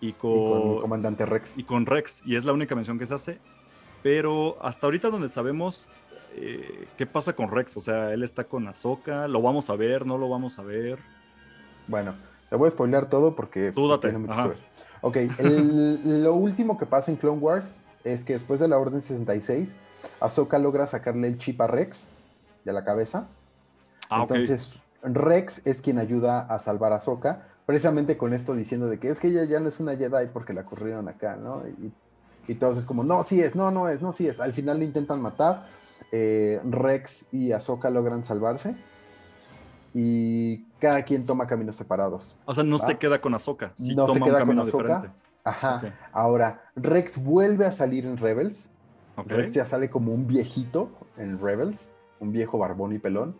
[0.00, 1.58] y con, Comandante Rex.
[1.58, 3.38] Y con Rex, y es la única mención que se hace.
[4.02, 5.88] Pero hasta ahorita donde sabemos
[6.34, 10.06] eh, qué pasa con Rex, o sea, él está con Ahsoka, lo vamos a ver,
[10.06, 10.98] no lo vamos a ver.
[11.86, 12.14] Bueno,
[12.50, 14.58] te voy a spoilear todo porque Tú tiene mucho que ver.
[15.02, 15.16] Ok,
[16.04, 19.78] lo último que pasa en Clone Wars es que después de la Orden 66
[20.20, 22.08] Ahsoka logra sacarle el chip a Rex
[22.64, 23.28] de la cabeza.
[24.08, 28.98] Ah, Entonces, Rex es quien ayuda a salvar a Ahsoka, precisamente con esto diciendo de
[28.98, 31.62] que es que ella ya no es una Jedi porque la corrieron acá, ¿no?
[31.66, 31.92] Y,
[32.56, 34.38] todos es como, no, sí es, no, no es, no, sí es.
[34.38, 35.66] Al final le intentan matar.
[36.10, 38.76] Eh, Rex y Ahsoka logran salvarse.
[39.94, 42.36] Y cada quien toma caminos separados.
[42.44, 43.72] O sea, no se queda con Ahsoka.
[43.96, 45.14] no se queda con Ahsoka.
[45.44, 45.94] Ajá.
[46.12, 48.68] Ahora, Rex vuelve a salir en Rebels
[49.24, 51.90] Rex ya sale como un viejito en Rebels,
[52.20, 53.36] un viejo barbón y pelón.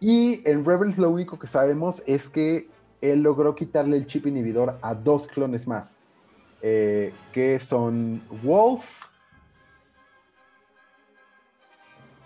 [0.00, 2.68] Y en Rebels lo único que sabemos es que
[3.00, 5.96] él logró quitarle el chip inhibidor a dos clones más,
[6.62, 8.84] eh, que son Wolf,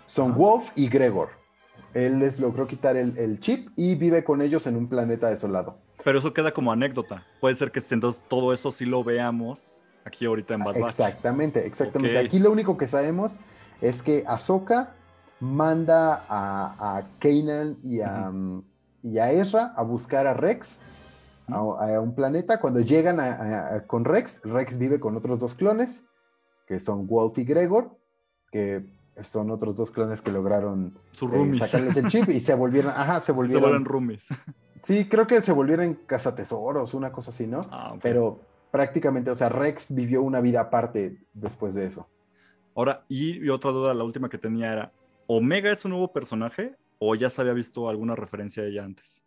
[0.05, 1.29] son Wolf y Gregor.
[1.93, 5.77] Él les logró quitar el, chip y vive con ellos en un planeta desolado.
[6.03, 7.25] Pero eso queda como anécdota.
[7.39, 12.17] Puede ser que entonces todo eso sí lo veamos aquí ahorita en Bad Exactamente, exactamente.
[12.17, 13.41] Aquí lo único que sabemos
[13.81, 14.93] es que Ahsoka
[15.39, 18.31] manda a, a Kanan y a,
[19.03, 20.81] y a, Ezra a buscar a Rex
[21.47, 21.61] a,
[21.99, 22.59] un planeta.
[22.59, 23.17] Cuando llegan
[23.87, 26.03] con Rex, Rex vive con otros dos clones,
[26.67, 27.97] que son Wolf y Gregor,
[28.51, 28.85] que
[29.21, 33.31] son otros dos clones que lograron eh, sacarles el chip y se volvieron, ajá, se
[33.31, 33.83] volvieron.
[33.83, 34.27] Se roomies.
[34.81, 37.61] Sí, creo que se volvieron cazatesoros, una cosa así, ¿no?
[37.71, 38.39] Ah, Pero
[38.75, 42.09] prácticamente, o sea, Rex vivió una vida aparte después de eso.
[42.75, 44.91] Ahora, y, otra duda, la última que tenía era,
[45.27, 49.23] ¿Omega es un nuevo personaje o ya se había visto alguna referencia a ella antes?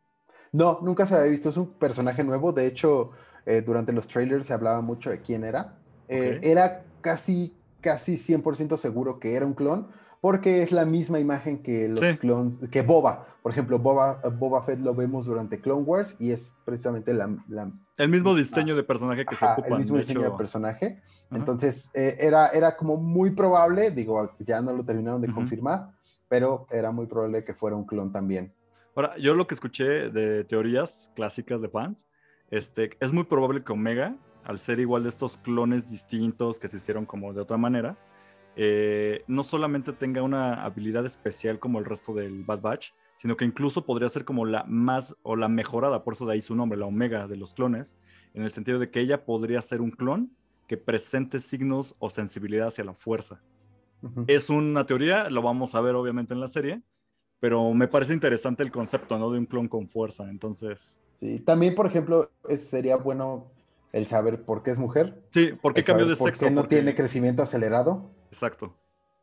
[0.53, 3.12] No, nunca se había visto, es un personaje nuevo, de hecho,
[3.47, 5.79] eh, durante los trailers se hablaba mucho de quién era.
[6.09, 9.89] Eh, era casi, casi 100% seguro que era un clon,
[10.20, 14.81] porque es la misma imagen que los clones, que Boba, por ejemplo, Boba, Boba Fett
[14.81, 17.31] lo vemos durante Clone Wars y es precisamente la...
[17.97, 19.69] el mismo diseño de personaje que se ocupa.
[19.69, 21.01] El mismo diseño de personaje.
[21.31, 25.93] Entonces, eh, era, era como muy probable, digo, ya no lo terminaron de confirmar,
[26.28, 28.53] pero era muy probable que fuera un clon también.
[28.97, 32.07] Ahora, yo lo que escuché de teorías clásicas de fans,
[32.51, 36.78] este, es muy probable que Omega, al ser igual de estos clones distintos que se
[36.78, 37.97] hicieron como de otra manera,
[38.60, 43.44] eh, no solamente tenga una habilidad especial como el resto del Bad Batch, sino que
[43.44, 46.76] incluso podría ser como la más o la mejorada, por eso de ahí su nombre,
[46.76, 47.97] la Omega de los clones,
[48.35, 50.32] en el sentido de que ella podría ser un clon
[50.66, 53.40] que presente signos o sensibilidad hacia la fuerza.
[54.26, 56.82] Es una teoría, lo vamos a ver obviamente en la serie,
[57.39, 59.30] pero me parece interesante el concepto, ¿no?
[59.30, 60.98] De un clon con fuerza, entonces...
[61.14, 63.52] Sí, también, por ejemplo, sería bueno
[63.93, 65.23] el saber por qué es mujer.
[65.32, 66.44] Sí, por qué cambió de sexo.
[66.44, 68.10] ¿Por qué no tiene crecimiento acelerado?
[68.31, 68.74] Exacto.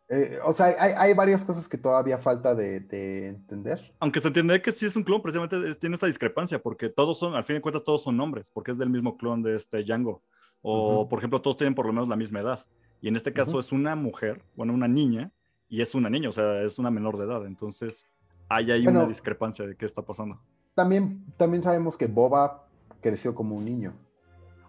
[0.07, 3.91] Eh, o sea, hay, varias cosas que todavía falta de, entender.
[3.99, 7.33] Aunque se entiende que sí es un clon, precisamente tiene esta discrepancia, porque todos son,
[7.33, 10.21] al fin de cuentas, todos son hombres, porque es del mismo clon de este Django.
[10.61, 12.65] O, por ejemplo, todos tienen por lo menos la misma edad.
[13.01, 15.31] Y en este caso es una mujer, bueno, una niña,
[15.69, 17.45] y es una niña, o sea, es una menor de edad.
[17.45, 18.05] Entonces,
[18.47, 20.39] ahí hay una discrepancia de qué está pasando.
[20.75, 22.67] También, también sabemos que Boba
[23.01, 23.93] creció como un niño.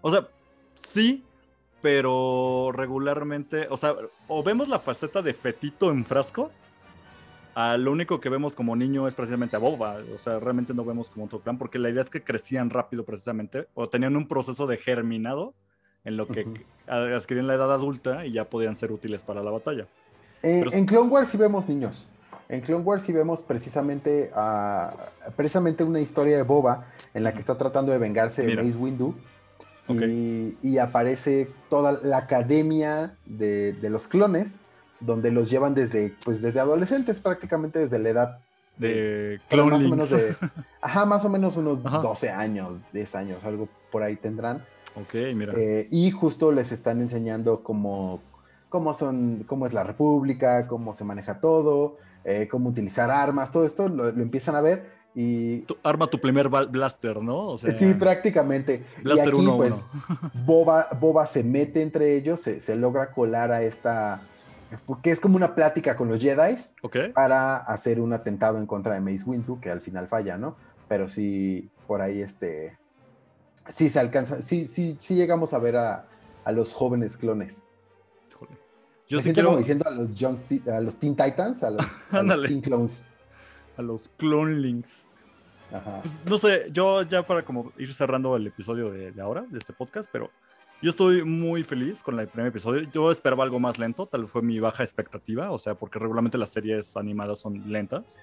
[0.07, 0.29] O sea,
[0.77, 1.25] sí,
[1.83, 3.97] pero regularmente, o sea,
[4.29, 6.53] o vemos la faceta de fetito en frasco,
[7.57, 10.85] a lo único que vemos como niño es precisamente a Boba, o sea, realmente no
[10.85, 14.29] vemos como otro clan, porque la idea es que crecían rápido precisamente, o tenían un
[14.29, 15.55] proceso de germinado
[16.05, 16.47] en lo que
[16.87, 19.89] adquirían la edad adulta y ya podían ser útiles para la batalla.
[20.45, 22.07] Eh, en Clone Wars sí vemos niños.
[22.49, 24.31] En Clone Wars sí vemos precisamente,
[25.35, 29.17] precisamente una historia de Boba en la que está tratando de vengarse de Mace Windu.
[29.89, 34.61] Y, aparece toda la academia de, los clones,
[35.01, 38.39] donde los llevan desde, pues, desde adolescentes, prácticamente desde la edad
[38.79, 40.37] de, clone más o menos de,
[40.81, 44.65] ajá, más o menos unos 12 años, 10 años, algo por ahí tendrán.
[44.95, 45.53] Ok, mira.
[45.57, 48.21] Eh, y justo les están enseñando cómo,
[48.69, 53.65] cómo son, cómo es la república, cómo se maneja todo, eh, cómo utilizar armas, todo
[53.67, 55.65] esto lo, empiezan a ver y...
[55.83, 57.57] arma tu primer blaster, ¿no?
[57.57, 58.85] sí, prácticamente.
[59.03, 59.89] Blaster y aquí, pues,
[60.45, 64.21] Boba, Boba se mete entre ellos, se, logra colar a esta...
[64.85, 66.57] Porque es como una plática con los Jedi
[67.15, 70.57] para hacer un atentado en contra de Mace Windu, que al final falla, ¿no?
[70.87, 72.77] Pero sí, por ahí este...
[73.71, 76.07] Sí se alcanza, sí, sí, sí llegamos a ver a,
[76.45, 77.63] a los jóvenes clones.
[79.09, 79.51] Yo sí quiero...
[79.51, 80.11] como diciendo a los,
[80.69, 81.87] a los Teen Titans, a los,
[82.47, 83.05] Teen Clones.
[83.77, 85.05] A los Clonelings.
[85.73, 86.01] Ajá.
[86.03, 89.73] Pues, no sé, yo ya para como ir cerrando el episodio de, ahora, de este
[89.73, 90.31] podcast, pero
[90.83, 92.89] yo estoy muy feliz con el primer episodio.
[92.93, 96.39] Yo esperaba algo más lento, tal vez fue mi baja expectativa, o sea, porque regularmente
[96.39, 98.19] las series animadas son lentas.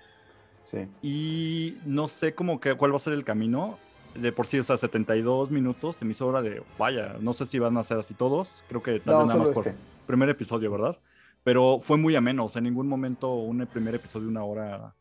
[0.66, 0.88] Sí.
[1.02, 3.78] Y no sé cómo que, cuál va a ser el camino.
[4.16, 7.48] De por sí, o sea, 72 minutos se me hizo hora de, vaya, no sé
[7.48, 8.64] si van a ser así todos.
[8.70, 11.00] Creo que tal vez nada más por, este primer episodio, ¿verdad?
[11.44, 14.96] Pero fue muy ameno, o sea, en ningún momento un primer episodio de una hora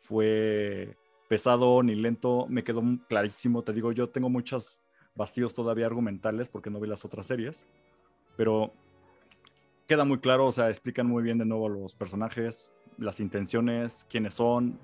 [0.00, 0.96] fue
[1.28, 4.80] pesado ni lento, me quedó clarísimo, te digo, yo tengo muchos
[5.14, 7.66] vacíos todavía argumentales porque no vi las otras series,
[8.36, 8.72] pero
[9.86, 14.34] queda muy claro, o sea, explican muy bien de nuevo los personajes, las intenciones, quiénes
[14.34, 14.78] son,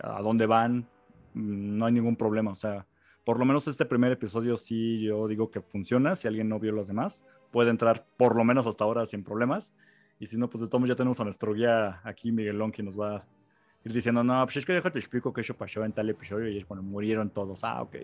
[0.00, 0.88] a dónde van,
[1.34, 2.86] mm, no hay ningún problema, o sea,
[3.24, 6.72] por lo menos este primer episodio sí yo digo que funciona, si alguien no vio
[6.72, 9.72] los demás, puede entrar por lo menos hasta ahora sin problemas.
[10.18, 12.98] Y si no, pues de todos ya tenemos a nuestro guía aquí, Miguelón, que nos
[12.98, 13.24] va
[13.84, 16.58] ir diciendo, no, pues es que déjate explico que eso pasó en tal episodio y
[16.58, 17.62] es cuando murieron todos.
[17.62, 17.96] Ah, ok.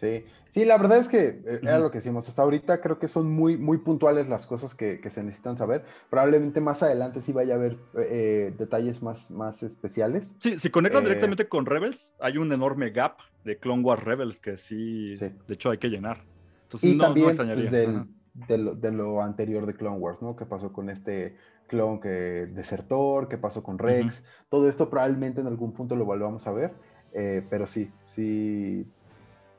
[0.00, 2.26] Sí, sí, la verdad es que eh, era lo que hicimos.
[2.26, 5.84] Hasta ahorita creo que son muy, muy puntuales las cosas que, se necesitan saber.
[6.08, 10.36] Probablemente más adelante sí vaya a haber eh, detalles más, más especiales.
[10.40, 14.40] Sí, si conectan eh, directamente con Rebels, hay un enorme gap de Clone Wars Rebels
[14.40, 16.24] que sí, de hecho hay que llenar.
[16.62, 18.06] Entonces, y no, también no extrañaría
[18.48, 20.36] de lo, anterior de Clone Wars, ¿no?
[20.36, 21.36] ¿Qué pasó con este
[21.70, 23.28] clon que desertor?
[23.28, 24.24] ¿Qué pasó con Rex?
[24.48, 26.74] Todo esto probablemente en algún punto lo volvamos a ver,
[27.12, 28.84] eh, pero sí, sí.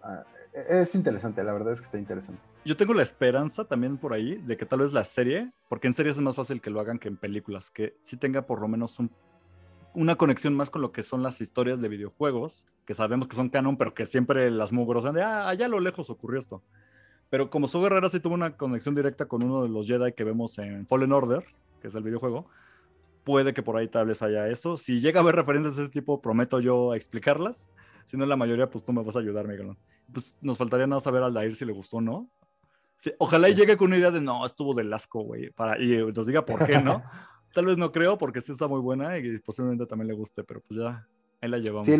[0.04, 2.42] Ah, es interesante, la verdad es que está interesante.
[2.66, 5.94] Yo tengo la esperanza también por ahí de que tal vez la serie, porque en
[5.94, 8.68] series es más fácil que lo hagan que en películas, que sí tenga por lo
[8.68, 8.98] menos
[9.94, 13.50] una conexión más con lo que son las historias de videojuegos, que sabemos que son
[13.50, 16.62] canon, pero que siempre las mugrosan de, ah, allá a lo lejos ocurrió esto.
[17.30, 20.26] Pero como su Guerrera sí tuvo una conexión directa con uno de los Jedi que
[20.26, 21.46] vemos en Fallen Order,
[21.82, 22.48] que es el videojuego,
[23.24, 24.78] puede que por ahí tal vez haya eso.
[24.78, 27.70] Si llega a haber referencias de ese tipo, prometo yo explicarlas.
[28.06, 29.76] Si no, la mayoría, pues tú me vas a ayudar, Miguel.
[30.12, 32.30] Pues nos faltaría nada saber al Dair si le gustó o no.
[33.18, 36.28] ojalá y llegue con una idea de no, estuvo del asco, güey, para, y nos
[36.28, 37.04] diga por qué, ¿no?
[37.54, 40.62] tal vez no creo, porque sí está muy buena y posiblemente también le guste, pero
[40.62, 41.08] pues ya,
[41.42, 41.86] ahí la llevamos.
[41.86, 41.98] Sí,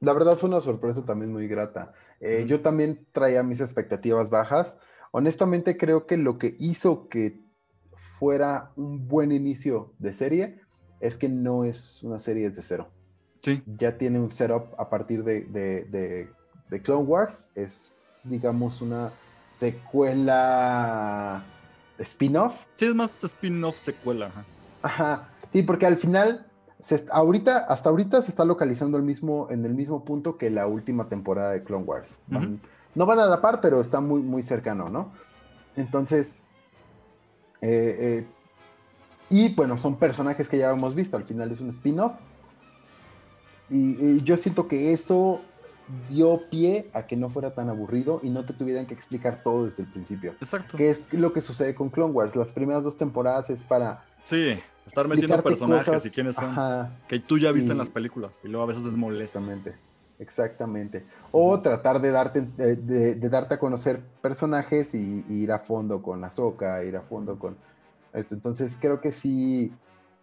[0.00, 1.92] la verdad fue una sorpresa también muy grata.
[2.20, 4.76] Eh, yo también traía mis expectativas bajas.
[5.12, 7.43] Honestamente creo que lo que hizo que
[7.96, 10.60] fuera un buen inicio de serie
[11.00, 12.88] es que no es una serie desde cero.
[13.42, 13.62] Sí.
[13.78, 16.28] Ya tiene un setup a partir de, de,
[16.70, 17.50] de, Clone Wars.
[17.54, 19.12] Es, digamos, una
[19.42, 21.44] secuela
[21.98, 22.64] spin-off.
[22.76, 24.30] Sí, es más spin-off secuela.
[24.82, 25.28] Ajá.
[25.50, 26.46] Sí, porque al final
[27.10, 31.08] ahorita, hasta ahorita se está localizando el mismo, en el mismo punto que la última
[31.08, 32.18] temporada de Clone Wars.
[32.28, 35.12] no van a la par, pero está muy, muy cercano, ¿no?
[35.76, 36.43] Entonces,
[37.64, 38.26] eh, eh,
[39.30, 42.12] y bueno, son personajes que ya hemos visto, al final es un spin-off.
[43.70, 45.40] Y, yo siento que eso
[46.08, 49.64] dio pie a que no fuera tan aburrido y no te tuvieran que explicar todo
[49.64, 50.32] desde el principio.
[50.32, 50.76] Exacto.
[50.76, 52.36] Que es lo que sucede con Clone Wars.
[52.36, 56.54] Las primeras dos temporadas es para Sí, estar metiendo personajes y quiénes son.
[57.08, 59.38] que tú ya viste en las películas y luego a veces es molesto.
[59.38, 59.74] Exactamente.
[60.18, 61.04] Exactamente.
[61.32, 66.30] O tratar de darte, de, darte a conocer personajes y, ir a fondo con la
[66.30, 67.56] soca, ir a fondo con
[68.12, 68.34] esto.
[68.34, 69.72] Entonces creo que sí,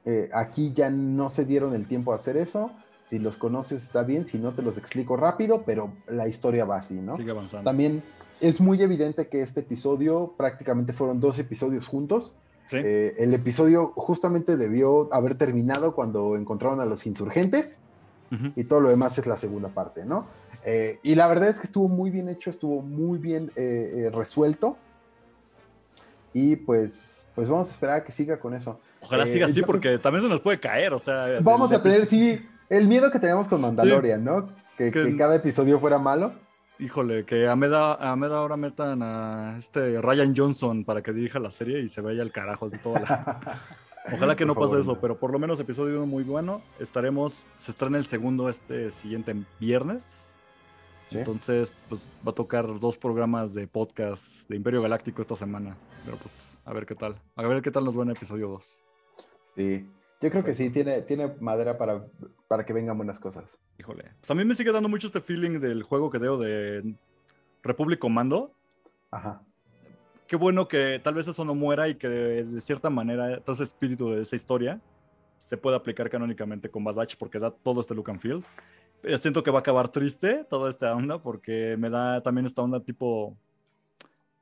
[0.05, 2.72] eh, aquí ya no se dieron el tiempo a hacer eso.
[3.03, 6.77] Si los conoces está bien, si no te los explico rápido, pero la historia va
[6.77, 7.18] así, ¿no?
[7.18, 7.69] Sigue avanzando.
[7.69, 8.01] También
[8.39, 12.35] es muy evidente que este episodio prácticamente fueron dos episodios juntos.
[12.68, 12.77] Sí.
[12.77, 17.81] Eh, el episodio justamente debió haber terminado cuando encontraron a los insurgentes
[18.55, 20.25] Y todo lo demás es la segunda parte, ¿no?
[20.63, 24.11] Eh, y la verdad es que estuvo muy bien hecho, estuvo muy bien eh, eh,
[24.13, 24.77] resuelto.
[26.33, 28.79] Y pues, pues vamos a esperar a que siga con eso.
[29.01, 31.39] Ojalá siga así porque también se nos puede caer, o sea.
[31.41, 34.47] Vamos a tener, sí, el miedo que teníamos con Mandalorian, ¿no?
[34.77, 36.33] Que, Que- que cada episodio fuera malo.
[36.79, 41.37] Híjole, que a Meda, a Meda ahora metan a este Ryan Johnson para que dirija
[41.37, 43.61] la serie y se vaya al carajo de toda la...
[44.05, 45.01] Ojalá que no pase eso, no.
[45.01, 46.61] pero por lo menos episodio uno muy bueno.
[46.79, 50.27] Estaremos, se estrena el segundo este siguiente viernes.
[51.09, 51.19] Sí.
[51.19, 55.75] Entonces, pues va a tocar dos programas de podcast de Imperio Galáctico esta semana.
[56.05, 57.21] Pero pues, a ver qué tal.
[57.35, 58.79] A ver qué tal nos va en episodio 2.
[59.55, 59.87] Sí,
[60.21, 62.05] yo creo que sí, tiene, tiene madera para,
[62.47, 63.59] para que vengan buenas cosas.
[63.77, 64.11] Híjole.
[64.19, 66.95] Pues a mí me sigue dando mucho este feeling del juego que deo de
[67.63, 68.53] Republic Commando.
[69.11, 69.43] Ajá.
[70.31, 73.53] Qué bueno que tal vez eso no muera y que de, de cierta manera todo
[73.53, 74.79] ese espíritu de esa historia
[75.37, 78.45] se pueda aplicar canónicamente con Bad Batch porque da todo este look and feel.
[79.01, 82.61] Pero siento que va a acabar triste toda esta onda porque me da también esta
[82.61, 83.35] onda tipo...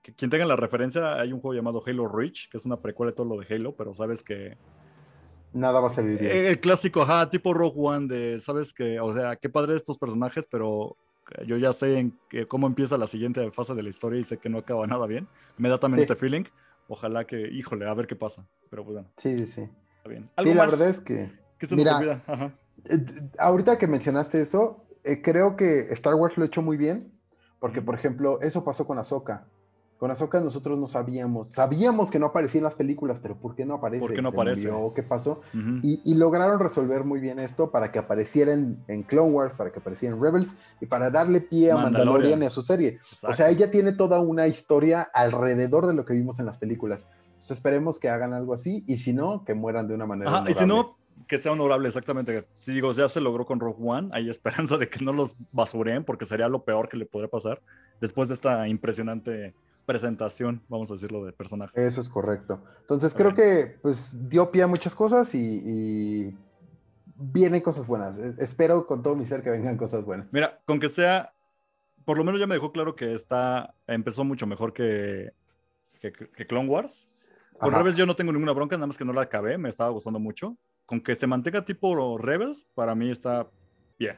[0.04, 3.10] Que quien tenga la referencia, hay un juego llamado Halo Reach, que es una precuela
[3.10, 4.58] de todo lo de Halo, pero sabes que...
[5.54, 6.46] Nada va a salir bien.
[6.46, 10.46] El clásico, ajá, tipo Rogue One, de, sabes que, o sea, qué padre estos personajes,
[10.52, 10.96] pero
[11.46, 14.50] yo ya sé en cómo empieza la siguiente fase de la historia y sé que
[14.50, 15.28] no acaba nada bien.
[15.58, 16.12] Me da también Sí.
[16.12, 16.44] este feeling.
[16.88, 18.46] Ojalá que, híjole, a ver qué pasa.
[18.70, 19.62] Pero pues bueno, Sí, sí, sí.
[19.98, 20.30] está bien.
[20.40, 21.32] Sí, la más verdad es que...
[21.60, 22.24] se mira, nos olvida?
[22.28, 22.54] Ajá.
[22.86, 23.06] Eh,
[23.38, 27.12] ahorita que mencionaste eso, eh, creo que Star Wars lo hecho muy bien,
[27.60, 29.46] porque, por ejemplo, eso pasó con Ahsoka.
[30.00, 33.66] Con Ahsoka nosotros no sabíamos, sabíamos que no aparecía en las películas, pero ¿por qué
[33.66, 34.00] no aparece?
[34.00, 34.72] ¿Por qué no ¿Se aparece?
[34.72, 34.94] murió?
[34.94, 35.42] ¿Qué pasó?
[35.84, 39.74] Y, y lograron resolver muy bien esto para que apareciera en, en Clone Wars, para
[39.74, 42.06] que apareciera en Rebels y para darle pie a Mandalorian.
[42.08, 43.00] Mandalorian y a su serie.
[43.02, 43.52] O sea, Exacto.
[43.52, 47.10] ella tiene toda una historia alrededor de lo que vimos en las películas.
[47.26, 50.32] Entonces esperemos que hagan algo así y si no, que mueran de una manera.
[50.32, 50.98] Ajá, y si no,
[51.28, 52.48] que sea honorable, exactamente.
[52.56, 56.06] Si digo, ya se logró con Rogue One, hay esperanza de que no los basureen,
[56.06, 57.62] porque sería lo peor que le podría pasar
[58.00, 59.54] después de esta impresionante
[59.94, 61.74] presentación, vamos a decirlo, de personaje.
[61.84, 62.64] Eso es correcto.
[62.82, 66.38] Entonces creo que pues dio pie a muchas cosas y, y
[67.16, 68.20] vienen cosas buenas.
[68.20, 70.28] Es- Espero con todo mi ser que vengan cosas buenas.
[70.32, 71.34] Mira, con que sea,
[72.06, 75.32] por lo menos ya me dejó claro que está, empezó mucho mejor que,
[76.00, 77.10] que, que Clone Wars.
[77.60, 77.80] Con Ajá.
[77.80, 80.20] Rebels yo no tengo ninguna bronca, nada más que no la acabé, me estaba gustando
[80.20, 80.56] mucho.
[80.86, 83.48] Con que se mantenga tipo Rebels, para mí está
[83.98, 84.18] bien.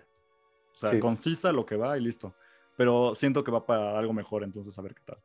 [0.74, 1.00] O sea, Sí.
[1.00, 2.34] concisa lo que va y listo.
[2.78, 5.18] Pero siento que va para algo mejor, entonces a ver qué tal.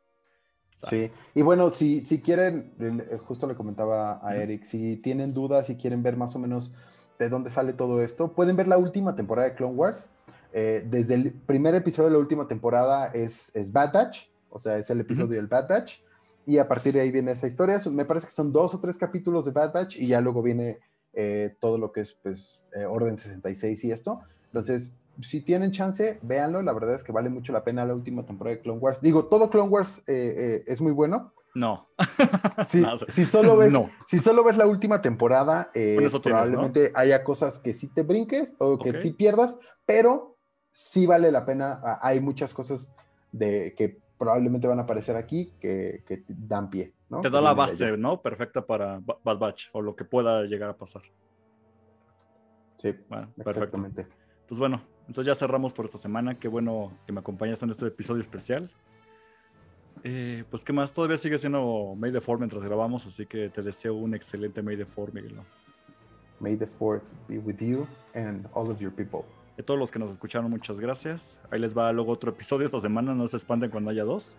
[0.83, 4.35] Sí, y bueno, si, si quieren, eh, justo le comentaba a.
[4.35, 6.75] Eric, si tienen dudas, si quieren ver más o menos
[7.17, 10.09] de dónde sale todo esto, pueden ver la última temporada de Clone Wars.
[10.53, 14.77] Eh, desde el primer episodio de la última temporada es, es Bad Batch, o sea,
[14.77, 15.99] es el episodio del Bad Batch,
[16.45, 17.79] y a partir de ahí viene esa historia.
[17.91, 20.79] Me parece que son dos o tres capítulos de Bad Batch y ya luego viene
[21.13, 24.21] eh, todo lo que es pues, eh, Orden 66 y esto.
[24.45, 26.61] Entonces, si tienen chance, véanlo.
[26.61, 29.01] La verdad es que vale mucho la pena la última temporada de Clone Wars.
[29.01, 31.33] Digo, todo Clone Wars eh, eh, es muy bueno.
[31.55, 31.85] No.
[33.09, 33.89] Si, solo ves, No.
[34.07, 38.77] si solo ves la última temporada, eh, probablemente haya cosas que sí te brinques o
[38.77, 40.37] que sí pierdas, pero
[40.71, 41.79] sí vale la pena.
[41.83, 42.95] Ah, Hay muchas cosas
[43.31, 46.93] de que probablemente van a aparecer aquí que, dan pie.
[47.09, 47.21] ¿no?
[47.21, 48.21] Te da la base, ¿no?
[48.21, 51.01] Perfecta para Ba- Bad Batch o lo que pueda llegar a pasar.
[52.77, 53.77] Sí, Bueno, perfecto.
[54.47, 56.39] Pues bueno, entonces ya cerramos por esta semana.
[56.39, 58.71] Qué bueno que me acompañas en este episodio especial.
[60.03, 63.61] Eh, pues qué más, todavía sigue siendo May the 4 mientras grabamos, así que te
[63.61, 65.35] deseo un excelente May the 4, Miguel.
[66.39, 69.25] May the fourth be with you and all of your people.
[69.59, 71.39] A todos los que nos escucharon, muchas gracias.
[71.49, 74.37] Ahí les va luego otro episodio esta semana, no se espanten cuando haya dos.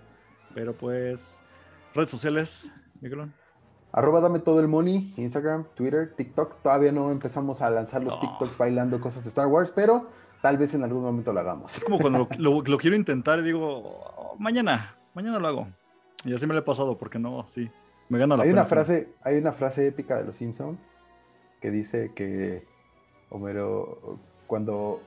[0.54, 1.42] Pero pues,
[1.92, 2.70] redes sociales,
[3.00, 3.34] Miguelón.
[3.92, 6.60] Arroba dame todo el money, Instagram, Twitter, TikTok.
[6.62, 8.20] Todavía no empezamos a lanzar los No.
[8.20, 10.06] TikToks bailando cosas de Star Wars, pero
[10.42, 11.76] tal vez en algún momento lo hagamos.
[11.78, 13.60] Es como cuando lo, lo- lo quiero intentar y digo,
[14.16, 15.68] "Oh, mañana, mañana lo hago.
[16.24, 17.70] Y así me lo he pasado, porque no, sí,
[18.08, 18.62] me gana la Hay pena.
[18.62, 20.78] una frase, hay una frase épica de los Simpson
[21.60, 22.66] que dice que
[23.30, 25.00] Homero cuando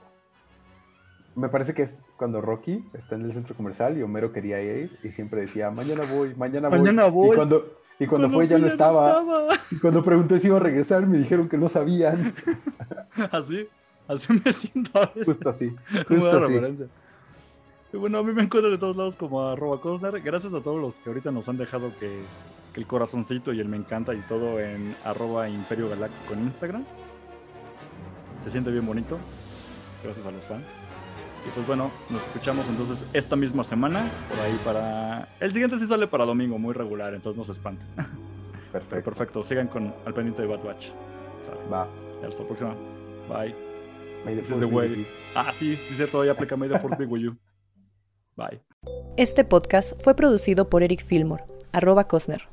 [1.36, 5.00] me parece que es cuando Rocky está en el centro comercial y Homero quería ir
[5.04, 6.80] y siempre decía mañana voy, mañana voy.
[6.80, 7.32] Mañana voy.
[7.32, 7.66] Y cuando,
[8.02, 9.24] y cuando, fue ya no estaba.
[9.70, 12.34] Y cuando pregunté si iba a regresar me dijeron que no sabían.
[13.32, 13.68] Así,
[14.08, 15.00] así me siento.
[15.00, 15.12] a.
[15.26, 15.76] Justo así.
[16.08, 16.38] Justo así.
[16.40, 16.88] referencia.
[17.94, 20.20] Y bueno, a mí me encuentran de todos lados como arroba Cosner.
[20.22, 22.22] Gracias a todos los que ahorita nos han dejado que,
[22.74, 26.86] que el corazoncito y el me encanta y todo en arroba Imperio Galáctico en Instagram.
[28.44, 29.20] Se siente bien bonito.
[30.04, 30.66] gracias a los fans.
[31.46, 35.28] Y pues bueno, nos escuchamos entonces esta misma semana, por ahí para...
[35.40, 37.88] El siguiente sí sale para domingo, muy regular, entonces no se espanten.
[38.72, 39.04] Perfecto.
[39.04, 40.92] perfecto, sigan con al pendiente de Bad Batch.
[41.72, 41.88] Va.
[42.26, 42.74] Hasta la próxima.
[43.28, 43.54] Bye.
[44.24, 44.90] May the This is force the be way.
[44.90, 45.06] with you.
[45.36, 47.36] Ah, sí, sí, cierto, ahí aplica May the Force be with you.
[48.38, 48.62] Bye.
[49.18, 51.44] Este podcast fue producido por Eric Fillmore,
[51.74, 52.48] arroba Cosner.